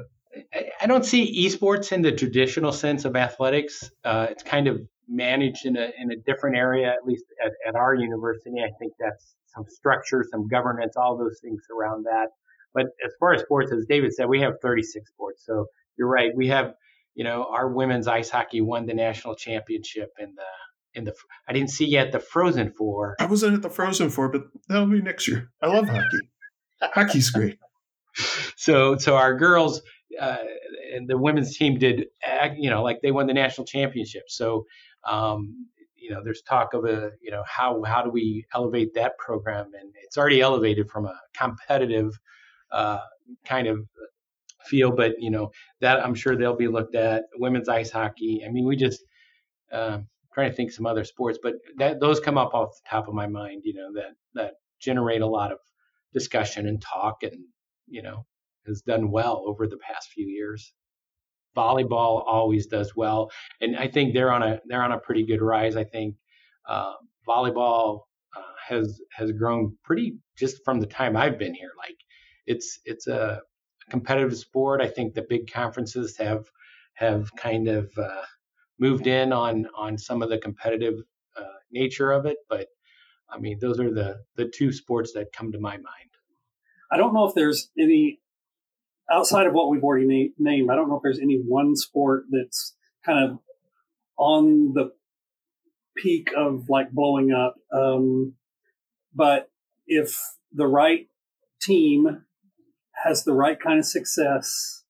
I 0.81 0.87
don't 0.87 1.05
see 1.05 1.45
esports 1.45 1.91
in 1.91 2.01
the 2.01 2.11
traditional 2.11 2.71
sense 2.71 3.05
of 3.05 3.15
athletics. 3.15 3.89
Uh, 4.03 4.27
it's 4.29 4.43
kind 4.43 4.67
of 4.67 4.81
managed 5.07 5.65
in 5.65 5.77
a 5.77 5.91
in 5.97 6.11
a 6.11 6.15
different 6.15 6.57
area, 6.57 6.91
at 6.91 7.05
least 7.05 7.25
at, 7.43 7.51
at 7.67 7.75
our 7.75 7.93
university. 7.93 8.55
I 8.59 8.71
think 8.79 8.93
that's 8.99 9.35
some 9.55 9.65
structure, 9.67 10.25
some 10.29 10.47
governance, 10.47 10.95
all 10.97 11.17
those 11.17 11.39
things 11.41 11.61
around 11.75 12.05
that. 12.05 12.27
But 12.73 12.87
as 13.05 13.13
far 13.19 13.33
as 13.33 13.41
sports, 13.41 13.71
as 13.71 13.85
David 13.87 14.13
said, 14.13 14.27
we 14.27 14.41
have 14.41 14.55
36 14.61 15.09
sports. 15.09 15.43
So 15.45 15.67
you're 15.97 16.09
right. 16.09 16.31
We 16.35 16.49
have, 16.49 16.73
you 17.15 17.23
know, 17.23 17.47
our 17.49 17.69
women's 17.69 18.07
ice 18.07 18.29
hockey 18.29 18.59
won 18.59 18.85
the 18.85 18.93
national 18.93 19.35
championship 19.35 20.09
in 20.19 20.35
the 20.35 20.99
in 20.99 21.05
the. 21.05 21.13
I 21.47 21.53
didn't 21.53 21.69
see 21.69 21.85
yet 21.85 22.11
the 22.11 22.19
Frozen 22.19 22.73
Four. 22.73 23.15
I 23.19 23.25
wasn't 23.25 23.55
at 23.55 23.61
the 23.61 23.69
Frozen 23.69 24.09
Four, 24.09 24.29
but 24.29 24.43
that'll 24.67 24.87
be 24.87 25.01
next 25.01 25.27
year. 25.27 25.49
I 25.61 25.67
love 25.67 25.87
hockey. 25.87 26.29
Hockey's 26.81 27.29
great. 27.29 27.57
So 28.57 28.97
so 28.97 29.15
our 29.15 29.35
girls 29.37 29.81
uh, 30.19 30.37
and 30.93 31.07
the 31.07 31.17
women's 31.17 31.57
team 31.57 31.77
did, 31.77 32.05
you 32.57 32.69
know, 32.69 32.83
like 32.83 33.01
they 33.01 33.11
won 33.11 33.27
the 33.27 33.33
national 33.33 33.65
championship. 33.65 34.23
So 34.27 34.65
um, 35.05 35.67
you 36.05 36.11
know, 36.11 36.21
there's 36.23 36.43
talk 36.43 36.75
of 36.75 36.85
a, 36.85 37.11
you 37.19 37.31
know, 37.31 37.43
how 37.47 37.81
how 37.83 38.03
do 38.03 38.11
we 38.11 38.45
elevate 38.53 38.93
that 38.93 39.17
program? 39.17 39.71
And 39.79 39.91
it's 40.03 40.17
already 40.17 40.39
elevated 40.39 40.89
from 40.89 41.05
a 41.05 41.19
competitive 41.35 42.19
uh, 42.71 42.99
kind 43.43 43.67
of 43.67 43.87
feel. 44.65 44.91
But 44.91 45.15
you 45.19 45.31
know 45.31 45.51
that 45.81 46.03
I'm 46.05 46.13
sure 46.13 46.35
they'll 46.35 46.55
be 46.55 46.67
looked 46.67 46.95
at. 46.95 47.23
Women's 47.37 47.69
ice 47.69 47.89
hockey. 47.89 48.43
I 48.45 48.51
mean, 48.51 48.67
we 48.67 48.75
just 48.75 49.03
um, 49.71 50.07
trying 50.31 50.51
to 50.51 50.55
think 50.55 50.71
some 50.71 50.85
other 50.85 51.03
sports, 51.03 51.39
but 51.41 51.55
that 51.77 51.99
those 51.99 52.19
come 52.19 52.37
up 52.37 52.53
off 52.53 52.75
the 52.75 52.89
top 52.89 53.07
of 53.07 53.15
my 53.15 53.27
mind. 53.27 53.63
You 53.65 53.73
know 53.73 53.93
that 53.93 54.15
that 54.35 54.53
generate 54.79 55.21
a 55.21 55.27
lot 55.27 55.51
of 55.51 55.57
discussion 56.13 56.67
and 56.67 56.79
talk, 56.79 57.23
and 57.23 57.45
you 57.87 58.03
know 58.03 58.27
has 58.67 58.81
done 58.81 59.11
well 59.11 59.43
over 59.45 59.67
the 59.67 59.77
past 59.77 60.09
few 60.09 60.27
years. 60.27 60.73
Volleyball 61.55 62.23
always 62.25 62.67
does 62.67 62.95
well, 62.95 63.31
and 63.61 63.77
I 63.77 63.87
think 63.87 64.13
they're 64.13 64.31
on 64.31 64.43
a 64.43 64.59
they're 64.65 64.83
on 64.83 64.91
a 64.91 64.99
pretty 64.99 65.25
good 65.25 65.41
rise. 65.41 65.77
I 65.77 65.85
think 65.85 66.15
uh, 66.67 66.93
volleyball 67.27 68.01
uh, 68.35 68.41
has 68.67 68.99
has 69.11 69.31
grown 69.31 69.77
pretty 69.83 70.17
just 70.37 70.63
from 70.65 70.79
the 70.79 70.87
time 70.87 71.15
I've 71.15 71.39
been 71.39 71.53
here. 71.53 71.71
Like 71.77 71.97
it's 72.45 72.79
it's 72.85 73.07
a 73.07 73.41
competitive 73.89 74.37
sport. 74.37 74.81
I 74.81 74.87
think 74.87 75.13
the 75.13 75.25
big 75.27 75.51
conferences 75.51 76.17
have 76.17 76.45
have 76.95 77.33
kind 77.35 77.67
of 77.67 77.91
uh, 77.97 78.23
moved 78.79 79.07
in 79.07 79.31
on 79.31 79.67
on 79.77 79.97
some 79.97 80.21
of 80.21 80.29
the 80.29 80.37
competitive 80.37 80.95
uh, 81.37 81.59
nature 81.71 82.11
of 82.11 82.25
it, 82.25 82.37
but 82.49 82.67
I 83.29 83.39
mean 83.39 83.59
those 83.59 83.79
are 83.79 83.93
the 83.93 84.17
the 84.35 84.51
two 84.53 84.71
sports 84.71 85.13
that 85.13 85.33
come 85.33 85.51
to 85.51 85.59
my 85.59 85.77
mind. 85.77 86.09
I 86.91 86.97
don't 86.97 87.13
know 87.13 87.27
if 87.27 87.33
there's 87.33 87.69
any 87.79 88.19
outside 89.11 89.47
of 89.47 89.53
what 89.53 89.69
we've 89.69 89.83
already 89.83 90.33
na- 90.37 90.51
named. 90.51 90.69
I 90.69 90.75
don't 90.75 90.89
know 90.89 90.97
if 90.97 91.03
there's 91.03 91.19
any 91.19 91.35
one 91.35 91.75
sport 91.75 92.25
that's 92.29 92.75
kind 93.05 93.23
of 93.23 93.39
on 94.17 94.73
the 94.73 94.91
peak 95.95 96.31
of 96.35 96.69
like 96.69 96.91
blowing 96.91 97.31
up. 97.31 97.55
Um, 97.71 98.33
but 99.13 99.49
if 99.87 100.19
the 100.51 100.67
right 100.67 101.07
team 101.61 102.25
has 103.03 103.23
the 103.23 103.33
right 103.33 103.59
kind 103.59 103.79
of 103.79 103.85
success 103.85 104.83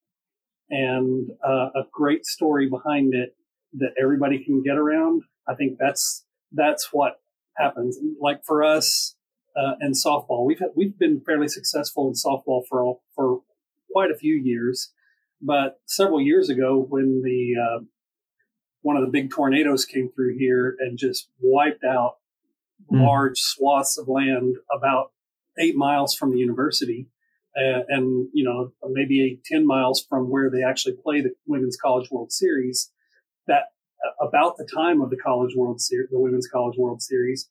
and 0.70 1.30
uh, 1.46 1.68
a 1.74 1.82
great 1.92 2.24
story 2.24 2.68
behind 2.68 3.14
it 3.14 3.36
that 3.74 3.94
everybody 4.00 4.42
can 4.42 4.62
get 4.62 4.76
around, 4.76 5.22
I 5.48 5.54
think 5.54 5.78
that's 5.78 6.24
that's 6.52 6.88
what 6.92 7.20
happens. 7.56 7.98
Like 8.20 8.44
for 8.44 8.64
us 8.64 9.14
uh, 9.56 9.74
in 9.80 9.92
softball, 9.92 10.44
we've 10.46 10.62
we've 10.74 10.98
been 10.98 11.20
fairly 11.20 11.48
successful 11.48 12.08
in 12.08 12.14
softball 12.14 12.62
for 12.68 12.82
all, 12.82 13.02
for 13.14 13.40
quite 13.96 14.10
a 14.10 14.14
few 14.14 14.34
years, 14.34 14.92
but 15.40 15.80
several 15.86 16.20
years 16.20 16.50
ago 16.50 16.86
when 16.86 17.22
the 17.24 17.54
uh, 17.58 17.82
one 18.82 18.94
of 18.94 19.02
the 19.02 19.10
big 19.10 19.30
tornadoes 19.30 19.86
came 19.86 20.10
through 20.14 20.36
here 20.36 20.76
and 20.80 20.98
just 20.98 21.30
wiped 21.40 21.82
out 21.82 22.16
mm. 22.92 23.02
large 23.02 23.38
swaths 23.38 23.96
of 23.96 24.06
land 24.06 24.56
about 24.70 25.12
eight 25.58 25.76
miles 25.76 26.14
from 26.14 26.30
the 26.30 26.36
university 26.36 27.08
uh, 27.56 27.84
and 27.88 28.28
you 28.34 28.44
know 28.44 28.70
maybe 28.86 29.40
10 29.46 29.66
miles 29.66 30.04
from 30.06 30.28
where 30.28 30.50
they 30.50 30.62
actually 30.62 30.94
play 31.02 31.22
the 31.22 31.30
women's 31.46 31.78
college 31.78 32.10
world 32.10 32.30
series 32.30 32.92
that 33.46 33.62
uh, 34.04 34.26
about 34.26 34.58
the 34.58 34.68
time 34.74 35.00
of 35.00 35.08
the 35.08 35.16
college 35.16 35.54
world 35.56 35.80
series 35.80 36.10
the 36.10 36.20
women's 36.20 36.46
college 36.46 36.76
world 36.76 37.00
series 37.00 37.48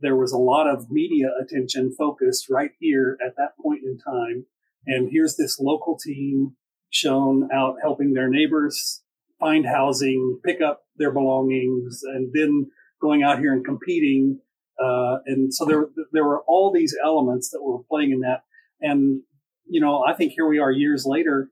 there 0.00 0.14
was 0.14 0.30
a 0.30 0.44
lot 0.52 0.68
of 0.68 0.90
media 0.90 1.28
attention 1.40 1.90
focused 1.90 2.50
right 2.50 2.72
here 2.78 3.16
at 3.26 3.34
that 3.38 3.56
point 3.58 3.80
in 3.82 3.96
time 3.96 4.44
and 4.86 5.10
here's 5.10 5.36
this 5.36 5.58
local 5.58 5.98
team 5.98 6.56
shown 6.90 7.48
out 7.52 7.76
helping 7.82 8.14
their 8.14 8.28
neighbors 8.28 9.02
find 9.38 9.66
housing 9.66 10.40
pick 10.44 10.60
up 10.60 10.84
their 10.96 11.10
belongings 11.10 12.02
and 12.04 12.32
then 12.32 12.70
going 13.00 13.22
out 13.22 13.38
here 13.38 13.52
and 13.52 13.64
competing 13.64 14.40
uh, 14.78 15.18
and 15.26 15.54
so 15.54 15.64
there, 15.64 15.86
there 16.12 16.24
were 16.24 16.42
all 16.42 16.70
these 16.70 16.94
elements 17.02 17.50
that 17.50 17.62
were 17.62 17.82
playing 17.88 18.12
in 18.12 18.20
that 18.20 18.44
and 18.80 19.22
you 19.68 19.80
know, 19.80 20.04
I 20.04 20.14
think 20.14 20.32
here 20.32 20.46
we 20.46 20.58
are 20.58 20.70
years 20.70 21.04
later. 21.06 21.50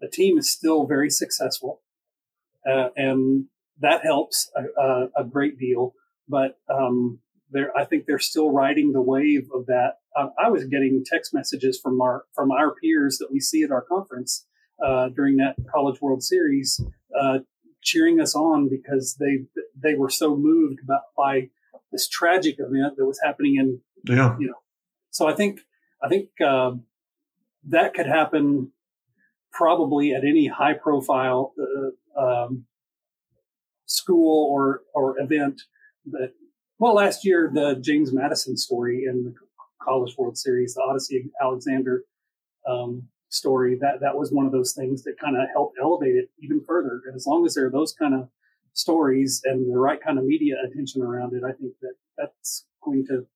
The 0.00 0.08
team 0.08 0.38
is 0.38 0.50
still 0.50 0.86
very 0.86 1.10
successful, 1.10 1.80
uh, 2.68 2.88
and 2.96 3.46
that 3.80 4.04
helps 4.04 4.50
a, 4.54 4.80
a, 4.80 5.08
a 5.18 5.24
great 5.24 5.58
deal. 5.58 5.94
But 6.28 6.58
um, 6.68 7.20
I 7.76 7.84
think 7.84 8.06
they're 8.06 8.18
still 8.18 8.50
riding 8.50 8.92
the 8.92 9.02
wave 9.02 9.48
of 9.54 9.66
that. 9.66 9.98
Uh, 10.16 10.28
I 10.42 10.50
was 10.50 10.64
getting 10.64 11.04
text 11.04 11.34
messages 11.34 11.78
from 11.80 12.00
our 12.00 12.24
from 12.34 12.50
our 12.50 12.74
peers 12.74 13.18
that 13.18 13.28
we 13.30 13.40
see 13.40 13.62
at 13.62 13.70
our 13.70 13.82
conference 13.82 14.46
uh, 14.84 15.08
during 15.08 15.36
that 15.36 15.56
College 15.72 16.00
World 16.00 16.22
Series, 16.22 16.80
uh, 17.18 17.40
cheering 17.82 18.20
us 18.20 18.34
on 18.34 18.68
because 18.68 19.16
they 19.20 19.44
they 19.80 19.94
were 19.94 20.10
so 20.10 20.36
moved 20.36 20.80
by, 20.86 20.98
by 21.16 21.50
this 21.92 22.08
tragic 22.08 22.56
event 22.58 22.96
that 22.96 23.06
was 23.06 23.20
happening 23.22 23.56
in 23.56 23.80
yeah. 24.04 24.36
you 24.38 24.48
know. 24.48 24.58
So 25.10 25.28
I 25.28 25.34
think 25.34 25.60
I 26.02 26.08
think 26.08 26.40
um, 26.40 26.84
that 27.68 27.94
could 27.94 28.06
happen 28.06 28.72
probably 29.52 30.12
at 30.12 30.24
any 30.24 30.48
high 30.48 30.74
profile 30.74 31.54
uh, 32.18 32.20
um, 32.20 32.64
school 33.86 34.50
or 34.50 34.80
or 34.94 35.18
event 35.20 35.62
that 36.06 36.32
well 36.84 36.94
last 36.94 37.24
year 37.24 37.50
the 37.52 37.76
james 37.80 38.12
madison 38.12 38.56
story 38.56 39.04
in 39.08 39.24
the 39.24 39.34
college 39.82 40.14
world 40.16 40.36
series 40.36 40.74
the 40.74 40.80
Odicci 40.80 41.30
Alexander 41.42 42.04
um, 42.66 43.08
story, 43.34 43.76
that 43.80 44.00
that 44.00 44.16
was 44.16 44.30
one 44.32 44.46
of 44.46 44.52
those 44.52 44.72
things 44.72 45.02
that 45.02 45.18
kind 45.18 45.36
of 45.36 45.48
helped 45.52 45.76
elevate 45.80 46.14
it 46.14 46.30
even 46.40 46.62
further. 46.66 47.02
And 47.06 47.14
as 47.14 47.26
long 47.26 47.44
as 47.44 47.54
there 47.54 47.66
are 47.66 47.70
those 47.70 47.92
kind 47.92 48.14
of 48.14 48.28
stories 48.72 49.42
and 49.44 49.70
the 49.70 49.78
right 49.78 50.00
kind 50.00 50.18
of 50.18 50.24
media 50.24 50.54
attention 50.66 51.02
around 51.02 51.34
it, 51.34 51.42
I 51.44 51.52
think 51.52 51.72
that 51.82 51.94
that's 52.16 52.66
going 52.82 53.06
to 53.06 53.26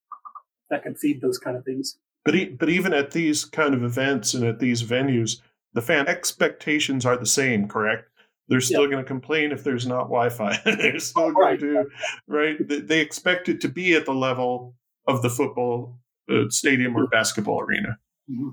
that 0.70 0.82
can 0.82 0.94
feed 0.94 1.20
those 1.20 1.38
kind 1.38 1.56
of 1.56 1.64
things. 1.64 1.98
But 2.24 2.34
e- 2.34 2.56
but 2.58 2.68
even 2.68 2.92
at 2.92 3.10
these 3.10 3.44
kind 3.44 3.74
of 3.74 3.82
events 3.82 4.34
and 4.34 4.44
at 4.44 4.58
these 4.58 4.82
venues, 4.82 5.40
the 5.74 5.82
fan 5.82 6.06
expectations 6.08 7.04
are 7.04 7.16
the 7.16 7.26
same, 7.26 7.68
correct? 7.68 8.08
They're 8.48 8.60
still 8.62 8.86
going 8.86 8.98
to 8.98 9.04
complain 9.04 9.52
if 9.52 9.62
there's 9.62 9.86
not 9.86 10.04
Wi-Fi. 10.04 10.60
They're 10.64 10.98
still 10.98 11.32
going 11.32 11.58
to, 11.58 11.84
right? 12.26 12.56
They 12.66 13.00
expect 13.00 13.48
it 13.48 13.60
to 13.60 13.68
be 13.68 13.94
at 13.94 14.06
the 14.06 14.14
level 14.14 14.74
of 15.06 15.20
the 15.22 15.28
football 15.28 15.98
uh, 16.30 16.48
stadium 16.48 16.96
or 16.96 17.06
basketball 17.06 17.60
arena. 17.60 17.98
Mm-hmm. 18.30 18.50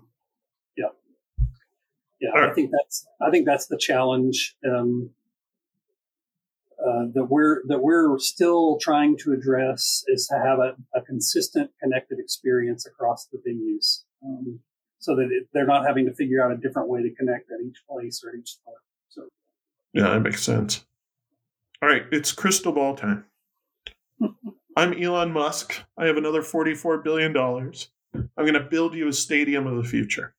Yeah, 0.78 0.88
yeah. 2.20 2.30
Right. 2.30 2.50
I 2.50 2.54
think 2.54 2.72
that's 2.72 3.08
I 3.22 3.30
think 3.30 3.46
that's 3.46 3.68
the 3.68 3.78
challenge 3.78 4.56
um, 4.68 5.12
uh, 6.80 7.06
that 7.14 7.26
we're 7.30 7.62
that 7.68 7.80
we're 7.80 8.20
still 8.20 8.78
trying 8.80 9.18
to 9.18 9.34
address 9.34 10.04
is 10.08 10.28
to 10.28 10.38
have 10.38 10.60
a, 10.60 10.76
a 10.94 11.02
consistent, 11.02 11.72
connected 11.82 12.20
experience 12.20 12.86
across 12.86 13.28
the 13.28 13.38
venues, 13.38 14.04
um, 14.26 14.60
so 15.00 15.16
that 15.16 15.30
it, 15.32 15.48
they're 15.54 15.66
not 15.66 15.86
having 15.86 16.06
to 16.06 16.14
figure 16.14 16.44
out 16.44 16.52
a 16.52 16.58
different 16.58 16.90
way 16.90 17.02
to 17.02 17.16
connect 17.16 17.50
at 17.50 17.66
each 17.66 17.82
place 17.90 18.22
or 18.26 18.36
each 18.36 18.50
spot. 18.50 18.76
Yeah, 19.96 20.10
that 20.10 20.20
makes 20.20 20.44
sense. 20.44 20.86
All 21.82 21.88
right, 21.88 22.04
it's 22.12 22.34
crystal 22.34 22.74
ball 22.74 22.98
time. 22.98 23.24
I'm 24.78 25.02
Elon 25.02 25.32
Musk. 25.32 25.82
I 25.98 26.06
have 26.06 26.18
another 26.18 26.42
$44 26.42 27.02
billion. 27.02 27.36
I'm 27.38 28.30
going 28.38 28.54
to 28.56 28.60
build 28.60 28.94
you 28.94 29.08
a 29.08 29.14
stadium 29.14 29.66
of 29.66 29.78
the 29.78 29.90
future. 29.90 30.36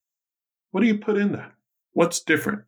What 0.73 0.83
do 0.83 0.87
you 0.87 0.99
put 0.99 1.17
in 1.17 1.33
that? 1.33 1.53
What's 1.95 2.21
different? 2.21 2.65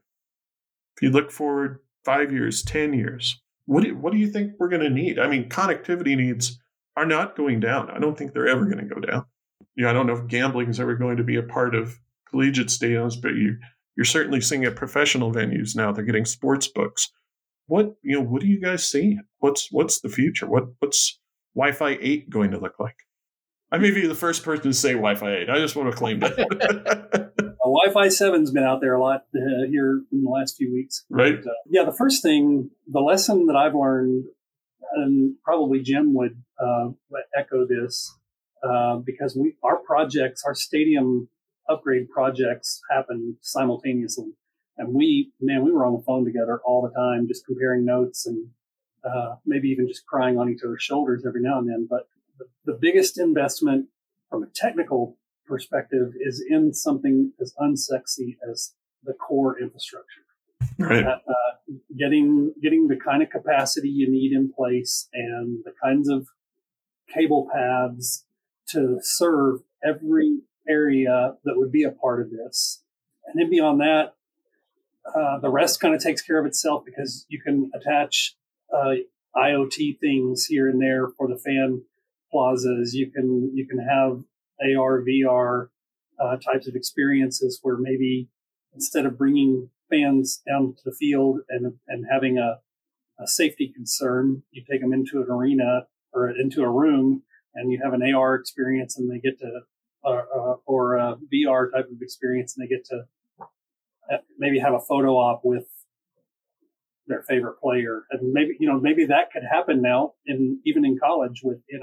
If 0.97 1.03
you 1.03 1.11
look 1.11 1.31
forward 1.31 1.81
five 2.07 2.33
years, 2.33 2.63
10 2.63 2.95
years, 2.95 3.39
what 3.67 3.83
do 3.83 3.89
you, 3.89 3.97
what 3.97 4.15
do 4.15 4.19
you 4.19 4.29
think 4.29 4.55
we're 4.59 4.71
going 4.71 4.81
to 4.81 4.89
need? 4.89 5.19
I 5.19 5.29
mean, 5.29 5.51
connectivity 5.51 6.17
needs 6.17 6.59
are 6.97 7.05
not 7.05 7.37
going 7.37 7.61
down. 7.61 7.91
I 7.91 7.99
don't 7.99 8.17
think 8.17 8.33
they're 8.33 8.49
ever 8.49 8.65
going 8.65 8.89
to 8.89 8.95
go 8.95 9.01
down. 9.01 9.27
You 9.75 9.85
know, 9.85 9.91
I 9.91 9.93
don't 9.93 10.07
know 10.07 10.17
if 10.17 10.27
gambling 10.27 10.71
is 10.71 10.81
ever 10.81 10.95
going 10.95 11.19
to 11.19 11.23
be 11.25 11.37
a 11.37 11.43
part 11.43 11.75
of 11.75 12.01
collegiate 12.31 12.69
stadiums, 12.69 13.21
but 13.21 13.35
you 13.35 13.59
you're 13.99 14.05
certainly 14.05 14.41
seeing 14.41 14.65
at 14.65 14.77
professional 14.77 15.33
venues 15.33 15.75
now. 15.75 15.91
They're 15.91 16.05
getting 16.05 16.25
sports 16.25 16.69
books. 16.69 17.11
What 17.67 17.97
you 18.03 18.17
know? 18.17 18.23
What 18.23 18.43
do 18.43 18.47
you 18.47 18.61
guys 18.61 18.89
see? 18.89 19.19
What's 19.41 19.73
what's 19.73 20.01
the 20.01 20.09
future? 20.09 20.47
What 20.47 20.69
what's 20.79 21.19
Wi-Fi 21.57 21.99
eight 22.01 22.31
going 22.31 22.53
to 22.53 22.61
look 22.61 22.79
like? 22.79 22.95
I 23.73 23.79
may 23.79 23.91
be 23.91 24.07
the 24.07 24.15
first 24.15 24.45
person 24.45 24.67
to 24.67 24.73
say 24.73 24.93
Wi-Fi 24.93 25.35
eight. 25.35 25.51
I 25.51 25.59
just 25.59 25.75
want 25.75 25.91
to 25.91 25.97
claim 25.97 26.21
that. 26.21 27.33
Wi-Fi 27.65 28.09
seven's 28.09 28.53
been 28.53 28.63
out 28.63 28.81
there 28.81 28.95
a 28.95 29.03
lot 29.03 29.25
uh, 29.35 29.67
here 29.69 30.01
in 30.13 30.23
the 30.23 30.31
last 30.31 30.57
few 30.57 30.73
weeks. 30.73 31.05
Right. 31.11 31.43
But, 31.43 31.51
uh, 31.51 31.55
yeah, 31.69 31.85
the 31.85 31.93
first 31.93 32.23
thing, 32.23 32.71
the 32.87 33.01
lesson 33.01 33.47
that 33.47 33.57
I've 33.57 33.75
learned, 33.75 34.25
and 34.95 35.35
probably 35.45 35.83
Jim 35.83 36.15
would 36.15 36.41
uh, 36.59 36.91
echo 37.37 37.67
this, 37.67 38.17
uh, 38.63 38.97
because 38.97 39.37
we 39.37 39.57
our 39.65 39.77
projects, 39.77 40.45
our 40.47 40.55
stadium 40.55 41.29
upgrade 41.69 42.09
projects, 42.11 42.81
happen 42.91 43.37
simultaneously, 43.41 44.33
and 44.79 44.95
we, 44.95 45.33
man, 45.41 45.65
we 45.65 45.73
were 45.73 45.85
on 45.85 45.95
the 45.95 46.03
phone 46.03 46.25
together 46.25 46.61
all 46.65 46.83
the 46.83 46.95
time, 46.95 47.27
just 47.27 47.45
comparing 47.45 47.85
notes 47.85 48.27
and 48.27 48.49
uh, 49.05 49.37
maybe 49.45 49.69
even 49.69 49.89
just 49.89 50.07
crying 50.07 50.39
on 50.39 50.49
each 50.49 50.61
other's 50.65 50.83
shoulders 50.83 51.25
every 51.27 51.43
now 51.43 51.59
and 51.59 51.69
then. 51.69 51.87
But 51.89 52.09
the, 52.39 52.73
the 52.73 52.79
biggest 52.81 53.19
investment 53.19 53.87
from 54.31 54.43
a 54.43 54.47
technical 54.55 55.17
perspective 55.47 56.13
is 56.21 56.45
in 56.49 56.73
something 56.73 57.33
as 57.41 57.55
unsexy 57.61 58.37
as 58.49 58.75
the 59.05 59.15
core 59.15 59.61
infrastructure. 59.61 60.23
Right. 60.79 61.05
Uh, 61.05 61.19
uh, 61.29 61.75
getting 61.97 62.53
getting 62.63 62.89
the 62.89 62.97
kind 62.97 63.23
of 63.23 63.31
capacity 63.31 63.89
you 63.89 64.11
need 64.11 64.33
in 64.33 64.53
place 64.53 65.09
and 65.13 65.65
the 65.65 65.73
kinds 65.83 66.09
of 66.09 66.29
cable 67.13 67.49
paths 67.53 68.25
to 68.71 68.99
serve 69.01 69.61
every 69.85 70.41
area 70.69 71.35
that 71.45 71.55
would 71.57 71.73
be 71.73 71.85
a 71.85 71.91
part 71.91 72.21
of 72.21 72.31
this. 72.31 72.83
And 73.27 73.41
then 73.41 73.51
beyond 73.51 73.81
that, 73.81 74.15
uh, 75.15 75.39
the 75.39 75.51
rest 75.51 75.81
kind 75.81 75.95
of 75.95 76.03
takes 76.03 76.23
care 76.23 76.39
of 76.39 76.47
itself 76.47 76.85
because 76.85 77.27
you 77.29 77.41
can 77.41 77.71
attach 77.75 78.37
uh, 78.75 78.95
IoT 79.37 79.99
things 79.99 80.47
here 80.47 80.69
and 80.69 80.81
there 80.81 81.09
for 81.17 81.29
the 81.29 81.39
fan 81.39 81.83
plazas. 82.31 82.95
You 82.95 83.11
can 83.11 83.51
you 83.55 83.67
can 83.67 83.79
have 83.79 84.23
AR, 84.61 85.03
VR 85.03 85.69
uh, 86.19 86.37
types 86.37 86.67
of 86.67 86.75
experiences 86.75 87.59
where 87.63 87.77
maybe 87.79 88.29
instead 88.75 89.07
of 89.07 89.17
bringing 89.17 89.71
fans 89.91 90.43
down 90.47 90.75
to 90.75 90.83
the 90.85 90.93
field 90.93 91.41
and, 91.49 91.75
and 91.87 92.07
having 92.11 92.39
a, 92.39 92.59
a 93.23 93.27
safety 93.27 93.73
concern, 93.75 94.43
you 94.51 94.63
take 94.69 94.81
them 94.81 94.93
into 94.93 95.23
an 95.23 95.31
arena 95.31 95.87
or 96.13 96.31
into 96.31 96.63
a 96.63 96.71
room 96.71 97.23
and 97.55 97.73
you 97.73 97.81
have 97.83 97.95
an 97.95 98.03
AR 98.15 98.35
experience 98.35 98.99
and 98.99 99.11
they 99.11 99.19
get 99.19 99.39
to, 99.41 99.61
uh, 100.05 100.09
uh, 100.09 100.55
or 100.67 100.97
a 100.97 101.17
VR 101.33 101.73
type 101.73 101.87
of 101.91 102.01
experience 102.01 102.57
and 102.57 102.65
they 102.65 102.69
get 102.69 102.85
to 102.87 103.03
uh, 104.13 104.19
maybe 104.39 104.59
have 104.59 104.75
a 104.75 104.81
photo 104.81 105.17
op 105.17 105.41
with 105.45 105.67
their 107.07 107.23
favorite 107.23 107.61
player. 107.61 108.05
And 108.11 108.33
maybe, 108.33 108.57
you 108.61 108.69
know, 108.69 108.79
maybe 108.79 109.07
that 109.07 109.33
could 109.33 109.43
happen 109.51 109.83
now 109.83 110.13
in, 110.27 110.61
even 110.65 110.85
in 110.85 110.99
college 110.99 111.41
with 111.43 111.59
NIL. 111.71 111.83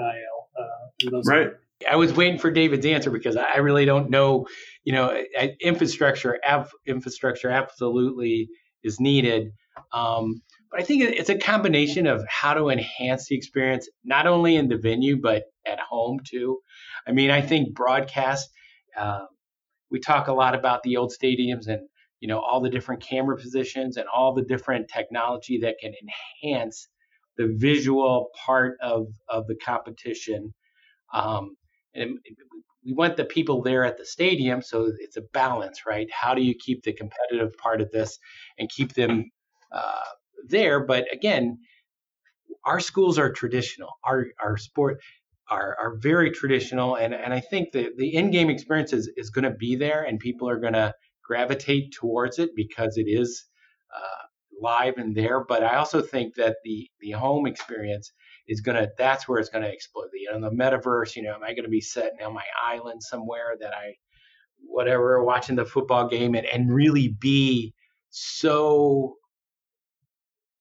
Uh, 0.57 1.21
right. 1.25 1.49
I 1.89 1.97
was 1.97 2.13
waiting 2.13 2.39
for 2.39 2.51
David's 2.51 2.85
answer 2.85 3.11
because 3.11 3.35
I 3.35 3.57
really 3.57 3.85
don't 3.85 4.09
know. 4.09 4.47
You 4.85 4.93
know, 4.93 5.23
infrastructure, 5.59 6.39
infrastructure 6.85 7.49
absolutely 7.49 8.49
is 8.83 8.99
needed. 8.99 9.51
Um, 9.91 10.41
but 10.71 10.79
I 10.79 10.83
think 10.83 11.03
it's 11.03 11.29
a 11.29 11.37
combination 11.37 12.07
of 12.07 12.25
how 12.27 12.53
to 12.53 12.69
enhance 12.69 13.27
the 13.27 13.35
experience, 13.35 13.89
not 14.03 14.27
only 14.27 14.55
in 14.55 14.67
the 14.67 14.77
venue 14.77 15.21
but 15.21 15.43
at 15.65 15.79
home 15.79 16.19
too. 16.23 16.59
I 17.07 17.11
mean, 17.11 17.31
I 17.31 17.41
think 17.41 17.73
broadcast. 17.73 18.49
Uh, 18.97 19.25
we 19.91 19.99
talk 19.99 20.27
a 20.27 20.33
lot 20.33 20.55
about 20.55 20.83
the 20.83 20.97
old 20.97 21.13
stadiums 21.13 21.67
and 21.67 21.81
you 22.19 22.27
know 22.27 22.39
all 22.39 22.61
the 22.61 22.69
different 22.69 23.01
camera 23.01 23.37
positions 23.37 23.97
and 23.97 24.07
all 24.13 24.33
the 24.33 24.43
different 24.43 24.89
technology 24.89 25.59
that 25.59 25.75
can 25.79 25.93
enhance 26.43 26.87
the 27.37 27.53
visual 27.57 28.29
part 28.45 28.77
of 28.81 29.07
of 29.29 29.47
the 29.47 29.55
competition. 29.55 30.53
Um, 31.13 31.55
and 31.93 32.17
we 32.83 32.93
want 32.93 33.17
the 33.17 33.25
people 33.25 33.61
there 33.61 33.85
at 33.85 33.97
the 33.97 34.05
stadium, 34.05 34.61
so 34.61 34.91
it's 34.99 35.17
a 35.17 35.21
balance, 35.33 35.85
right? 35.87 36.07
How 36.11 36.33
do 36.35 36.41
you 36.41 36.53
keep 36.53 36.83
the 36.83 36.93
competitive 36.93 37.55
part 37.57 37.81
of 37.81 37.89
this 37.91 38.17
and 38.59 38.69
keep 38.69 38.93
them 38.93 39.31
uh, 39.71 40.03
there? 40.49 40.85
But 40.85 41.05
again, 41.13 41.59
our 42.65 42.79
schools 42.79 43.17
are 43.19 43.31
traditional. 43.31 43.89
Our 44.03 44.27
our 44.43 44.57
sport 44.57 44.99
are, 45.49 45.77
are 45.79 45.95
very 45.97 46.31
traditional, 46.31 46.95
and, 46.95 47.13
and 47.13 47.33
I 47.33 47.39
think 47.39 47.71
the 47.71 47.91
the 47.97 48.15
in 48.15 48.31
game 48.31 48.49
experience 48.49 48.93
is, 48.93 49.11
is 49.15 49.29
going 49.29 49.43
to 49.43 49.51
be 49.51 49.75
there, 49.75 50.03
and 50.03 50.19
people 50.19 50.49
are 50.49 50.59
going 50.59 50.73
to 50.73 50.93
gravitate 51.23 51.93
towards 51.93 52.39
it 52.39 52.51
because 52.55 52.97
it 52.97 53.07
is 53.07 53.45
uh, 53.95 54.25
live 54.61 54.97
and 54.97 55.15
there. 55.15 55.43
But 55.43 55.63
I 55.63 55.75
also 55.75 56.01
think 56.01 56.35
that 56.35 56.57
the 56.63 56.89
the 56.99 57.11
home 57.11 57.45
experience 57.45 58.11
is 58.47 58.61
gonna 58.61 58.87
that's 58.97 59.27
where 59.27 59.39
it's 59.39 59.49
gonna 59.49 59.67
explode. 59.67 60.09
You 60.13 60.31
know, 60.31 60.49
the 60.49 60.55
metaverse, 60.55 61.15
you 61.15 61.23
know, 61.23 61.35
am 61.35 61.43
I 61.43 61.53
gonna 61.53 61.69
be 61.69 61.81
sitting 61.81 62.21
on 62.25 62.33
my 62.33 62.45
island 62.63 63.03
somewhere 63.03 63.55
that 63.59 63.73
I 63.73 63.95
whatever 64.67 65.23
watching 65.23 65.55
the 65.55 65.65
football 65.65 66.07
game 66.07 66.35
and, 66.35 66.45
and 66.47 66.73
really 66.73 67.09
be 67.19 67.73
so 68.09 69.15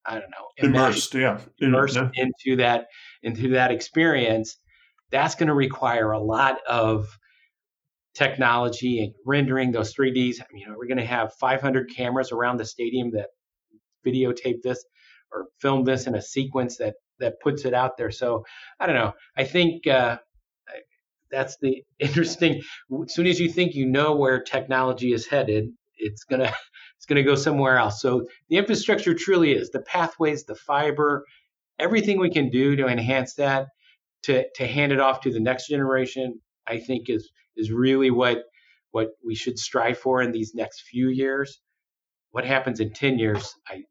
I 0.07 0.15
don't 0.15 0.31
know 0.31 0.49
immersed, 0.59 1.15
yeah, 1.15 1.41
immersed 1.59 1.97
yeah. 1.97 2.11
into 2.15 2.57
that 2.57 2.87
into 3.23 3.51
that 3.51 3.71
experience. 3.71 4.57
That's 5.11 5.35
going 5.35 5.49
to 5.49 5.55
require 5.55 6.13
a 6.13 6.21
lot 6.21 6.59
of 6.69 7.07
technology 8.15 9.03
and 9.03 9.15
rendering 9.27 9.73
those 9.73 9.95
3ds. 9.95 10.41
I 10.41 10.47
mean, 10.53 10.63
you 10.63 10.67
know, 10.69 10.75
we're 10.77 10.87
going 10.87 10.99
to 10.99 11.07
have 11.07 11.33
500 11.35 11.91
cameras 11.95 12.33
around 12.33 12.59
the 12.59 12.65
stadium 12.65 13.13
that 13.13 13.29
videotape 14.07 14.63
this 14.63 14.85
or 15.33 15.47
film 15.61 15.85
this 15.85 16.07
in 16.07 16.15
a 16.15 16.23
sequence 16.23 16.79
that 16.79 16.95
that 17.21 17.41
puts 17.41 17.65
it 17.65 17.75
out 17.75 17.97
there. 17.97 18.11
So 18.11 18.45
I 18.81 18.87
don't 18.87 18.97
know. 18.97 19.13
I 19.37 19.45
think 19.45 19.87
uh, 19.87 20.19
that's 21.31 21.57
the 21.61 21.83
interesting. 21.99 22.63
As 23.05 23.15
soon 23.15 23.27
as 23.27 23.41
you 23.41 23.51
think 23.51 23.75
you 23.75 23.87
know 23.87 24.17
where 24.17 24.43
technology 24.43 25.13
is 25.13 25.27
headed, 25.27 25.71
it's 25.97 26.25
gonna 26.25 26.53
it's 27.05 27.09
gonna 27.11 27.23
go 27.23 27.35
somewhere 27.35 27.77
else. 27.77 28.01
So 28.01 28.27
the 28.49 28.57
infrastructure 28.57 29.13
truly 29.13 29.53
is 29.53 29.69
the 29.69 29.83
pathways, 29.83 30.45
the 30.45 30.55
fiber, 30.55 31.27
everything 31.79 32.19
we 32.19 32.31
can 32.31 32.49
do 32.49 32.77
to 32.77 32.87
enhance 32.87 33.35
that, 33.35 33.67
to 34.23 34.47
to 34.55 34.67
hand 34.67 34.91
it 34.91 35.01
off 35.01 35.21
to 35.21 35.31
the 35.31 35.39
next 35.39 35.69
generation. 35.69 36.41
I 36.67 36.79
think 36.79 37.11
is 37.11 37.31
is 37.59 37.71
really 37.71 38.11
what 38.11 38.45
what 38.93 39.11
we 39.23 39.35
should 39.35 39.59
strive 39.59 39.99
for 39.99 40.23
in 40.23 40.33
these 40.33 40.55
next 40.55 40.85
few 40.85 41.11
years. 41.11 41.61
What 42.31 42.47
happens 42.47 42.81
in 42.81 42.91
ten 42.95 43.19
years, 43.19 43.55
I 43.69 43.83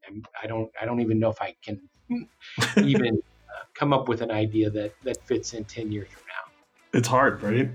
I 0.42 0.48
don't 0.48 0.72
I 0.82 0.86
don't 0.86 1.02
even 1.02 1.20
know 1.20 1.30
if 1.30 1.40
I 1.40 1.54
can 1.64 1.88
even 2.78 3.22
uh, 3.48 3.64
come 3.76 3.94
up 3.94 4.10
with 4.10 4.22
an 4.22 4.32
idea 4.32 4.72
that 4.72 4.96
that 5.04 5.24
fits 5.28 5.54
in 5.54 5.64
10 5.66 5.92
years 5.92 6.10
from 6.10 6.24
now 6.28 6.98
it's 7.00 7.08
hard 7.08 7.42
right 7.42 7.70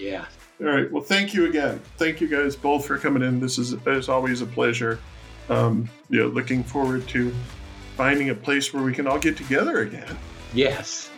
Yeah. 0.00 0.24
All 0.60 0.66
right. 0.66 0.90
Well, 0.90 1.02
thank 1.02 1.34
you 1.34 1.46
again. 1.46 1.80
Thank 1.98 2.20
you 2.20 2.28
guys 2.28 2.56
both 2.56 2.86
for 2.86 2.98
coming 2.98 3.22
in. 3.22 3.38
This 3.38 3.58
is, 3.58 3.74
as 3.86 4.08
always, 4.08 4.40
a 4.40 4.46
pleasure. 4.46 4.98
Um, 5.50 5.90
you 6.08 6.20
know, 6.20 6.28
looking 6.28 6.64
forward 6.64 7.06
to 7.08 7.34
finding 7.96 8.30
a 8.30 8.34
place 8.34 8.72
where 8.72 8.82
we 8.82 8.94
can 8.94 9.06
all 9.06 9.18
get 9.18 9.36
together 9.36 9.80
again. 9.80 10.16
Yes. 10.54 11.10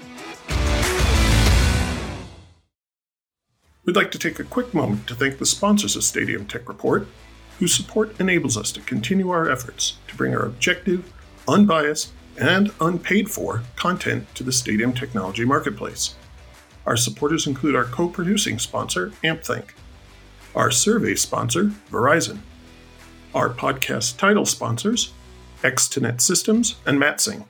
We'd 3.84 3.96
like 3.96 4.10
to 4.12 4.18
take 4.18 4.38
a 4.38 4.44
quick 4.44 4.74
moment 4.74 5.06
to 5.08 5.14
thank 5.14 5.38
the 5.38 5.46
sponsors 5.46 5.96
of 5.96 6.04
Stadium 6.04 6.46
Tech 6.46 6.68
Report, 6.68 7.06
whose 7.58 7.74
support 7.74 8.18
enables 8.20 8.56
us 8.56 8.72
to 8.72 8.80
continue 8.80 9.30
our 9.30 9.50
efforts 9.50 9.98
to 10.08 10.16
bring 10.16 10.34
our 10.34 10.46
objective, 10.46 11.12
unbiased, 11.48 12.12
and 12.36 12.72
unpaid 12.80 13.30
for 13.30 13.62
content 13.76 14.32
to 14.34 14.42
the 14.44 14.52
Stadium 14.52 14.92
Technology 14.92 15.44
Marketplace. 15.44 16.14
Our 16.86 16.96
supporters 16.96 17.46
include 17.46 17.74
our 17.74 17.84
co 17.84 18.08
producing 18.08 18.58
sponsor, 18.58 19.12
AmpThink, 19.22 19.70
our 20.54 20.70
survey 20.70 21.14
sponsor, 21.14 21.72
Verizon, 21.90 22.38
our 23.34 23.48
podcast 23.48 24.18
title 24.18 24.46
sponsors, 24.46 25.12
ExteNet 25.62 26.20
Systems 26.20 26.76
and 26.84 26.98
Matsing, 26.98 27.44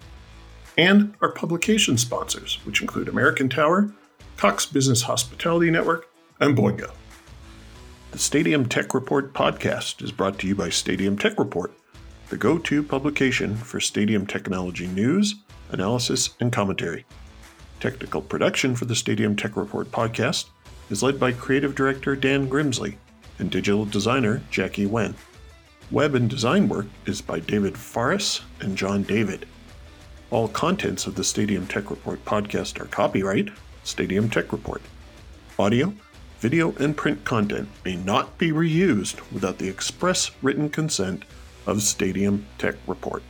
and 0.76 1.14
our 1.20 1.30
publication 1.30 1.96
sponsors, 1.96 2.58
which 2.64 2.80
include 2.80 3.08
American 3.08 3.48
Tower, 3.48 3.90
Cox 4.36 4.66
Business 4.66 5.02
Hospitality 5.02 5.70
Network, 5.70 6.08
and 6.40 6.56
Boingo. 6.56 6.92
The 8.10 8.18
Stadium 8.18 8.68
Tech 8.68 8.92
Report 8.92 9.32
podcast 9.32 10.02
is 10.02 10.12
brought 10.12 10.38
to 10.40 10.46
you 10.46 10.54
by 10.54 10.68
Stadium 10.68 11.16
Tech 11.16 11.38
Report, 11.38 11.72
the 12.28 12.36
go 12.36 12.58
to 12.58 12.82
publication 12.82 13.56
for 13.56 13.80
stadium 13.80 14.26
technology 14.26 14.86
news, 14.86 15.36
analysis, 15.70 16.30
and 16.40 16.52
commentary. 16.52 17.06
Technical 17.82 18.22
production 18.22 18.76
for 18.76 18.84
the 18.84 18.94
Stadium 18.94 19.34
Tech 19.34 19.56
Report 19.56 19.90
podcast 19.90 20.50
is 20.88 21.02
led 21.02 21.18
by 21.18 21.32
creative 21.32 21.74
director 21.74 22.14
Dan 22.14 22.48
Grimsley 22.48 22.94
and 23.40 23.50
digital 23.50 23.84
designer 23.84 24.40
Jackie 24.52 24.86
Wen. 24.86 25.16
Web 25.90 26.14
and 26.14 26.30
design 26.30 26.68
work 26.68 26.86
is 27.06 27.20
by 27.20 27.40
David 27.40 27.76
Faris 27.76 28.42
and 28.60 28.78
John 28.78 29.02
David. 29.02 29.46
All 30.30 30.46
contents 30.46 31.08
of 31.08 31.16
the 31.16 31.24
Stadium 31.24 31.66
Tech 31.66 31.90
Report 31.90 32.24
podcast 32.24 32.80
are 32.80 32.84
copyright 32.84 33.48
Stadium 33.82 34.30
Tech 34.30 34.52
Report. 34.52 34.82
Audio, 35.58 35.92
video, 36.38 36.76
and 36.76 36.96
print 36.96 37.24
content 37.24 37.68
may 37.84 37.96
not 37.96 38.38
be 38.38 38.52
reused 38.52 39.20
without 39.32 39.58
the 39.58 39.68
express 39.68 40.30
written 40.40 40.70
consent 40.70 41.24
of 41.66 41.82
Stadium 41.82 42.46
Tech 42.58 42.76
Report. 42.86 43.24